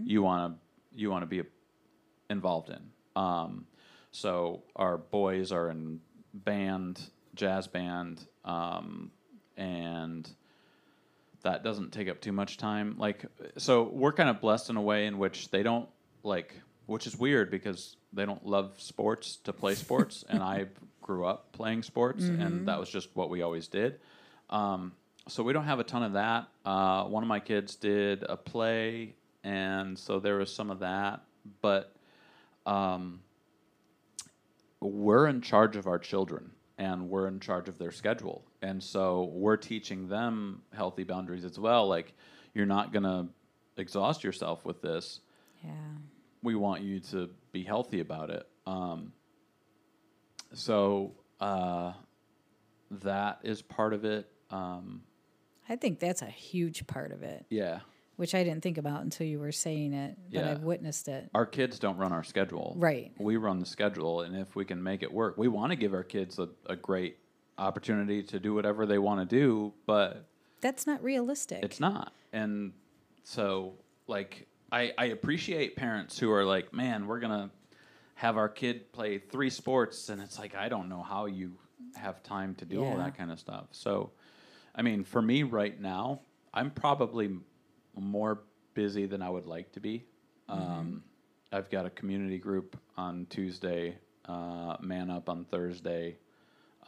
you 0.06 0.22
want 0.22 0.54
to 0.54 0.98
you 0.98 1.10
want 1.10 1.22
to 1.22 1.26
be 1.26 1.42
involved 2.28 2.70
in. 2.70 2.80
Um, 3.16 3.66
so 4.12 4.62
our 4.74 4.98
boys 4.98 5.52
are 5.52 5.70
in 5.70 6.00
band, 6.34 7.00
jazz 7.34 7.66
band, 7.68 8.24
um, 8.44 9.10
and 9.56 10.28
that 11.42 11.62
doesn't 11.64 11.92
take 11.92 12.08
up 12.08 12.20
too 12.20 12.32
much 12.32 12.56
time. 12.56 12.96
Like, 12.98 13.24
so 13.56 13.84
we're 13.84 14.12
kind 14.12 14.28
of 14.28 14.40
blessed 14.40 14.70
in 14.70 14.76
a 14.76 14.82
way 14.82 15.06
in 15.06 15.18
which 15.18 15.50
they 15.50 15.62
don't 15.62 15.88
like, 16.22 16.54
which 16.86 17.06
is 17.06 17.16
weird 17.16 17.50
because 17.50 17.96
they 18.12 18.26
don't 18.26 18.44
love 18.44 18.74
sports 18.78 19.36
to 19.44 19.52
play 19.52 19.74
sports, 19.74 20.24
and 20.28 20.42
I 20.54 20.66
grew 21.02 21.24
up 21.24 21.52
playing 21.52 21.82
sports, 21.82 22.24
and 22.24 22.68
that 22.68 22.78
was 22.80 22.88
just 22.90 23.08
what 23.14 23.30
we 23.30 23.42
always 23.42 23.68
did. 23.68 24.00
Um, 24.50 24.92
so 25.30 25.42
we 25.44 25.52
don't 25.52 25.64
have 25.64 25.78
a 25.78 25.84
ton 25.84 26.02
of 26.02 26.14
that. 26.14 26.48
Uh, 26.64 27.04
one 27.04 27.22
of 27.22 27.28
my 27.28 27.40
kids 27.40 27.76
did 27.76 28.24
a 28.24 28.36
play, 28.36 29.14
and 29.44 29.96
so 29.96 30.18
there 30.18 30.36
was 30.36 30.52
some 30.52 30.70
of 30.70 30.80
that, 30.80 31.22
but 31.62 31.94
um, 32.66 33.20
we're 34.80 35.28
in 35.28 35.40
charge 35.40 35.76
of 35.76 35.86
our 35.86 35.98
children 35.98 36.50
and 36.78 37.08
we're 37.08 37.28
in 37.28 37.38
charge 37.38 37.68
of 37.68 37.78
their 37.78 37.90
schedule. 37.90 38.42
And 38.62 38.82
so 38.82 39.30
we're 39.32 39.56
teaching 39.56 40.08
them 40.08 40.62
healthy 40.74 41.04
boundaries 41.04 41.44
as 41.44 41.58
well. 41.58 41.86
Like, 41.86 42.14
you're 42.54 42.66
not 42.66 42.92
going 42.92 43.02
to 43.02 43.26
exhaust 43.76 44.24
yourself 44.24 44.64
with 44.64 44.80
this. 44.80 45.20
Yeah. 45.62 45.70
We 46.42 46.54
want 46.54 46.82
you 46.82 46.98
to 47.00 47.28
be 47.52 47.62
healthy 47.62 48.00
about 48.00 48.30
it. 48.30 48.48
Um, 48.66 49.12
so 50.54 51.12
uh, 51.38 51.92
that 52.90 53.40
is 53.42 53.60
part 53.60 53.92
of 53.92 54.04
it. 54.06 54.26
Um, 54.50 55.02
I 55.70 55.76
think 55.76 56.00
that's 56.00 56.20
a 56.20 56.26
huge 56.26 56.86
part 56.86 57.12
of 57.12 57.22
it, 57.22 57.46
yeah. 57.48 57.80
which 58.16 58.34
I 58.34 58.42
didn't 58.44 58.62
think 58.62 58.76
about 58.76 59.02
until 59.02 59.26
you 59.26 59.38
were 59.38 59.52
saying 59.52 59.92
it, 59.94 60.18
but 60.30 60.40
Yeah. 60.44 60.50
I've 60.50 60.64
witnessed 60.64 61.06
it. 61.08 61.30
Our 61.32 61.46
kids 61.46 61.78
don't 61.78 61.96
run 61.96 62.12
our 62.12 62.24
schedule. 62.24 62.74
Right. 62.76 63.12
We 63.18 63.36
run 63.36 63.60
the 63.60 63.66
schedule, 63.66 64.22
and 64.22 64.36
if 64.36 64.56
we 64.56 64.64
can 64.64 64.82
make 64.82 65.02
it 65.02 65.12
work, 65.12 65.38
we 65.38 65.46
want 65.48 65.70
to 65.70 65.76
give 65.76 65.94
our 65.94 66.02
kids 66.02 66.38
a, 66.40 66.48
a 66.66 66.74
great 66.76 67.18
opportunity 67.56 68.22
to 68.24 68.40
do 68.40 68.52
whatever 68.52 68.84
they 68.84 68.98
want 68.98 69.20
to 69.20 69.36
do, 69.36 69.72
but 69.86 70.26
That's 70.60 70.86
not 70.86 71.02
realistic. 71.04 71.62
it's 71.62 71.78
not. 71.80 72.12
And 72.32 72.72
so, 73.22 73.74
like, 74.08 74.48
I, 74.72 74.92
I 74.98 75.06
appreciate 75.06 75.76
parents 75.76 76.18
who 76.18 76.32
are 76.32 76.44
like, 76.44 76.72
man, 76.72 77.06
we're 77.06 77.20
going 77.20 77.48
to 77.48 77.50
have 78.14 78.36
our 78.36 78.48
kid 78.48 78.92
play 78.92 79.18
three 79.18 79.50
sports. 79.50 80.08
And 80.08 80.20
it's 80.20 80.38
like, 80.38 80.54
I 80.54 80.68
don't 80.68 80.88
know 80.88 81.02
how 81.02 81.26
you 81.26 81.52
have 81.96 82.22
time 82.22 82.54
to 82.56 82.64
do 82.64 82.84
all 82.84 82.96
that 82.98 83.16
kind 83.16 83.30
of 83.30 83.38
stuff. 83.40 83.66
So, 83.72 84.10
I 84.74 84.82
mean, 84.82 85.04
for 85.04 85.20
me 85.20 85.42
right 85.42 85.78
now, 85.80 86.20
I'm 86.54 86.70
probably 86.70 87.26
m- 87.26 87.44
more 87.98 88.40
busy 88.74 89.06
than 89.06 89.22
I 89.22 89.30
would 89.30 89.46
like 89.46 89.72
to 89.72 89.80
be. 89.80 90.04
Um, 90.48 91.02
I've 91.52 91.70
got 91.70 91.86
a 91.86 91.90
community 91.90 92.38
group 92.38 92.76
on 92.96 93.26
Tuesday, 93.30 93.98
uh, 94.26 94.76
Man 94.80 95.10
Up 95.10 95.28
on 95.28 95.44
Thursday. 95.44 96.16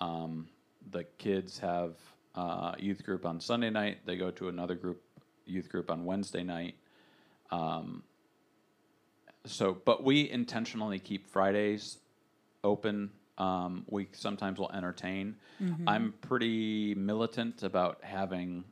Um, 0.00 0.48
the 0.90 1.04
kids 1.18 1.58
have 1.58 1.94
uh, 2.34 2.74
youth 2.78 3.04
group 3.04 3.26
on 3.26 3.40
Sunday 3.40 3.70
night. 3.70 3.98
They 4.06 4.16
go 4.16 4.30
to 4.32 4.48
another 4.48 4.74
group, 4.74 5.02
youth 5.46 5.68
group 5.68 5.90
on 5.90 6.04
Wednesday 6.04 6.42
night. 6.42 6.74
Um, 7.50 8.02
so, 9.44 9.76
but 9.84 10.02
we 10.04 10.30
intentionally 10.30 10.98
keep 10.98 11.26
Fridays 11.26 11.98
open. 12.64 13.10
Um, 13.38 13.84
we 13.88 14.08
sometimes 14.12 14.58
will 14.58 14.70
entertain. 14.72 15.36
I'm 15.86 16.12
pretty 16.20 16.94
militant 16.94 17.62
about 17.62 17.98
having 18.02 18.64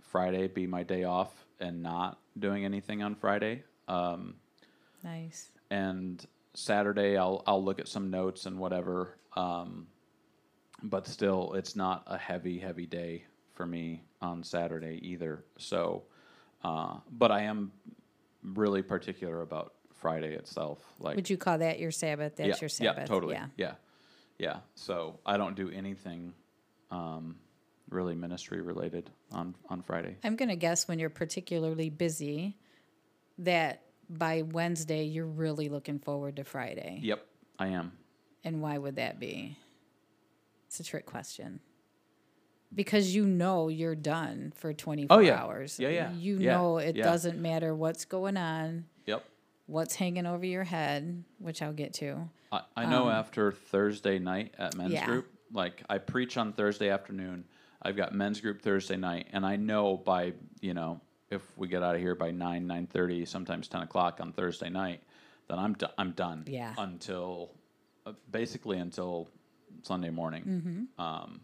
Friday 0.00 0.48
be 0.48 0.66
my 0.66 0.82
day 0.82 1.04
off 1.04 1.32
and 1.60 1.82
not 1.82 2.18
doing 2.38 2.64
anything 2.64 3.02
on 3.02 3.14
Friday. 3.14 3.62
Um, 3.88 4.36
nice. 5.02 5.50
and 5.70 6.24
Saturday 6.54 7.16
I'll 7.16 7.42
I'll 7.46 7.62
look 7.64 7.78
at 7.78 7.88
some 7.88 8.10
notes 8.10 8.46
and 8.46 8.58
whatever. 8.58 9.16
Um, 9.36 9.86
but 10.82 11.06
still, 11.06 11.52
it's 11.54 11.76
not 11.76 12.04
a 12.06 12.16
heavy 12.18 12.58
heavy 12.58 12.86
day 12.86 13.24
for 13.54 13.66
me 13.66 14.02
on 14.22 14.42
Saturday 14.42 14.98
either. 15.02 15.44
So, 15.58 16.04
uh, 16.64 16.94
but 17.10 17.30
I 17.30 17.42
am 17.42 17.72
really 18.42 18.82
particular 18.82 19.42
about 19.42 19.74
Friday 20.00 20.34
itself. 20.34 20.78
Like, 20.98 21.16
Would 21.16 21.30
you 21.30 21.36
call 21.36 21.58
that 21.58 21.78
your 21.78 21.90
Sabbath? 21.90 22.36
That's 22.36 22.48
yeah, 22.48 22.54
your 22.60 22.68
Sabbath. 22.68 22.98
Yeah, 22.98 23.06
totally. 23.06 23.34
Yeah. 23.34 23.46
Yeah, 23.56 23.72
yeah. 24.38 24.56
So 24.74 25.18
I 25.26 25.36
don't 25.36 25.54
do 25.56 25.70
anything 25.70 26.34
um, 26.90 27.36
really 27.88 28.14
ministry 28.14 28.60
related 28.60 29.10
on 29.32 29.54
on 29.68 29.82
Friday. 29.82 30.16
I'm 30.24 30.36
going 30.36 30.48
to 30.48 30.56
guess 30.56 30.88
when 30.88 30.98
you're 30.98 31.10
particularly 31.10 31.90
busy 31.90 32.56
that 33.38 33.82
by 34.08 34.42
Wednesday 34.42 35.04
you're 35.04 35.26
really 35.26 35.68
looking 35.68 35.98
forward 35.98 36.36
to 36.36 36.44
Friday. 36.44 36.98
Yep, 37.02 37.24
I 37.58 37.68
am. 37.68 37.92
And 38.42 38.60
why 38.62 38.76
would 38.78 38.96
that 38.96 39.20
be? 39.20 39.56
It's 40.66 40.80
a 40.80 40.84
trick 40.84 41.04
question. 41.06 41.60
Because 42.72 43.14
you 43.14 43.26
know 43.26 43.68
you're 43.68 43.96
done 43.96 44.52
for 44.54 44.72
24 44.72 45.16
Oh, 45.16 45.20
yeah. 45.20 45.42
hours. 45.42 45.80
Yeah, 45.80 45.88
yeah. 45.88 46.12
You 46.12 46.38
Yeah, 46.38 46.52
know 46.56 46.78
it 46.78 46.94
yeah. 46.94 47.02
doesn't 47.04 47.40
matter 47.40 47.74
what's 47.74 48.04
going 48.04 48.36
on. 48.36 48.84
What's 49.70 49.94
hanging 49.94 50.26
over 50.26 50.44
your 50.44 50.64
head, 50.64 51.24
which 51.38 51.62
I'll 51.62 51.72
get 51.72 51.94
to. 51.94 52.28
I, 52.52 52.62
I 52.76 52.86
know 52.86 53.08
after 53.08 53.52
Thursday 53.52 54.18
night 54.18 54.54
at 54.58 54.76
men's 54.76 54.90
Um, 54.90 54.94
yeah. 54.94 55.06
group, 55.06 55.32
like 55.52 55.82
I 55.88 55.98
preach 55.98 56.36
on 56.36 56.52
Thursday 56.52 56.88
afternoon. 56.90 57.44
I've 57.82 57.96
got 57.96 58.14
men's 58.14 58.40
group 58.40 58.60
Thursday 58.60 58.96
night, 58.96 59.28
and 59.32 59.46
I 59.46 59.56
know 59.56 59.96
by 59.96 60.34
you 60.60 60.74
know 60.74 61.00
if 61.30 61.42
we 61.56 61.68
get 61.68 61.82
out 61.82 61.94
of 61.94 62.00
here 62.00 62.14
by 62.14 62.30
nine 62.30 62.66
nine 62.66 62.86
thirty, 62.86 63.24
sometimes 63.24 63.68
ten 63.68 63.82
o'clock 63.82 64.18
on 64.20 64.32
Thursday 64.32 64.68
night, 64.68 65.02
then 65.48 65.58
I'm 65.58 65.74
do- 65.74 65.86
I'm 65.96 66.10
done. 66.12 66.44
Yeah. 66.46 66.74
Until 66.76 67.52
uh, 68.04 68.12
basically 68.30 68.78
until 68.78 69.28
Sunday 69.82 70.10
morning. 70.10 70.44
Mm-hmm. 70.44 71.00
Um, 71.02 71.40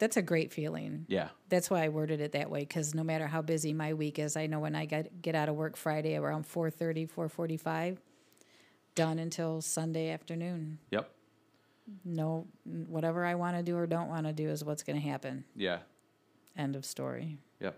That's 0.00 0.16
a 0.16 0.22
great 0.22 0.52
feeling. 0.52 1.04
yeah. 1.08 1.28
That's 1.48 1.70
why 1.70 1.84
I 1.84 1.88
worded 1.90 2.20
it 2.20 2.32
that 2.32 2.50
way 2.50 2.60
because 2.60 2.94
no 2.94 3.04
matter 3.04 3.26
how 3.28 3.42
busy 3.42 3.72
my 3.72 3.94
week 3.94 4.18
is, 4.18 4.36
I 4.36 4.46
know 4.46 4.58
when 4.58 4.74
I 4.74 4.86
get 4.86 5.22
get 5.22 5.34
out 5.36 5.48
of 5.48 5.54
work 5.54 5.76
Friday 5.76 6.16
around 6.16 6.46
4:30, 6.46 7.06
4:45, 7.08 7.98
done 8.94 9.18
until 9.18 9.60
Sunday 9.60 10.10
afternoon. 10.10 10.78
Yep. 10.90 11.12
No, 12.04 12.46
whatever 12.64 13.24
I 13.24 13.34
want 13.34 13.56
to 13.56 13.62
do 13.62 13.76
or 13.76 13.86
don't 13.86 14.08
want 14.08 14.26
to 14.26 14.32
do 14.32 14.48
is 14.48 14.64
what's 14.64 14.82
going 14.82 15.00
to 15.00 15.06
happen. 15.06 15.44
Yeah. 15.54 15.78
End 16.56 16.76
of 16.76 16.84
story. 16.84 17.38
Yep. 17.60 17.76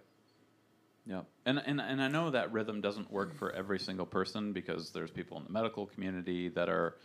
Yep. 1.07 1.27
And, 1.47 1.63
and 1.67 1.81
and 1.81 2.01
I 2.03 2.09
know 2.09 2.31
that 2.31 2.53
rhythm 2.53 2.81
doesn't 2.81 3.11
work 3.11 3.35
for 3.35 3.51
every 3.53 3.79
single 3.81 4.07
person 4.07 4.53
because 4.53 4.91
there's 4.93 5.11
people 5.11 5.39
in 5.39 5.45
the 5.45 5.51
medical 5.51 5.87
community 5.87 6.49
that 6.51 6.69
are 6.69 6.99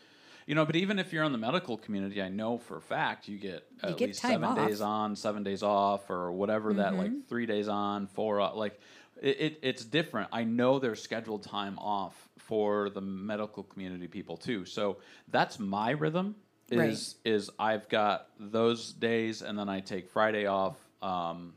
you 0.48 0.56
know, 0.56 0.66
but 0.66 0.78
even 0.78 0.98
if 0.98 1.12
you're 1.12 1.26
in 1.26 1.34
the 1.34 1.38
medical 1.38 1.78
community, 1.78 2.22
I 2.22 2.30
know 2.30 2.58
for 2.58 2.78
a 2.78 2.82
fact 2.82 3.28
you 3.28 3.38
get 3.38 3.68
You 3.84 3.90
at 3.90 3.98
get 3.98 4.08
least 4.08 4.22
seven 4.22 4.56
days 4.56 4.82
off. 4.82 4.88
Mm-hmm. 4.88 5.12
on, 5.12 5.16
seven 5.18 5.44
days 5.44 5.62
off, 5.62 6.10
or 6.10 6.32
whatever 6.32 6.74
that 6.76 6.96
like 6.96 7.28
three 7.28 7.46
days 7.46 7.68
on, 7.68 8.08
four 8.08 8.40
off. 8.40 8.56
Like 8.56 8.80
it, 9.22 9.40
it, 9.40 9.60
it's 9.62 9.84
different. 9.84 10.30
I 10.32 10.46
know 10.46 10.80
there's 10.80 11.02
scheduled 11.02 11.44
time 11.44 11.78
off 11.78 12.16
for 12.38 12.90
the 12.90 13.02
medical 13.02 13.64
community 13.64 14.08
people 14.08 14.38
too. 14.38 14.64
So 14.64 14.98
that's 15.28 15.60
my 15.60 15.92
rhythm. 15.92 16.36
Right. 16.72 16.90
Is 16.92 17.16
is 17.26 17.50
I've 17.60 17.90
got 17.90 18.28
those 18.40 18.94
days, 18.94 19.42
and 19.42 19.60
then 19.60 19.68
I 19.70 19.82
take 19.82 20.10
Friday 20.10 20.46
off. 20.48 20.78
Um, 21.02 21.54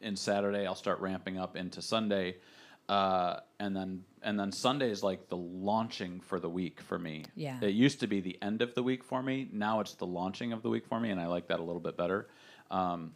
and 0.00 0.18
Saturday 0.18 0.66
I'll 0.66 0.74
start 0.74 1.00
ramping 1.00 1.38
up 1.38 1.56
into 1.56 1.80
Sunday, 1.80 2.36
uh, 2.88 3.36
and 3.60 3.76
then 3.76 4.04
and 4.22 4.38
then 4.38 4.52
Sunday 4.52 4.90
is 4.90 5.02
like 5.02 5.28
the 5.28 5.36
launching 5.36 6.20
for 6.20 6.38
the 6.38 6.48
week 6.48 6.80
for 6.80 6.98
me. 6.98 7.24
Yeah. 7.34 7.58
It 7.60 7.74
used 7.74 8.00
to 8.00 8.06
be 8.06 8.20
the 8.20 8.38
end 8.42 8.62
of 8.62 8.74
the 8.74 8.82
week 8.82 9.04
for 9.04 9.22
me. 9.22 9.48
Now 9.52 9.80
it's 9.80 9.94
the 9.94 10.06
launching 10.06 10.52
of 10.52 10.62
the 10.62 10.68
week 10.68 10.86
for 10.86 11.00
me, 11.00 11.10
and 11.10 11.20
I 11.20 11.26
like 11.26 11.48
that 11.48 11.60
a 11.60 11.62
little 11.62 11.80
bit 11.80 11.96
better. 11.96 12.28
Um, 12.70 13.12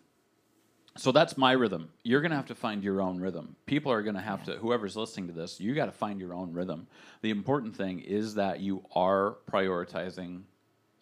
so 0.96 1.12
that's 1.12 1.36
my 1.36 1.52
rhythm. 1.52 1.90
You're 2.02 2.22
going 2.22 2.30
to 2.30 2.36
have 2.36 2.46
to 2.46 2.54
find 2.54 2.82
your 2.82 3.02
own 3.02 3.20
rhythm. 3.20 3.54
People 3.66 3.92
are 3.92 4.02
going 4.02 4.14
to 4.14 4.20
have 4.20 4.44
to, 4.44 4.56
whoever's 4.56 4.96
listening 4.96 5.26
to 5.26 5.32
this, 5.34 5.60
you 5.60 5.74
got 5.74 5.86
to 5.86 5.92
find 5.92 6.18
your 6.18 6.32
own 6.34 6.52
rhythm. 6.52 6.86
The 7.20 7.30
important 7.30 7.76
thing 7.76 8.00
is 8.00 8.34
that 8.34 8.60
you 8.60 8.82
are 8.94 9.36
prioritizing 9.50 10.42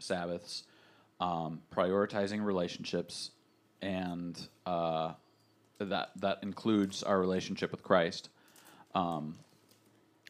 Sabbaths, 0.00 0.64
um, 1.20 1.60
prioritizing 1.72 2.44
relationships, 2.44 3.30
and 3.80 4.48
uh, 4.66 5.12
that 5.78 6.10
that 6.16 6.38
includes 6.42 7.02
our 7.02 7.20
relationship 7.20 7.70
with 7.70 7.82
Christ, 7.82 8.30
um, 8.94 9.36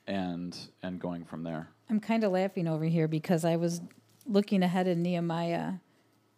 and 0.07 0.57
and 0.83 1.01
going 1.01 1.25
from 1.25 1.43
there. 1.43 1.69
I'm 1.91 2.01
kind 2.01 2.25
of 2.25 2.33
laughing 2.33 2.67
over 2.67 2.85
here 2.85 3.09
because 3.09 3.45
I 3.45 3.57
was 3.57 3.81
looking 4.27 4.63
ahead 4.63 4.87
in 4.87 5.03
Nehemiah 5.03 5.75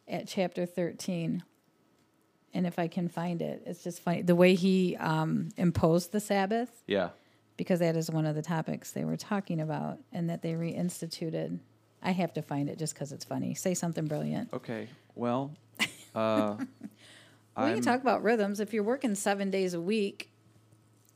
at 0.08 0.26
chapter 0.26 0.66
13. 0.66 1.42
And 2.54 2.66
if 2.66 2.78
I 2.78 2.88
can 2.88 3.08
find 3.08 3.42
it, 3.42 3.62
it's 3.66 3.84
just 3.84 4.00
funny. 4.02 4.22
The 4.22 4.34
way 4.34 4.54
he 4.54 4.96
um, 4.96 5.50
imposed 5.56 6.10
the 6.12 6.20
Sabbath, 6.20 6.82
Yeah. 6.86 7.10
because 7.56 7.80
that 7.80 7.96
is 7.96 8.10
one 8.10 8.24
of 8.24 8.34
the 8.34 8.42
topics 8.42 8.92
they 8.92 9.04
were 9.04 9.16
talking 9.16 9.60
about, 9.60 9.98
and 10.12 10.30
that 10.30 10.42
they 10.42 10.52
reinstituted. 10.54 11.58
I 12.02 12.12
have 12.12 12.32
to 12.34 12.42
find 12.42 12.68
it 12.70 12.78
just 12.78 12.94
because 12.94 13.12
it's 13.12 13.24
funny. 13.24 13.54
Say 13.54 13.74
something 13.74 14.06
brilliant. 14.06 14.52
Okay. 14.54 14.88
Well, 15.14 15.52
uh, 16.14 16.56
we 17.58 17.72
can 17.74 17.82
talk 17.82 18.00
about 18.00 18.22
rhythms. 18.22 18.58
If 18.58 18.72
you're 18.72 18.82
working 18.82 19.14
seven 19.14 19.50
days 19.50 19.74
a 19.74 19.80
week 19.80 20.30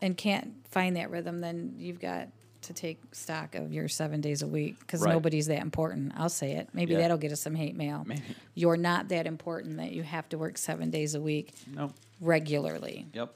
and 0.03 0.17
can't 0.17 0.53
find 0.69 0.97
that 0.97 1.11
rhythm, 1.11 1.41
then 1.41 1.75
you've 1.79 2.01
got 2.01 2.29
to 2.63 2.73
take 2.73 3.01
stock 3.15 3.55
of 3.55 3.73
your 3.73 3.89
seven 3.89 4.21
days 4.21 4.43
a 4.43 4.47
week 4.47 4.79
because 4.81 5.01
Right. 5.03 5.13
nobody's 5.13 5.47
that 5.47 5.63
important. 5.63 6.13
I'll 6.17 6.29
say 6.29 6.53
it. 6.53 6.69
Maybe 6.73 6.93
Yeah. 6.93 6.99
that'll 7.01 7.19
get 7.19 7.33
us 7.33 7.41
some 7.41 7.55
hate 7.55 7.75
mail. 7.77 8.05
Maybe. 8.07 8.23
You're 8.55 8.77
not 8.77 9.09
that 9.09 9.27
important 9.27 9.79
that 9.79 9.93
you 9.93 10.03
have 10.03 10.29
to 10.31 10.39
work 10.39 10.59
seven 10.59 10.91
days 10.91 11.15
a 11.15 11.21
week 11.21 11.55
no. 11.67 11.93
regularly. 12.21 13.07
Yep. 13.15 13.35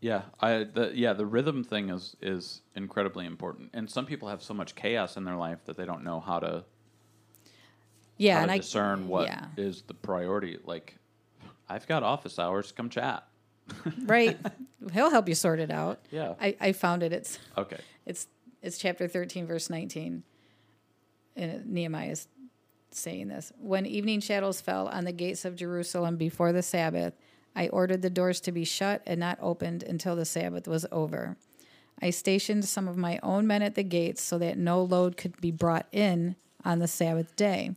Yeah, 0.00 0.22
I 0.40 0.64
the 0.64 0.92
yeah 0.94 1.14
the 1.14 1.26
rhythm 1.26 1.64
thing 1.64 1.88
is 1.88 2.16
is 2.20 2.60
incredibly 2.74 3.24
important, 3.26 3.70
and 3.72 3.90
some 3.90 4.04
people 4.06 4.28
have 4.28 4.42
so 4.42 4.52
much 4.54 4.74
chaos 4.74 5.16
in 5.16 5.24
their 5.24 5.36
life 5.36 5.64
that 5.64 5.76
they 5.76 5.86
don't 5.86 6.04
know 6.04 6.20
how 6.20 6.38
to 6.38 6.64
Yeah, 8.18 8.36
how 8.36 8.40
and 8.42 8.48
to 8.50 8.54
I 8.54 8.58
discern 8.58 9.08
what 9.08 9.28
is 9.56 9.76
yeah. 9.78 9.82
the 9.88 9.94
priority. 9.94 10.58
Like, 10.64 10.96
I've 11.68 11.86
got 11.86 12.02
office 12.02 12.38
hours. 12.38 12.72
Come 12.72 12.88
chat. 12.90 13.25
Right. 14.04 14.38
He'll 14.92 15.10
help 15.10 15.28
you 15.28 15.34
sort 15.34 15.58
it 15.58 15.70
out. 15.70 16.00
Yeah. 16.10 16.34
I, 16.40 16.56
I 16.60 16.72
found 16.72 17.02
it. 17.02 17.12
It's 17.12 17.38
Okay. 17.56 17.78
It's 18.04 18.28
it's 18.62 18.78
chapter 18.78 19.08
13 19.08 19.46
verse 19.46 19.70
19. 19.70 20.22
And 21.36 21.66
Nehemiah 21.66 22.10
is 22.10 22.28
saying 22.90 23.28
this. 23.28 23.52
When 23.58 23.84
evening 23.86 24.20
shadows 24.20 24.60
fell 24.60 24.88
on 24.88 25.04
the 25.04 25.12
gates 25.12 25.44
of 25.44 25.56
Jerusalem 25.56 26.16
before 26.16 26.52
the 26.52 26.62
Sabbath, 26.62 27.14
I 27.54 27.68
ordered 27.68 28.02
the 28.02 28.10
doors 28.10 28.40
to 28.42 28.52
be 28.52 28.64
shut 28.64 29.02
and 29.06 29.20
not 29.20 29.38
opened 29.40 29.82
until 29.82 30.16
the 30.16 30.24
Sabbath 30.24 30.66
was 30.68 30.86
over. 30.92 31.36
I 32.00 32.10
stationed 32.10 32.64
some 32.66 32.88
of 32.88 32.96
my 32.96 33.18
own 33.22 33.46
men 33.46 33.62
at 33.62 33.74
the 33.74 33.82
gates 33.82 34.22
so 34.22 34.38
that 34.38 34.58
no 34.58 34.82
load 34.82 35.16
could 35.16 35.40
be 35.40 35.50
brought 35.50 35.86
in 35.92 36.36
on 36.64 36.78
the 36.78 36.88
Sabbath 36.88 37.34
day. 37.36 37.74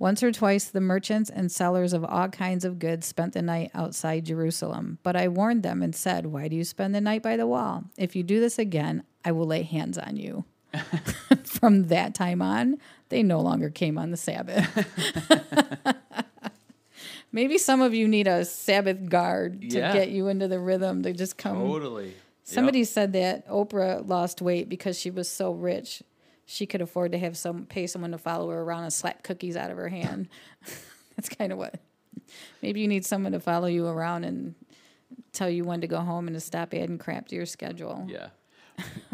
Once 0.00 0.22
or 0.22 0.32
twice, 0.32 0.64
the 0.64 0.80
merchants 0.80 1.28
and 1.28 1.52
sellers 1.52 1.92
of 1.92 2.02
all 2.06 2.26
kinds 2.28 2.64
of 2.64 2.78
goods 2.78 3.06
spent 3.06 3.34
the 3.34 3.42
night 3.42 3.70
outside 3.74 4.24
Jerusalem. 4.24 4.98
But 5.02 5.14
I 5.14 5.28
warned 5.28 5.62
them 5.62 5.82
and 5.82 5.94
said, 5.94 6.24
Why 6.24 6.48
do 6.48 6.56
you 6.56 6.64
spend 6.64 6.94
the 6.94 7.02
night 7.02 7.22
by 7.22 7.36
the 7.36 7.46
wall? 7.46 7.84
If 7.98 8.16
you 8.16 8.22
do 8.22 8.40
this 8.40 8.58
again, 8.58 9.04
I 9.26 9.32
will 9.32 9.46
lay 9.46 9.62
hands 9.62 9.98
on 9.98 10.16
you. 10.16 10.46
From 11.44 11.88
that 11.88 12.14
time 12.14 12.40
on, 12.40 12.78
they 13.10 13.22
no 13.22 13.40
longer 13.40 13.68
came 13.68 13.98
on 13.98 14.10
the 14.10 14.16
Sabbath. 14.16 14.66
Maybe 17.32 17.58
some 17.58 17.82
of 17.82 17.92
you 17.94 18.08
need 18.08 18.26
a 18.26 18.44
Sabbath 18.46 19.06
guard 19.08 19.60
to 19.70 19.78
Yeah. 19.78 19.92
get 19.92 20.10
you 20.10 20.28
into 20.28 20.48
the 20.48 20.58
rhythm 20.58 21.02
to 21.02 21.12
just 21.12 21.36
come. 21.36 21.58
Totally. 21.58 22.14
Somebody 22.42 22.84
said 22.84 23.12
that 23.12 23.46
Oprah 23.48 24.08
lost 24.08 24.40
weight 24.42 24.68
because 24.70 24.98
she 24.98 25.10
was 25.10 25.28
so 25.30 25.52
rich. 25.52 26.02
She 26.50 26.66
could 26.66 26.80
afford 26.80 27.12
to 27.12 27.18
have 27.18 27.36
some 27.36 27.64
pay 27.66 27.86
someone 27.86 28.10
to 28.10 28.18
follow 28.18 28.50
her 28.50 28.60
around 28.60 28.82
and 28.82 28.92
slap 28.92 29.22
cookies 29.22 29.56
out 29.56 29.70
of 29.70 29.76
her 29.76 29.88
hand. 29.88 30.28
That's 31.16 31.28
kind 31.28 31.52
of 31.52 31.58
what. 31.58 31.76
Maybe 32.60 32.80
you 32.80 32.88
need 32.88 33.06
someone 33.06 33.30
to 33.32 33.38
follow 33.38 33.68
you 33.68 33.86
around 33.86 34.24
and 34.24 34.56
tell 35.32 35.48
you 35.48 35.62
when 35.62 35.80
to 35.82 35.86
go 35.86 36.00
home 36.00 36.26
and 36.26 36.34
to 36.34 36.40
stop 36.40 36.74
adding 36.74 36.98
crap 36.98 37.28
to 37.28 37.36
your 37.36 37.46
schedule. 37.46 38.04
Yeah. 38.08 38.30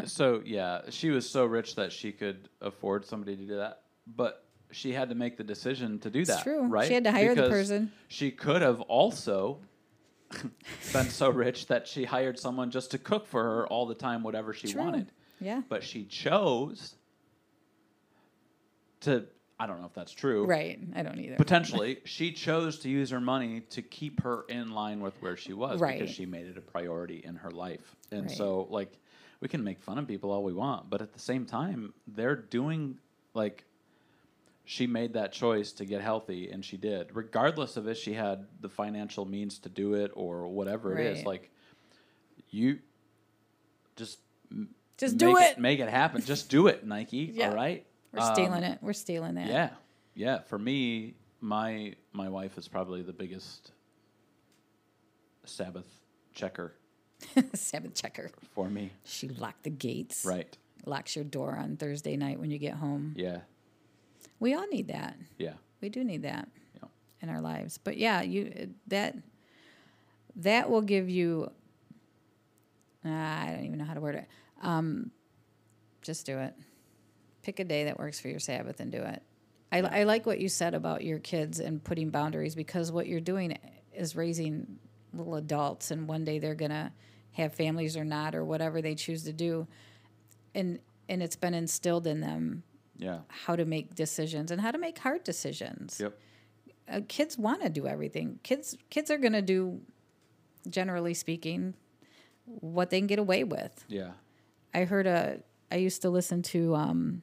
so 0.05 0.41
yeah, 0.45 0.81
she 0.89 1.11
was 1.11 1.29
so 1.29 1.45
rich 1.45 1.75
that 1.75 1.91
she 1.91 2.11
could 2.11 2.49
afford 2.59 3.05
somebody 3.05 3.35
to 3.35 3.45
do 3.45 3.57
that, 3.57 3.83
but 4.07 4.43
she 4.71 4.91
had 4.91 5.09
to 5.09 5.15
make 5.15 5.37
the 5.37 5.43
decision 5.43 5.99
to 5.99 6.09
do 6.09 6.25
that. 6.25 6.41
true. 6.41 6.63
Right? 6.63 6.87
She 6.87 6.95
had 6.95 7.03
to 7.03 7.11
hire 7.11 7.35
the 7.35 7.49
person. 7.49 7.91
She 8.07 8.31
could 8.31 8.63
have 8.63 8.81
also 8.81 9.59
been 10.91 11.09
so 11.11 11.29
rich 11.29 11.67
that 11.67 11.87
she 11.87 12.03
hired 12.03 12.39
someone 12.39 12.71
just 12.71 12.89
to 12.91 12.97
cook 12.97 13.27
for 13.27 13.43
her 13.43 13.67
all 13.67 13.85
the 13.85 13.95
time, 13.95 14.23
whatever 14.23 14.53
she 14.53 14.69
True. 14.69 14.81
wanted. 14.81 15.11
Yeah. 15.39 15.61
But 15.69 15.83
she 15.83 16.05
chose 16.05 16.95
to. 19.01 19.25
I 19.59 19.65
don't 19.65 19.79
know 19.81 19.87
if 19.87 19.93
that's 19.95 20.11
true. 20.11 20.45
Right. 20.45 20.79
I 20.95 21.01
don't 21.01 21.19
either. 21.19 21.35
Potentially, 21.35 21.97
she 22.05 22.31
chose 22.31 22.77
to 22.79 22.89
use 22.89 23.09
her 23.09 23.19
money 23.19 23.61
to 23.71 23.81
keep 23.81 24.21
her 24.21 24.45
in 24.49 24.69
line 24.71 24.99
with 24.99 25.15
where 25.19 25.35
she 25.35 25.53
was 25.53 25.79
Right. 25.79 25.99
because 25.99 26.13
she 26.13 26.27
made 26.27 26.45
it 26.45 26.57
a 26.57 26.61
priority 26.61 27.21
in 27.23 27.35
her 27.37 27.49
life. 27.49 27.95
And 28.11 28.27
Right. 28.27 28.31
so, 28.31 28.67
like, 28.69 28.99
we 29.39 29.47
can 29.47 29.63
make 29.63 29.79
fun 29.81 29.97
of 29.97 30.07
people 30.07 30.29
all 30.31 30.43
we 30.43 30.53
want, 30.53 30.89
but 30.91 31.01
at 31.01 31.11
the 31.13 31.19
same 31.19 31.45
time, 31.47 31.93
they're 32.07 32.35
doing 32.35 32.99
like 33.33 33.63
she 34.63 34.85
made 34.85 35.13
that 35.13 35.31
choice 35.31 35.71
to 35.71 35.85
get 35.85 36.01
healthy, 36.01 36.51
and 36.51 36.63
she 36.63 36.75
did, 36.77 37.15
regardless 37.15 37.77
of 37.77 37.87
if 37.87 37.97
she 37.97 38.13
had 38.13 38.45
the 38.59 38.67
financial 38.69 39.25
means 39.25 39.57
to 39.59 39.69
do 39.69 39.93
it 39.95 40.11
or 40.13 40.45
whatever 40.47 40.95
it 40.99 41.17
is. 41.17 41.25
Like, 41.25 41.49
you 42.51 42.77
just 43.95 44.19
Just 44.97 45.13
make 45.15 45.19
do 45.19 45.37
it. 45.37 45.57
make 45.57 45.79
it 45.79 45.89
happen. 45.89 46.21
Just 46.21 46.49
do 46.51 46.67
it, 46.67 46.85
Nike. 46.85 47.31
Yeah. 47.33 47.49
All 47.49 47.55
right. 47.55 47.86
We're 48.13 48.21
Um, 48.21 48.33
stealing 48.33 48.63
it. 48.63 48.79
We're 48.81 48.93
stealing 48.93 49.35
that. 49.35 49.47
yeah, 49.47 49.69
yeah. 50.15 50.39
For 50.39 50.57
me, 50.57 51.15
my 51.41 51.95
my 52.13 52.29
wife 52.29 52.57
is 52.57 52.67
probably 52.67 53.01
the 53.01 53.13
biggest 53.13 53.71
Sabbath 55.45 55.87
checker 56.33 56.73
Sabbath 57.53 57.93
checker. 57.95 58.29
for 58.53 58.69
me. 58.69 58.91
She 59.03 59.27
locked 59.29 59.63
the 59.63 59.69
gates. 59.69 60.23
Right. 60.25 60.55
Locks 60.85 61.15
your 61.15 61.25
door 61.25 61.55
on 61.57 61.75
Thursday 61.77 62.15
night 62.15 62.39
when 62.39 62.51
you 62.51 62.57
get 62.59 62.75
home. 62.75 63.13
Yeah. 63.17 63.39
We 64.39 64.53
all 64.53 64.67
need 64.67 64.87
that. 64.89 65.17
Yeah. 65.37 65.53
We 65.81 65.89
do 65.89 66.03
need 66.03 66.21
that 66.23 66.47
Yeah. 66.75 66.87
in 67.21 67.29
our 67.29 67.41
lives. 67.41 67.77
But 67.77 67.97
yeah, 67.97 68.21
you 68.21 68.73
that 68.87 69.15
that 70.37 70.69
will 70.69 70.81
give 70.83 71.09
you. 71.09 71.51
Uh, 73.05 73.09
I 73.09 73.51
don't 73.55 73.65
even 73.65 73.77
know 73.79 73.85
how 73.85 73.93
to 73.93 74.01
word 74.01 74.15
it. 74.15 74.27
Um, 74.61 75.11
just 76.01 76.25
do 76.25 76.37
it. 76.39 76.53
Pick 77.47 77.61
a 77.61 77.63
day 77.63 77.85
that 77.85 77.97
works 77.97 78.19
for 78.19 78.27
your 78.27 78.41
Sabbath 78.41 78.81
and 78.81 78.91
do 78.91 78.97
it. 78.97 79.23
I, 79.71 79.79
I 79.79 80.03
like 80.03 80.25
what 80.25 80.41
you 80.41 80.49
said 80.49 80.73
about 80.73 81.01
your 81.01 81.17
kids 81.17 81.61
and 81.61 81.81
putting 81.81 82.09
boundaries 82.09 82.55
because 82.55 82.91
what 82.91 83.07
you're 83.07 83.21
doing 83.21 83.57
is 83.93 84.17
raising 84.17 84.79
little 85.13 85.35
adults, 85.35 85.89
and 85.91 86.09
one 86.09 86.25
day 86.25 86.39
they're 86.39 86.55
gonna 86.55 86.91
have 87.31 87.53
families 87.53 87.95
or 87.95 88.03
not 88.03 88.35
or 88.35 88.43
whatever 88.43 88.81
they 88.81 88.95
choose 88.95 89.23
to 89.23 89.31
do, 89.31 89.65
and 90.53 90.79
and 91.07 91.23
it's 91.23 91.37
been 91.37 91.53
instilled 91.53 92.05
in 92.05 92.19
them 92.19 92.63
Yeah. 92.97 93.19
how 93.29 93.55
to 93.55 93.63
make 93.63 93.95
decisions 93.95 94.51
and 94.51 94.59
how 94.59 94.71
to 94.71 94.77
make 94.77 94.97
hard 94.99 95.23
decisions. 95.23 96.01
Yep. 96.01 96.19
Uh, 96.89 96.99
kids 97.07 97.37
want 97.37 97.61
to 97.61 97.69
do 97.69 97.87
everything. 97.87 98.41
Kids 98.43 98.75
kids 98.89 99.09
are 99.09 99.17
going 99.17 99.31
to 99.31 99.41
do 99.41 99.79
generally 100.69 101.13
speaking 101.13 101.75
what 102.43 102.89
they 102.89 102.99
can 102.99 103.07
get 103.07 103.19
away 103.19 103.45
with. 103.45 103.85
Yeah. 103.87 104.11
I 104.73 104.83
heard 104.83 105.07
a 105.07 105.39
I 105.71 105.77
used 105.77 106.01
to 106.01 106.09
listen 106.09 106.41
to 106.43 106.75
um, 106.75 107.21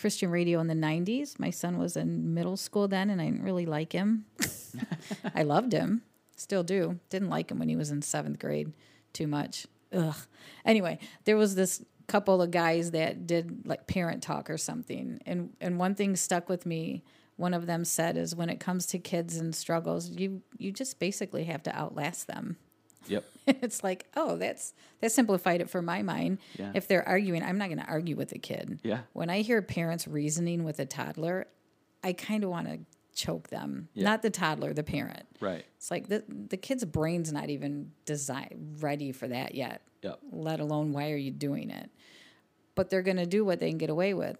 Christian 0.00 0.30
radio 0.30 0.60
in 0.60 0.66
the 0.66 0.74
90s. 0.74 1.38
My 1.38 1.50
son 1.50 1.78
was 1.78 1.96
in 1.96 2.32
middle 2.32 2.56
school 2.56 2.88
then 2.88 3.10
and 3.10 3.20
I 3.20 3.26
didn't 3.26 3.42
really 3.42 3.66
like 3.66 3.92
him. 3.92 4.24
I 5.34 5.42
loved 5.42 5.72
him, 5.72 6.02
still 6.36 6.62
do. 6.62 6.98
Didn't 7.10 7.28
like 7.28 7.50
him 7.50 7.58
when 7.58 7.68
he 7.68 7.76
was 7.76 7.90
in 7.90 8.00
7th 8.00 8.38
grade 8.38 8.72
too 9.12 9.26
much. 9.26 9.66
Ugh. 9.92 10.16
Anyway, 10.64 10.98
there 11.24 11.36
was 11.36 11.54
this 11.54 11.84
couple 12.06 12.42
of 12.42 12.50
guys 12.50 12.90
that 12.90 13.26
did 13.26 13.66
like 13.66 13.86
parent 13.86 14.20
talk 14.20 14.50
or 14.50 14.58
something 14.58 15.20
and 15.26 15.50
and 15.60 15.78
one 15.78 15.94
thing 15.94 16.16
stuck 16.16 16.48
with 16.48 16.66
me 16.66 17.04
one 17.36 17.54
of 17.54 17.66
them 17.66 17.84
said 17.84 18.16
is 18.16 18.34
when 18.34 18.50
it 18.50 18.58
comes 18.58 18.84
to 18.84 18.98
kids 18.98 19.36
and 19.36 19.54
struggles 19.54 20.10
you 20.10 20.42
you 20.58 20.72
just 20.72 20.98
basically 20.98 21.44
have 21.44 21.62
to 21.62 21.72
outlast 21.72 22.26
them 22.26 22.56
Yep. 23.08 23.24
it's 23.46 23.82
like, 23.82 24.06
oh, 24.16 24.36
that's 24.36 24.74
that 25.00 25.12
simplified 25.12 25.60
it 25.60 25.70
for 25.70 25.82
my 25.82 26.02
mind. 26.02 26.38
Yeah. 26.58 26.72
If 26.74 26.86
they're 26.88 27.06
arguing, 27.08 27.42
I'm 27.42 27.58
not 27.58 27.68
going 27.68 27.78
to 27.80 27.86
argue 27.86 28.16
with 28.16 28.32
a 28.32 28.38
kid. 28.38 28.80
Yeah. 28.82 29.00
When 29.12 29.30
I 29.30 29.40
hear 29.42 29.62
parents 29.62 30.06
reasoning 30.06 30.64
with 30.64 30.78
a 30.78 30.86
toddler, 30.86 31.46
I 32.04 32.12
kind 32.12 32.44
of 32.44 32.50
want 32.50 32.68
to 32.68 32.78
choke 33.14 33.48
them. 33.48 33.88
Yeah. 33.94 34.04
Not 34.04 34.22
the 34.22 34.30
toddler, 34.30 34.72
the 34.72 34.82
parent. 34.82 35.24
Right. 35.40 35.64
It's 35.76 35.90
like 35.90 36.08
the 36.08 36.24
the 36.28 36.56
kid's 36.56 36.84
brain's 36.84 37.32
not 37.32 37.50
even 37.50 37.92
design 38.04 38.76
ready 38.80 39.12
for 39.12 39.28
that 39.28 39.54
yet. 39.54 39.82
Yep. 40.02 40.20
Let 40.32 40.60
alone 40.60 40.92
why 40.92 41.10
are 41.10 41.16
you 41.16 41.30
doing 41.30 41.70
it? 41.70 41.90
But 42.74 42.88
they're 42.88 43.02
going 43.02 43.16
to 43.18 43.26
do 43.26 43.44
what 43.44 43.60
they 43.60 43.68
can 43.68 43.78
get 43.78 43.90
away 43.90 44.14
with. 44.14 44.38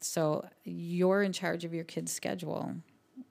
So 0.00 0.46
you're 0.64 1.22
in 1.22 1.32
charge 1.32 1.64
of 1.64 1.72
your 1.72 1.84
kid's 1.84 2.12
schedule, 2.12 2.74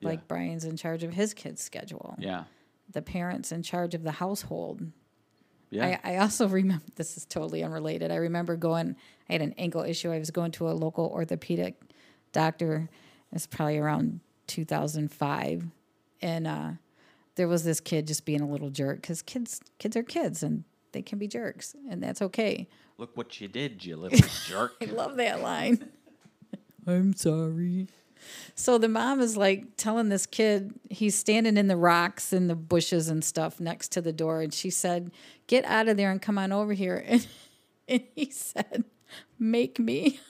like 0.01 0.19
Yeah. 0.19 0.25
Brian's 0.27 0.65
in 0.65 0.75
charge 0.75 1.03
of 1.03 1.13
his 1.13 1.33
kid's 1.33 1.61
schedule 1.61 2.15
Yeah. 2.17 2.45
The 2.91 3.01
parents 3.01 3.51
in 3.51 3.63
charge 3.63 3.93
of 3.93 4.03
the 4.03 4.11
household. 4.11 4.81
Yeah. 5.69 5.99
I, 6.03 6.13
I 6.13 6.17
also 6.17 6.47
remember 6.49 6.85
this 6.95 7.17
is 7.17 7.25
totally 7.25 7.63
unrelated. 7.63 8.11
I 8.11 8.15
remember 8.15 8.55
going. 8.55 8.95
I 9.29 9.33
had 9.33 9.41
an 9.41 9.53
ankle 9.57 9.81
issue. 9.81 10.11
I 10.11 10.19
was 10.19 10.31
going 10.31 10.51
to 10.53 10.69
a 10.69 10.71
local 10.71 11.07
orthopedic 11.07 11.79
doctor. 12.31 12.89
It's 13.31 13.47
probably 13.47 13.79
around 13.79 14.19
2005, 14.47 15.63
and 16.21 16.47
uh, 16.47 16.71
there 17.35 17.47
was 17.47 17.63
this 17.63 17.79
kid 17.79 18.07
just 18.07 18.25
being 18.25 18.41
a 18.41 18.47
little 18.47 18.69
jerk 18.69 19.01
because 19.01 19.21
kids 19.21 19.61
kids 19.79 19.97
are 19.97 20.03
kids 20.03 20.43
and 20.43 20.63
they 20.91 21.01
can 21.01 21.17
be 21.17 21.27
jerks, 21.27 21.75
and 21.89 22.01
that's 22.01 22.21
okay. 22.21 22.67
Look 22.97 23.17
what 23.17 23.41
you 23.41 23.47
did, 23.47 23.83
you 23.83 23.97
little 23.97 24.27
jerk. 24.45 24.75
I 24.81 24.85
love 24.85 25.17
that 25.17 25.41
line. 25.41 25.89
I'm 26.87 27.13
sorry. 27.13 27.87
So 28.55 28.77
the 28.77 28.89
mom 28.89 29.19
is 29.19 29.35
like 29.37 29.77
telling 29.77 30.09
this 30.09 30.25
kid, 30.25 30.73
he's 30.89 31.15
standing 31.15 31.57
in 31.57 31.67
the 31.67 31.77
rocks 31.77 32.33
and 32.33 32.49
the 32.49 32.55
bushes 32.55 33.09
and 33.09 33.23
stuff 33.23 33.59
next 33.59 33.91
to 33.93 34.01
the 34.01 34.13
door. 34.13 34.41
And 34.41 34.53
she 34.53 34.69
said, 34.69 35.11
Get 35.47 35.65
out 35.65 35.87
of 35.87 35.97
there 35.97 36.11
and 36.11 36.21
come 36.21 36.37
on 36.37 36.51
over 36.51 36.73
here. 36.73 37.03
And, 37.09 37.27
and 37.87 38.03
he 38.15 38.31
said, 38.31 38.85
Make 39.37 39.77
me. 39.79 40.19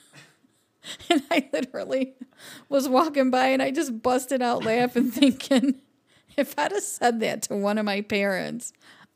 And 1.09 1.23
I 1.31 1.47
literally 1.53 2.13
was 2.67 2.89
walking 2.89 3.31
by 3.31 3.47
and 3.47 3.61
I 3.61 3.71
just 3.71 4.01
busted 4.01 4.41
out 4.41 4.65
laughing, 4.65 5.11
thinking, 5.11 5.75
if 6.35 6.59
I'd 6.59 6.73
have 6.73 6.83
said 6.83 7.21
that 7.21 7.43
to 7.43 7.55
one 7.55 7.77
of 7.77 7.85
my 7.85 8.01
parents, 8.01 8.73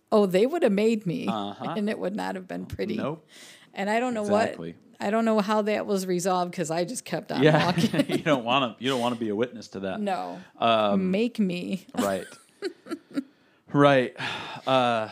oh, 0.10 0.26
they 0.26 0.46
would 0.46 0.64
have 0.64 0.72
made 0.72 1.06
me. 1.06 1.28
Uh-huh. 1.28 1.74
And 1.76 1.90
it 1.90 2.00
would 2.00 2.16
not 2.16 2.36
have 2.36 2.48
been 2.48 2.68
pretty. 2.68 2.96
Nope. 2.96 3.28
And 3.74 3.90
I 3.90 4.00
don't 4.00 4.14
know 4.14 4.22
Exactly. 4.22 4.74
what 4.74 4.87
I 5.00 5.10
don't 5.12 5.26
know 5.26 5.40
how 5.40 5.62
that 5.64 5.86
was 5.86 6.06
resolved 6.08 6.52
because 6.52 6.72
I 6.72 6.84
just 6.84 7.06
kept 7.06 7.32
on 7.32 7.44
Yeah. 7.44 7.66
walking. 7.68 8.06
you 8.10 8.18
don't 8.18 8.44
want 8.44 8.78
to. 8.78 8.84
You 8.84 8.90
don't 8.90 9.00
want 9.00 9.14
to 9.16 9.20
be 9.20 9.30
a 9.30 9.36
witness 9.36 9.68
to 9.70 9.82
that. 9.82 10.00
no, 10.02 10.40
Um, 10.58 11.12
make 11.12 11.38
me. 11.40 11.86
Right. 11.98 12.26
right. 13.74 14.16
Uh, 14.68 15.10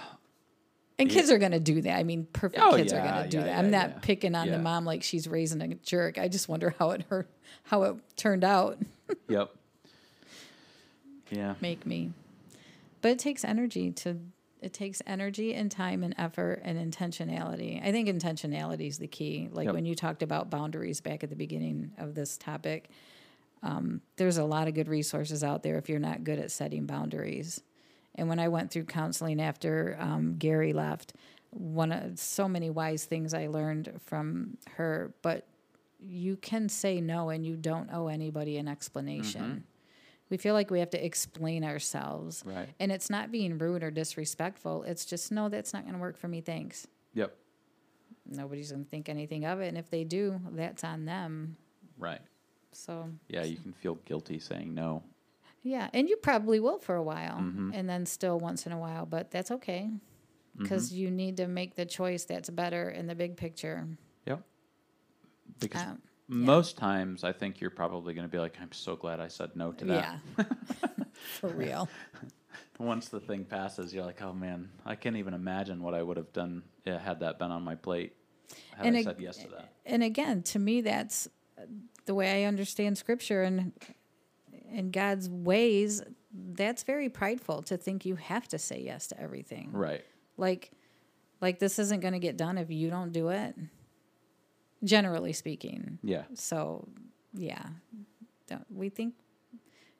And 0.99 1.09
kids 1.09 1.29
are 1.31 1.37
gonna 1.37 1.61
do 1.61 1.81
that. 1.81 1.97
I 1.97 2.03
mean, 2.03 2.27
perfect 2.33 2.61
Oh, 2.61 2.75
kids 2.75 2.91
are 2.91 3.01
gonna 3.01 3.29
do 3.29 3.37
yeah, 3.37 3.43
that. 3.45 3.49
yeah, 3.51 3.59
I'm 3.59 3.71
not 3.71 3.89
yeah. 3.89 3.99
picking 4.01 4.35
on 4.35 4.49
the 4.51 4.59
mom 4.59 4.83
like 4.85 5.01
she's 5.01 5.27
raising 5.29 5.61
a 5.61 5.75
jerk. 5.75 6.17
I 6.17 6.27
just 6.27 6.49
wonder 6.49 6.75
how 6.77 6.91
it 6.91 7.03
hurt, 7.09 7.29
how 7.63 7.83
it 7.83 7.95
turned 8.17 8.43
out. 8.43 8.77
yep. 9.29 9.51
Yeah. 11.31 11.55
make 11.61 11.85
me. 11.85 12.11
But 13.01 13.11
it 13.11 13.19
takes 13.19 13.45
energy 13.45 13.91
to. 13.91 14.17
It 14.65 14.73
takes 14.73 14.99
energy 15.05 15.53
and 15.53 15.69
time 15.69 16.03
and 16.03 16.15
effort 16.17 16.59
and 16.63 16.75
intentionality. 16.91 17.85
I 17.85 17.91
think 17.91 18.09
intentionality 18.09 18.87
is 18.87 18.97
the 18.97 19.05
key. 19.07 19.47
Like 19.51 19.65
Yep. 19.65 19.75
when 19.75 19.85
you 19.85 19.93
talked 19.93 20.23
about 20.23 20.49
boundaries 20.49 21.01
back 21.01 21.23
at 21.23 21.29
the 21.29 21.35
beginning 21.35 21.91
of 21.99 22.15
this 22.15 22.35
topic, 22.35 22.89
um, 23.61 24.01
there's 24.15 24.37
a 24.37 24.43
lot 24.43 24.67
of 24.67 24.73
good 24.73 24.87
resources 24.87 25.43
out 25.43 25.61
there 25.61 25.77
if 25.77 25.87
you're 25.87 25.99
not 25.99 26.23
good 26.23 26.39
at 26.39 26.49
setting 26.49 26.87
boundaries. 26.87 27.61
And 28.15 28.27
when 28.27 28.39
I 28.39 28.47
went 28.47 28.71
through 28.71 28.85
counseling 28.85 29.39
after 29.39 29.97
um, 29.99 30.37
Gary 30.39 30.73
left, 30.73 31.13
one 31.51 31.91
of 31.91 32.17
so 32.17 32.47
many 32.47 32.71
wise 32.71 33.05
things 33.05 33.35
I 33.35 33.45
learned 33.45 34.01
from 34.03 34.57
her. 34.77 35.13
But 35.21 35.45
you 35.99 36.37
can 36.37 36.69
say 36.69 37.01
no, 37.01 37.29
and 37.29 37.45
you 37.45 37.55
don't 37.55 37.91
owe 37.93 38.07
anybody 38.07 38.57
an 38.57 38.67
explanation. 38.67 39.63
We 40.29 40.37
feel 40.37 40.53
like 40.55 40.71
we 40.71 40.79
have 40.79 40.89
to 40.91 41.05
explain 41.05 41.63
ourselves, 41.63 42.43
Right. 42.45 42.69
and 42.79 42.91
it's 42.91 43.09
not 43.09 43.31
being 43.31 43.57
rude 43.59 43.83
or 43.83 43.91
disrespectful. 43.91 44.83
It's 44.83 45.05
just 45.05 45.31
no, 45.31 45.49
that's 45.49 45.71
not 45.73 45.83
going 45.83 45.93
to 45.93 45.99
work 46.01 46.17
for 46.17 46.27
me. 46.27 46.41
Thanks. 46.41 46.87
Yep. 47.13 47.35
Nobody's 48.27 48.71
going 48.71 48.83
to 48.83 48.89
think 48.89 49.07
anything 49.07 49.45
of 49.45 49.61
it, 49.61 49.67
and 49.67 49.77
if 49.77 49.89
they 49.91 50.03
do, 50.03 50.39
that's 50.53 50.83
on 50.83 51.05
them. 51.05 51.57
Right. 51.97 52.21
So 52.71 53.09
Yeah. 53.29 53.43
You 53.43 53.57
can 53.57 53.73
feel 53.73 53.95
guilty 54.05 54.39
saying 54.39 54.73
no. 54.73 55.03
Yeah, 55.61 55.89
and 55.93 56.07
you 56.09 56.15
probably 56.17 56.59
will 56.59 56.79
for 56.79 56.95
a 56.95 57.03
while, 57.03 57.37
Mm-hmm. 57.37 57.71
and 57.73 57.87
then 57.89 58.05
still 58.05 58.39
once 58.39 58.65
in 58.65 58.71
a 58.71 58.79
while, 58.79 59.05
but 59.05 59.29
that's 59.31 59.51
okay 59.51 59.89
because 60.57 60.89
Mm-hmm. 60.89 60.97
you 61.01 61.11
need 61.11 61.37
to 61.37 61.47
make 61.47 61.75
the 61.75 61.85
choice 61.85 62.25
that's 62.25 62.49
better 62.49 62.89
in 62.89 63.05
the 63.07 63.15
big 63.15 63.35
picture. 63.37 63.87
Yep. 64.25 64.41
Because 65.59 65.81
Um, 65.83 66.01
most 66.27 66.77
times 66.77 67.23
I 67.23 67.31
think 67.31 67.61
you're 67.61 67.69
probably 67.69 68.13
going 68.13 68.27
to 68.27 68.31
be 68.31 68.39
like, 68.39 68.57
I'm 68.61 68.71
so 68.71 68.95
glad 68.95 69.19
I 69.19 69.27
said 69.27 69.51
no 69.55 69.71
to 69.73 69.85
that. 69.85 70.19
Yeah, 70.37 70.45
for 71.39 71.49
real. 71.49 71.87
Once 72.79 73.09
the 73.09 73.19
thing 73.19 73.45
passes, 73.45 73.93
you're 73.93 74.05
like, 74.05 74.21
oh 74.21 74.33
man, 74.33 74.69
I 74.85 74.95
can't 74.95 75.15
even 75.15 75.33
imagine 75.33 75.81
what 75.81 75.93
I 75.93 76.01
would 76.01 76.17
have 76.17 76.33
done 76.33 76.63
yeah, 76.83 76.99
had 76.99 77.19
that 77.21 77.39
been 77.39 77.51
on 77.51 77.63
my 77.63 77.75
plate. 77.75 78.15
Had 78.75 78.87
And 78.87 78.95
I 78.95 78.99
ag- 78.99 79.05
said 79.05 79.17
yes 79.19 79.37
to 79.37 79.47
that. 79.49 79.73
And 79.85 80.03
again, 80.03 80.41
to 80.43 80.59
me, 80.59 80.81
that's 80.81 81.27
the 82.05 82.13
way 82.15 82.43
I 82.43 82.47
understand 82.47 82.97
Scripture 82.97 83.43
and 83.43 83.71
and 84.71 84.91
God's 84.91 85.29
ways. 85.29 86.01
That's 86.33 86.83
very 86.83 87.07
prideful 87.07 87.63
to 87.63 87.77
think 87.77 88.05
you 88.05 88.15
have 88.15 88.47
to 88.49 88.57
say 88.59 88.81
yes 88.81 89.07
to 89.07 89.19
everything. 89.19 89.69
Right. 89.71 90.03
Like, 90.37 90.71
like 91.39 91.59
this 91.59 91.79
isn't 91.79 92.01
going 92.01 92.13
to 92.13 92.19
get 92.19 92.35
done 92.35 92.57
if 92.57 92.69
you 92.69 92.89
don't 92.89 93.13
do 93.13 93.29
it. 93.29 93.55
Generally 94.83 95.33
speaking. 95.33 95.99
Yeah. 96.03 96.23
So, 96.33 96.87
yeah, 97.33 97.63
don't, 98.47 98.65
we 98.73 98.89
think 98.89 99.13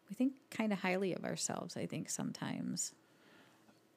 we 0.10 0.16
think 0.16 0.34
kind 0.52 0.72
of 0.74 0.80
highly 0.80 1.14
of 1.14 1.24
ourselves. 1.26 1.76
I 1.78 1.86
think 1.86 2.10
sometimes. 2.10 2.94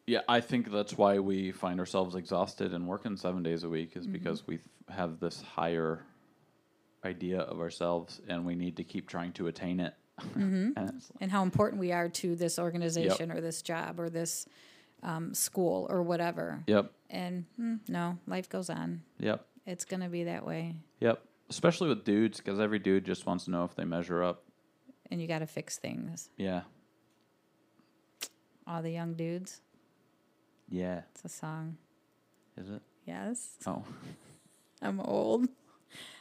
Yeah, 0.07 0.21
I 0.27 0.41
think 0.41 0.73
that's 0.73 0.97
why 0.97 1.19
we 1.19 1.53
find 1.53 1.79
ourselves 1.79 2.15
exhausted 2.15 2.73
and 2.73 2.87
working 2.87 3.17
seven 3.19 3.43
days 3.43 3.63
a 3.65 3.69
week 3.69 3.95
is 3.97 4.05
Mm-hmm. 4.05 4.13
because 4.15 4.47
we 4.47 4.59
have 4.89 5.21
this 5.21 5.43
higher 5.43 6.03
idea 7.05 7.41
of 7.41 7.61
ourselves 7.61 8.21
and 8.27 8.47
we 8.47 8.55
need 8.55 8.77
to 8.79 8.85
keep 8.85 9.07
trying 9.07 9.33
to 9.35 9.49
attain 9.49 9.81
it. 9.81 9.95
Mm-hmm. 10.21 10.71
and 10.77 11.03
and 11.21 11.31
how 11.31 11.43
important 11.43 11.79
we 11.79 11.93
are 11.93 12.09
to 12.09 12.35
this 12.37 12.59
organization 12.59 13.31
or 13.31 13.41
this 13.43 13.61
job 13.61 14.01
or 14.01 14.09
this 14.09 14.47
um, 15.03 15.35
school 15.35 15.87
or 15.91 16.03
whatever. 16.03 16.65
yep, 16.67 16.91
And 17.11 17.45
hmm, 17.57 17.75
no, 17.87 18.19
life 18.27 18.49
goes 18.49 18.69
on. 18.71 19.03
yep, 19.21 19.47
It's 19.71 19.85
going 19.85 20.01
to 20.01 20.09
be 20.09 20.25
that 20.25 20.47
way. 20.47 20.77
yep. 20.99 21.23
Especially 21.51 21.89
with 21.91 22.05
dudes, 22.05 22.39
because 22.39 22.59
every 22.59 22.79
dude 22.79 23.05
just 23.05 23.27
wants 23.27 23.45
to 23.45 23.51
know 23.51 23.65
if 23.65 23.75
they 23.75 23.85
measure 23.85 24.23
up. 24.23 24.43
And 25.11 25.21
you 25.21 25.29
got 25.29 25.39
to 25.41 25.47
fix 25.47 25.77
things. 25.79 26.29
Yeah, 26.37 26.63
All 28.67 28.83
the 28.83 28.91
young 28.91 29.15
dudes. 29.15 29.61
yeah. 30.71 31.03
It's 31.13 31.25
a 31.25 31.29
song. 31.29 31.77
Is 32.57 32.69
it? 32.69 32.83
Yes. 33.07 33.57
Oh, 33.67 33.83
I'm 34.83 35.01
old. 35.01 35.49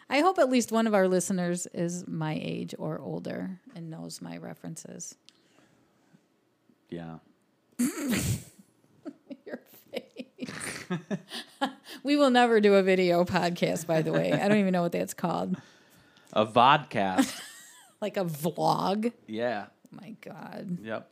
I 0.10 0.20
hope 0.22 0.40
at 0.40 0.50
least 0.50 0.72
one 0.72 0.88
of 0.88 0.94
our 0.94 1.08
listeners 1.08 1.68
is 1.74 2.08
my 2.08 2.40
age 2.42 2.74
or 2.80 3.00
older 3.00 3.60
and 3.76 3.90
knows 3.90 4.22
my 4.22 4.38
references. 4.38 5.16
yeah. 6.90 7.18
Your 7.80 9.60
face. 9.92 10.90
we 12.08 12.16
will 12.16 12.30
never 12.30 12.62
do 12.62 12.76
a 12.76 12.84
video 12.84 13.26
podcast, 13.26 13.86
by 13.86 14.02
the 14.02 14.14
way. 14.14 14.32
I 14.32 14.48
don't 14.48 14.60
even 14.60 14.72
know 14.72 14.82
what 14.82 14.94
that's 14.94 15.14
called. 15.14 15.58
A 16.34 16.46
vodcast. 16.46 17.40
Like 18.00 18.16
a 18.16 18.24
vlog. 18.26 19.12
yeah. 19.26 19.66
Oh 19.72 19.98
my 20.00 20.16
God. 20.22 20.78
Yep. 20.84 21.10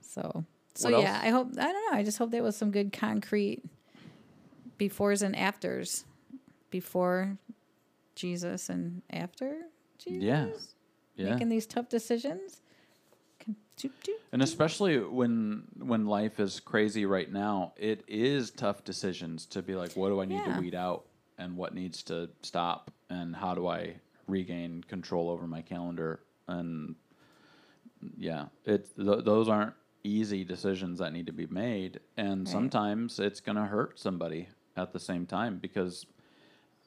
So, 0.00 0.44
so 0.76 0.90
What 0.92 1.02
yeah, 1.02 1.14
else? 1.14 1.24
I 1.24 1.28
hope, 1.30 1.48
I 1.58 1.72
don't 1.72 1.90
know. 1.92 1.98
I 1.98 2.04
just 2.04 2.18
hope 2.18 2.30
there 2.30 2.44
was 2.44 2.56
some 2.56 2.70
good 2.70 2.92
concrete 2.92 3.64
befores 4.78 5.22
and 5.22 5.34
afters. 5.34 6.04
Before 6.70 7.36
Jesus 8.14 8.68
and 8.68 9.02
after 9.10 9.56
Jesus. 9.98 10.22
Yeah. 10.22 10.46
Yeah. 11.16 11.32
Making 11.32 11.48
these 11.48 11.66
tough 11.66 11.88
decisions. 11.88 12.62
Can- 13.80 13.90
doop, 13.90 13.92
doop. 14.02 14.14
And 14.32 14.42
especially 14.42 14.98
when 14.98 15.64
when 15.78 16.06
life 16.06 16.38
is 16.40 16.60
crazy 16.60 17.06
right 17.06 17.30
now, 17.32 17.72
it 17.76 18.04
is 18.08 18.50
tough 18.50 18.84
decisions 18.84 19.46
to 19.46 19.62
be 19.62 19.74
like, 19.74 19.92
what 19.94 20.08
do 20.08 20.20
I 20.20 20.24
need 20.26 20.36
Yeah. 20.46 20.54
to 20.56 20.60
weed 20.60 20.74
out, 20.74 21.04
and 21.38 21.56
what 21.56 21.74
needs 21.74 22.02
to 22.04 22.28
stop, 22.42 22.90
and 23.10 23.34
how 23.36 23.54
do 23.54 23.66
I 23.66 23.94
regain 24.26 24.82
control 24.84 25.30
over 25.30 25.46
my 25.46 25.62
calendar? 25.62 26.20
And 26.48 26.94
yeah, 28.16 28.46
it 28.64 28.86
th- 28.96 29.24
those 29.24 29.48
aren't 29.48 29.74
easy 30.04 30.44
decisions 30.44 30.98
that 31.00 31.12
need 31.12 31.26
to 31.26 31.32
be 31.32 31.46
made, 31.46 32.00
and 32.16 32.40
Right. 32.46 32.48
sometimes 32.52 33.18
it's 33.18 33.40
gonna 33.40 33.66
hurt 33.66 33.98
somebody 33.98 34.48
at 34.76 34.92
the 34.92 35.00
same 35.00 35.26
time 35.26 35.58
because 35.58 36.06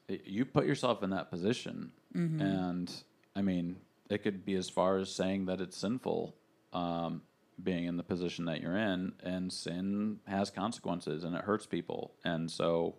it, 0.07 0.25
you 0.25 0.45
put 0.45 0.65
yourself 0.65 1.03
in 1.03 1.09
that 1.11 1.29
position, 1.29 1.91
Mm-hmm. 2.15 2.41
and 2.41 3.03
I 3.35 3.41
mean, 3.41 3.77
it 4.09 4.19
could 4.23 4.43
be 4.45 4.55
as 4.55 4.69
far 4.69 4.97
as 4.97 5.09
saying 5.13 5.45
that 5.45 5.61
it's 5.61 5.77
sinful, 5.77 6.35
um, 6.73 7.21
being 7.61 7.85
in 7.85 7.97
the 7.97 8.03
position 8.03 8.45
that 8.45 8.61
you're 8.61 8.77
in, 8.77 9.13
and 9.23 9.51
sin 9.51 10.19
has 10.27 10.49
consequences 10.49 11.23
and 11.23 11.35
it 11.35 11.43
hurts 11.43 11.65
people, 11.65 12.13
and 12.23 12.49
so, 12.49 12.95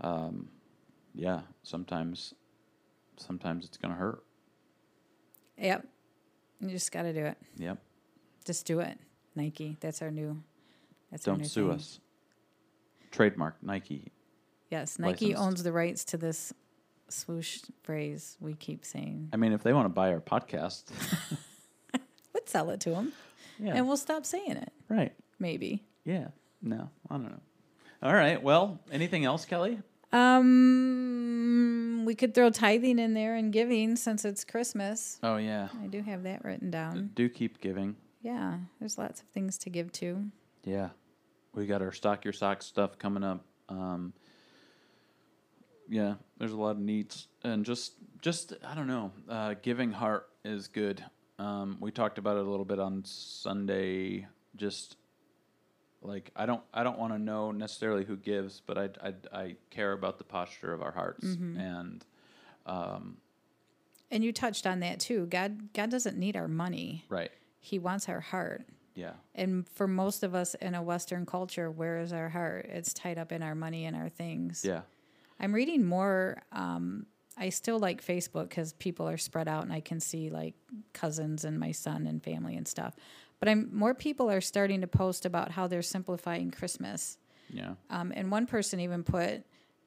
um, 0.00 0.48
yeah, 1.14 1.40
sometimes, 1.62 2.34
sometimes 3.16 3.64
it's 3.64 3.76
gonna 3.76 3.94
hurt. 3.94 4.24
Yep. 5.58 5.86
You 6.60 6.68
just 6.70 6.92
got 6.92 7.02
to 7.02 7.12
do 7.12 7.24
it. 7.24 7.36
Yep. 7.56 7.78
Just 8.44 8.66
do 8.66 8.80
it. 8.80 8.98
Nike. 9.34 9.76
That's 9.80 10.02
our 10.02 10.10
new. 10.10 10.42
That's 11.10 11.24
Don't 11.24 11.38
new 11.38 11.44
sue 11.44 11.68
thing. 11.68 11.76
us. 11.76 12.00
Trademark 13.10 13.56
Nike. 13.62 14.12
Yes, 14.70 14.98
Nike 14.98 15.26
Licensed. 15.26 15.42
owns 15.42 15.62
the 15.62 15.72
rights 15.72 16.04
to 16.06 16.16
this 16.16 16.52
swoosh 17.08 17.60
phrase 17.82 18.36
we 18.40 18.54
keep 18.54 18.84
saying. 18.84 19.30
I 19.32 19.36
mean, 19.36 19.52
if 19.52 19.62
they 19.62 19.72
want 19.72 19.86
to 19.86 19.90
buy 19.90 20.12
our 20.12 20.20
podcast, 20.20 20.84
Sell 22.48 22.70
it 22.70 22.80
to 22.80 22.90
them, 22.90 23.12
yeah, 23.58 23.74
and 23.74 23.86
we'll 23.86 23.96
stop 23.96 24.24
saying 24.24 24.52
it. 24.56 24.72
Right. 24.88 25.12
maybe. 25.38 25.84
Yeah. 26.04 26.28
No, 26.62 26.90
I 27.08 27.14
don't 27.14 27.30
know. 27.30 27.40
All 28.02 28.14
right. 28.14 28.42
Well, 28.42 28.80
anything 28.90 29.24
else, 29.24 29.44
Kelly? 29.44 29.78
Um, 30.12 32.02
we 32.04 32.14
could 32.14 32.34
throw 32.34 32.50
tithing 32.50 32.98
in 32.98 33.14
there 33.14 33.36
and 33.36 33.52
giving 33.52 33.96
since 33.96 34.24
it's 34.24 34.44
Christmas. 34.44 35.18
Oh 35.22 35.36
yeah. 35.36 35.68
I 35.82 35.86
do 35.86 36.02
have 36.02 36.22
that 36.24 36.44
written 36.44 36.70
down. 36.70 37.10
Do 37.14 37.28
keep 37.28 37.60
giving. 37.60 37.96
Yeah, 38.22 38.58
there's 38.78 38.98
lots 38.98 39.20
of 39.20 39.28
things 39.28 39.56
to 39.58 39.70
give 39.70 39.92
to. 39.92 40.24
Yeah. 40.64 40.90
We 41.54 41.66
got 41.66 41.82
our 41.82 41.92
stock 41.92 42.24
your 42.24 42.32
socks 42.32 42.66
stuff 42.66 42.98
coming 42.98 43.24
up. 43.24 43.44
Um, 43.68 44.12
yeah, 45.88 46.14
there's 46.38 46.52
a 46.52 46.56
lot 46.56 46.72
of 46.72 46.78
needs 46.78 47.28
and 47.42 47.64
just 47.64 47.94
just 48.20 48.54
I 48.66 48.74
don't 48.74 48.86
know. 48.86 49.12
Uh, 49.28 49.54
giving 49.62 49.92
heart 49.92 50.28
is 50.44 50.68
good. 50.68 51.04
Um, 51.40 51.78
we 51.80 51.90
talked 51.90 52.18
about 52.18 52.36
it 52.36 52.44
a 52.46 52.50
little 52.50 52.64
bit 52.66 52.78
on 52.78 53.02
Sunday. 53.04 54.26
Just 54.56 54.96
like 56.02 56.30
I 56.36 56.44
don't 56.46 56.62
I 56.74 56.82
don't 56.82 56.98
want 56.98 57.12
to 57.12 57.18
know 57.18 57.50
necessarily 57.50 58.04
who 58.04 58.16
gives, 58.16 58.60
but 58.60 58.76
I, 58.78 58.88
I 59.08 59.14
I 59.32 59.56
care 59.70 59.92
about 59.92 60.18
the 60.18 60.24
posture 60.24 60.72
of 60.72 60.82
our 60.82 60.92
hearts 60.92 61.24
and 61.24 62.04
um, 62.66 63.16
And 64.10 64.22
you 64.24 64.32
touched 64.32 64.66
on 64.66 64.80
that 64.80 65.00
too. 65.00 65.26
God 65.26 65.72
God 65.72 65.90
doesn't 65.90 66.16
need 66.18 66.36
our 66.36 66.48
money. 66.48 67.04
right. 67.08 67.30
He 67.62 67.78
wants 67.78 68.08
our 68.08 68.20
heart. 68.20 68.66
Yeah. 68.94 69.12
And 69.34 69.68
for 69.68 69.86
most 69.86 70.22
of 70.22 70.34
us 70.34 70.54
in 70.56 70.74
a 70.74 70.82
Western 70.82 71.26
culture, 71.26 71.70
where 71.70 71.98
is 72.00 72.12
our 72.12 72.30
heart? 72.30 72.66
It's 72.68 72.92
tied 72.94 73.18
up 73.18 73.32
in 73.32 73.42
our 73.42 73.54
money 73.54 73.84
and 73.84 73.94
our 73.94 74.08
things. 74.08 74.64
Yeah. 74.66 74.82
I'm 75.38 75.54
reading 75.54 75.84
more. 75.84 76.42
Um, 76.52 77.06
I 77.40 77.48
still 77.48 77.78
like 77.78 78.04
Facebook 78.04 78.50
because 78.50 78.74
people 78.74 79.08
are 79.08 79.16
spread 79.16 79.48
out 79.48 79.64
and 79.64 79.72
I 79.72 79.80
can 79.80 79.98
see 79.98 80.28
like 80.28 80.54
cousins 80.92 81.44
and 81.44 81.58
my 81.58 81.72
son 81.72 82.06
and 82.06 82.22
family 82.22 82.54
and 82.54 82.68
stuff. 82.68 82.94
But 83.40 83.48
I'm 83.48 83.70
more 83.72 83.94
people 83.94 84.30
are 84.30 84.42
starting 84.42 84.82
to 84.82 84.86
post 84.86 85.24
about 85.24 85.50
how 85.50 85.66
they're 85.66 85.82
simplifying 85.82 86.50
Christmas. 86.50 87.16
Yeah. 87.48 87.74
Um, 87.88 88.12
and 88.14 88.30
one 88.30 88.46
person 88.46 88.78
even 88.80 89.02
put 89.02 89.44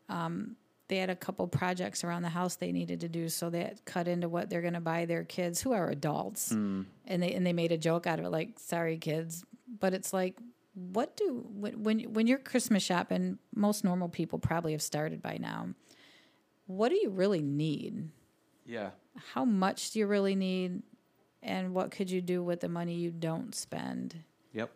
um, 0.10 0.56
they 0.90 0.98
had 0.98 1.10
a 1.10 1.16
couple 1.16 1.48
projects 1.48 2.04
around 2.04 2.24
the 2.24 2.30
house 2.30 2.56
they 2.56 2.72
needed 2.72 3.00
to 3.02 3.10
do, 3.10 3.30
so 3.30 3.50
that 3.52 3.86
cut 3.86 4.08
into 4.08 4.28
what 4.28 4.50
they're 4.50 4.62
going 4.62 4.74
to 4.74 4.82
buy 4.82 5.06
their 5.06 5.24
kids 5.24 5.62
who 5.62 5.72
are 5.72 5.90
adults, 5.90 6.52
and 6.52 6.86
they 7.24 7.34
and 7.34 7.46
they 7.48 7.54
made 7.54 7.72
a 7.72 7.78
joke 7.78 8.06
out 8.06 8.20
of 8.20 8.26
it, 8.26 8.30
like 8.30 8.60
"sorry 8.60 8.98
kids," 8.98 9.46
but 9.80 9.94
it's 9.94 10.12
like, 10.12 10.38
what 10.74 11.16
do 11.16 11.46
when 11.54 11.84
when 11.84 12.00
when 12.14 12.28
you're 12.28 12.38
Christmas 12.38 12.84
shopping, 12.84 13.40
most 13.56 13.84
normal 13.84 14.10
people 14.10 14.40
probably 14.40 14.74
have 14.74 14.82
started 14.82 15.22
by 15.22 15.38
now. 15.40 15.70
What 16.68 16.90
do 16.90 16.96
you 16.96 17.10
really 17.10 17.42
need? 17.42 18.10
Yeah. 18.66 18.92
How 19.34 19.46
much 19.46 19.92
do 19.92 20.00
you 20.00 20.08
really 20.08 20.36
need? 20.36 20.82
And 21.42 21.74
what 21.74 21.92
could 21.92 22.10
you 22.10 22.22
do 22.22 22.42
with 22.44 22.62
the 22.62 22.70
money 22.70 22.96
you 22.96 23.12
don't 23.12 23.54
spend? 23.54 24.16
Yep. 24.54 24.72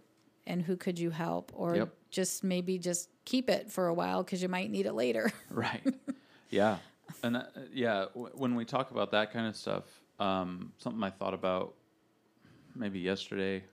and 0.47 0.61
who 0.61 0.75
could 0.77 0.97
you 0.97 1.09
help 1.11 1.51
or 1.53 1.75
Yep. 1.75 1.93
just 2.09 2.43
maybe 2.43 2.79
just 2.79 3.09
keep 3.25 3.49
it 3.49 3.69
for 3.71 3.87
a 3.87 3.93
while 3.93 4.23
because 4.23 4.41
you 4.41 4.47
might 4.49 4.71
need 4.71 4.85
it 4.85 4.93
later 4.93 5.31
Right. 5.51 5.83
yeah. 6.49 6.77
And 7.21 7.37
uh, 7.37 7.43
yeah, 7.73 8.05
w- 8.15 8.31
when 8.35 8.55
we 8.55 8.65
talk 8.65 8.91
about 8.91 9.11
that 9.11 9.31
kind 9.33 9.45
of 9.47 9.55
stuff, 9.55 9.83
um, 10.19 10.71
something 10.77 11.03
I 11.03 11.09
thought 11.11 11.33
about 11.33 11.75
maybe 12.75 12.99
yesterday, 12.99 13.63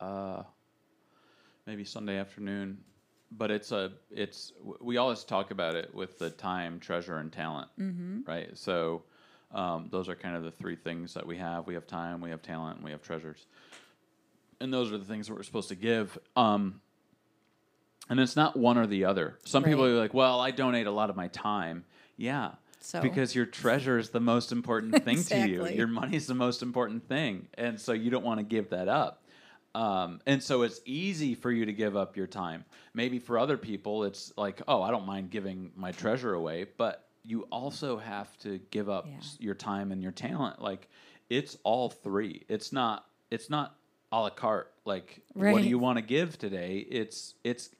uh, 0.00 0.42
maybe 1.66 1.84
Sunday 1.84 2.16
afternoon, 2.18 2.78
but 3.30 3.50
it's 3.50 3.72
a 3.72 3.92
it's 4.10 4.52
we 4.80 4.96
always 4.96 5.24
talk 5.24 5.50
about 5.50 5.74
it 5.74 5.94
with 5.94 6.18
the 6.18 6.30
time, 6.30 6.80
treasure, 6.80 7.18
and 7.18 7.32
talent, 7.32 7.68
mm-hmm. 7.78 8.20
right? 8.26 8.56
So 8.56 9.02
um, 9.52 9.88
those 9.90 10.08
are 10.08 10.14
kind 10.14 10.36
of 10.36 10.42
the 10.42 10.50
three 10.50 10.76
things 10.76 11.14
that 11.14 11.26
we 11.26 11.36
have. 11.38 11.66
We 11.66 11.74
have 11.74 11.86
time, 11.86 12.20
we 12.20 12.30
have 12.30 12.42
talent, 12.42 12.76
and 12.76 12.84
we 12.84 12.90
have 12.90 13.02
treasures, 13.02 13.46
and 14.60 14.72
those 14.72 14.92
are 14.92 14.98
the 14.98 15.04
things 15.04 15.28
that 15.28 15.34
we're 15.34 15.42
supposed 15.42 15.68
to 15.68 15.74
give. 15.74 16.18
Um, 16.36 16.80
and 18.10 18.18
it's 18.18 18.36
not 18.36 18.56
one 18.56 18.78
or 18.78 18.86
the 18.86 19.04
other. 19.04 19.38
Some 19.44 19.62
people 19.62 19.84
are 19.84 19.98
like, 19.98 20.14
"Well, 20.14 20.40
I 20.40 20.50
donate 20.50 20.86
a 20.86 20.90
lot 20.90 21.10
of 21.10 21.16
my 21.16 21.28
time." 21.28 21.84
Yeah, 22.16 22.52
So? 22.80 23.00
because 23.00 23.34
your 23.34 23.46
treasure 23.46 23.98
is 23.98 24.10
the 24.10 24.20
most 24.20 24.50
important 24.50 25.04
thing 25.04 25.22
to 25.24 25.48
you. 25.48 25.66
Your 25.68 25.86
money 25.86 26.16
is 26.16 26.26
the 26.26 26.34
most 26.34 26.62
important 26.62 27.06
thing, 27.06 27.48
and 27.54 27.80
so 27.80 27.92
you 27.92 28.10
don't 28.10 28.24
want 28.24 28.40
to 28.40 28.44
give 28.44 28.70
that 28.70 28.88
up. 28.88 29.22
Um, 29.78 30.20
and 30.26 30.42
so 30.42 30.62
it's 30.62 30.80
easy 30.84 31.34
for 31.36 31.52
you 31.52 31.64
to 31.66 31.72
give 31.72 31.96
up 31.96 32.16
your 32.16 32.26
time. 32.26 32.64
Maybe 32.94 33.20
for 33.20 33.38
other 33.38 33.56
people, 33.56 34.02
it's 34.04 34.32
like, 34.36 34.60
"Oh, 34.66 34.82
I 34.82 34.90
don't 34.90 35.06
mind 35.06 35.30
giving 35.30 35.70
my 35.76 35.92
treasure 35.92 36.34
away," 36.34 36.66
but 36.76 37.08
you 37.24 37.42
also 37.52 37.96
have 37.96 38.36
to 38.38 38.58
give 38.70 38.88
up 38.88 39.06
Yeah. 39.06 39.20
your 39.38 39.54
time 39.54 39.92
and 39.92 40.02
your 40.02 40.10
talent. 40.12 40.60
Like, 40.60 40.88
it's 41.30 41.56
all 41.62 41.90
three. 41.90 42.44
It's 42.48 42.72
not. 42.72 43.06
It's 43.30 43.48
not 43.48 43.76
a 44.10 44.20
la 44.20 44.30
carte. 44.30 44.72
Like, 44.84 45.22
what 45.34 45.62
do 45.62 45.68
you 45.68 45.78
want 45.78 45.98
to 45.98 46.02
give 46.02 46.38
today? 46.38 46.78
It's 46.78 47.34
it's 47.44 47.70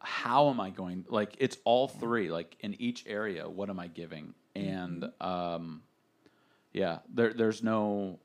how 0.00 0.48
am 0.50 0.60
I 0.60 0.70
going? 0.70 1.06
Like 1.08 1.34
it's 1.38 1.56
all 1.64 1.88
three. 1.88 2.30
Like 2.30 2.56
in 2.60 2.74
each 2.80 3.06
area, 3.06 3.48
what 3.48 3.70
am 3.70 3.78
I 3.78 3.86
giving? 3.86 4.34
And 4.56 5.10
um, 5.20 5.82
yeah, 6.72 6.98
there 7.08 7.32
there's 7.32 7.62
no 7.62 8.18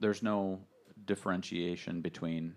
there's 0.00 0.22
no 0.22 0.60
differentiation 1.06 2.00
between 2.00 2.54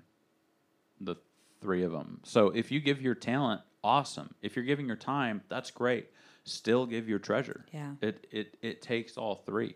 the 1.01 1.15
three 1.61 1.83
of 1.83 1.91
them. 1.91 2.19
So 2.23 2.49
if 2.49 2.71
you 2.71 2.79
give 2.79 3.01
your 3.01 3.15
talent, 3.15 3.61
awesome. 3.83 4.33
If 4.41 4.55
you're 4.55 4.65
giving 4.65 4.87
your 4.87 4.95
time, 4.95 5.41
that's 5.49 5.71
great. 5.71 6.07
Still 6.43 6.85
give 6.85 7.09
your 7.09 7.19
treasure. 7.19 7.65
Yeah. 7.73 7.91
It 8.01 8.27
it 8.31 8.57
it 8.61 8.81
takes 8.81 9.17
all 9.17 9.35
three. 9.45 9.75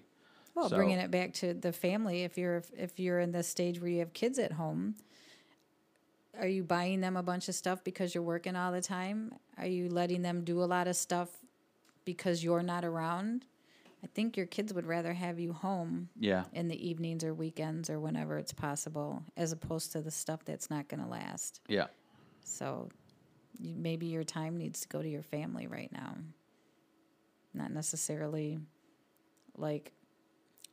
well 0.55 0.69
So- 0.69 0.75
bringing 0.75 0.99
it 0.99 1.09
back 1.11 1.33
to 1.35 1.53
the 1.53 1.71
family 1.73 2.23
if 2.23 2.37
you're 2.37 2.63
if 2.77 2.99
you're 2.99 3.19
in 3.19 3.31
the 3.31 3.43
stage 3.43 3.79
where 3.81 3.89
you 3.89 3.99
have 3.99 4.13
kids 4.13 4.37
at 4.39 4.53
home 4.53 4.95
are 6.39 6.47
you 6.47 6.63
buying 6.63 7.01
them 7.01 7.17
a 7.17 7.23
bunch 7.23 7.49
of 7.49 7.55
stuff 7.55 7.83
because 7.83 8.13
you're 8.13 8.23
working 8.23 8.55
all 8.55 8.71
the 8.71 8.81
time 8.81 9.33
are 9.57 9.65
you 9.67 9.89
letting 9.89 10.21
them 10.21 10.43
do 10.43 10.61
a 10.63 10.65
lot 10.65 10.87
of 10.87 10.95
stuff 10.95 11.29
because 12.05 12.43
you're 12.43 12.63
not 12.63 12.85
around 12.85 13.45
i 14.03 14.07
think 14.07 14.37
your 14.37 14.45
kids 14.45 14.73
would 14.73 14.85
rather 14.85 15.13
have 15.13 15.39
you 15.39 15.53
home 15.53 16.09
Yeah. 16.19 16.45
in 16.53 16.67
the 16.67 16.89
evenings 16.89 17.23
or 17.23 17.33
weekends 17.33 17.89
or 17.89 17.99
whenever 17.99 18.37
it's 18.37 18.53
possible 18.53 19.23
as 19.37 19.51
opposed 19.51 19.91
to 19.93 20.01
the 20.01 20.11
stuff 20.11 20.43
that's 20.45 20.69
not 20.69 20.87
going 20.87 21.01
to 21.03 21.09
last 21.09 21.61
Yeah. 21.67 21.87
So 22.43 22.89
you, 23.59 23.75
maybe 23.75 24.05
your 24.07 24.23
time 24.23 24.57
needs 24.57 24.81
to 24.81 24.87
go 24.87 25.01
to 25.01 25.07
your 25.09 25.21
family 25.23 25.67
right 25.67 25.91
now. 25.91 26.15
Not 27.53 27.71
necessarily 27.71 28.59
like 29.57 29.91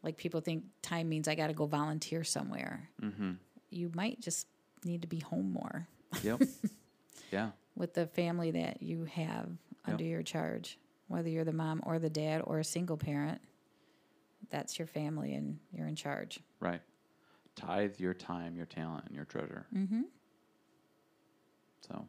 like 0.03 0.17
people 0.17 0.41
think 0.41 0.65
time 0.83 1.09
means 1.09 1.27
I 1.27 1.35
got 1.35 1.49
to 1.49 1.53
go 1.53 1.67
volunteer 1.67 2.23
somewhere. 2.23 2.89
Mm-hmm. 3.03 3.33
You 3.71 3.91
might 3.95 4.21
just 4.21 4.47
need 4.85 5.03
to 5.03 5.09
be 5.09 5.19
home 5.19 5.53
more 5.53 5.89
Yep. 6.23 6.43
yeah. 7.33 7.51
with 7.75 7.95
the 7.95 8.07
family 8.07 8.53
that 8.53 8.83
you 8.83 9.05
have 9.05 9.49
under 9.85 10.05
your 10.05 10.23
charge, 10.23 10.79
whether 11.09 11.29
you're 11.29 11.45
the 11.45 11.53
mom 11.53 11.83
or 11.85 11.99
the 11.99 12.11
dad 12.11 12.43
or 12.45 12.59
a 12.59 12.65
single 12.65 12.97
parent. 12.97 13.41
That's 14.51 14.79
your 14.79 14.87
family 14.87 15.35
and 15.35 15.59
you're 15.73 15.87
in 15.87 15.97
charge. 15.97 16.41
Right. 16.61 16.81
Tithe 17.57 17.99
your 17.99 18.15
time, 18.15 18.57
your 18.57 18.67
talent, 18.67 19.07
and 19.07 19.15
your 19.15 19.25
treasure. 19.25 19.67
Mm-hmm. 19.75 20.03
So 21.89 22.07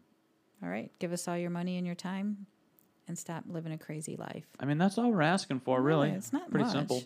All 0.63 0.69
right, 0.69 0.91
give 0.99 1.13
us 1.13 1.27
all 1.27 1.37
your 1.37 1.49
money 1.49 1.77
and 1.77 1.85
your 1.85 1.95
time, 1.95 2.47
and 3.07 3.17
stop 3.17 3.43
living 3.47 3.71
a 3.71 3.77
crazy 3.77 4.15
life. 4.17 4.45
I 4.59 4.65
mean, 4.65 4.77
that's 4.77 4.97
all 4.97 5.11
we're 5.11 5.21
asking 5.21 5.59
for, 5.61 5.81
really. 5.81 6.09
it's 6.09 6.33
not 6.33 6.49
pretty 6.49 6.65
much. 6.65 6.73
simple. 6.73 7.03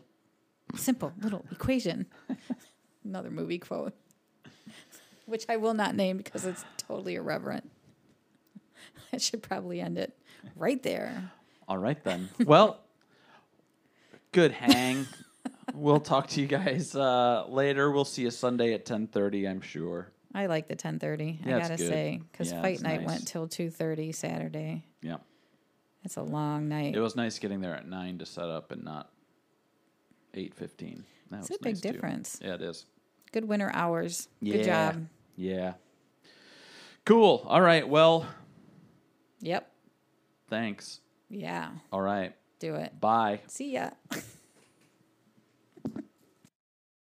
Simple 0.76 1.14
little 1.22 1.46
equation. 1.52 2.06
Another 3.04 3.30
movie 3.30 3.60
quote, 3.60 3.94
which 5.26 5.46
I 5.50 5.58
will 5.58 5.74
not 5.74 5.96
name 5.96 6.18
because 6.18 6.46
it's 6.46 6.64
totally 6.78 7.16
irreverent. 7.16 7.70
I 9.14 9.18
should 9.18 9.44
probably 9.44 9.82
end 9.82 9.98
it 9.98 10.18
right 10.56 10.82
there. 10.82 11.32
All 11.72 11.78
right 11.78 12.04
then. 12.04 12.28
well, 12.46 12.82
good 14.34 14.52
hang. 14.52 15.08
we'll 15.74 16.02
talk 16.02 16.28
to 16.32 16.42
you 16.42 16.46
guys 16.48 16.94
uh, 16.98 17.46
later. 17.48 17.90
We'll 17.92 18.04
see 18.04 18.24
you 18.24 18.30
Sunday 18.32 18.74
at 18.74 18.86
ten 18.86 19.08
thirty. 19.08 19.48
I'm 19.48 19.62
sure. 19.62 20.12
I 20.36 20.48
like 20.48 20.68
the 20.68 20.76
ten 20.76 21.00
thirty. 21.00 21.40
Yeah, 21.46 21.56
I 21.56 21.60
gotta 21.62 21.78
good. 21.78 21.88
say 21.88 22.22
because 22.30 22.52
Yeah, 22.52 22.62
fight 22.62 22.82
night 22.82 23.00
nice. 23.04 23.08
went 23.08 23.26
till 23.30 23.48
two 23.48 23.70
thirty 23.70 24.12
Saturday. 24.12 24.84
Yeah. 25.02 25.16
It's 26.04 26.18
a 26.18 26.22
long 26.24 26.68
night. 26.68 26.94
It 26.94 27.00
was 27.00 27.16
nice 27.16 27.40
getting 27.40 27.62
there 27.62 27.74
at 27.74 27.88
nine 27.88 28.18
to 28.18 28.26
set 28.26 28.50
up 28.50 28.72
and 28.74 28.84
not 28.84 29.10
eight 30.34 30.54
fifteen. 30.54 31.06
That 31.30 31.40
It's 31.40 31.52
was 31.52 31.58
a 31.62 31.64
big 31.64 31.76
nice, 31.76 31.82
too. 31.82 31.92
difference. 31.94 32.40
Yeah, 32.44 32.56
it 32.56 32.64
is. 32.64 32.86
Good 33.32 33.46
winter 33.46 33.72
hours. 33.74 34.28
Yeah. 34.42 34.58
Good 34.58 34.66
job. 34.66 35.08
Yeah. 35.38 35.74
Cool. 37.06 37.46
All 37.48 37.62
right. 37.62 37.88
Well, 37.88 38.26
Yep. 39.40 39.72
thanks. 40.50 41.00
Yeah. 41.32 41.70
All 41.92 42.02
right. 42.02 42.34
Do 42.60 42.76
it. 42.76 43.00
Bye. 43.00 43.40
See 43.48 43.72
ya. 43.74 43.92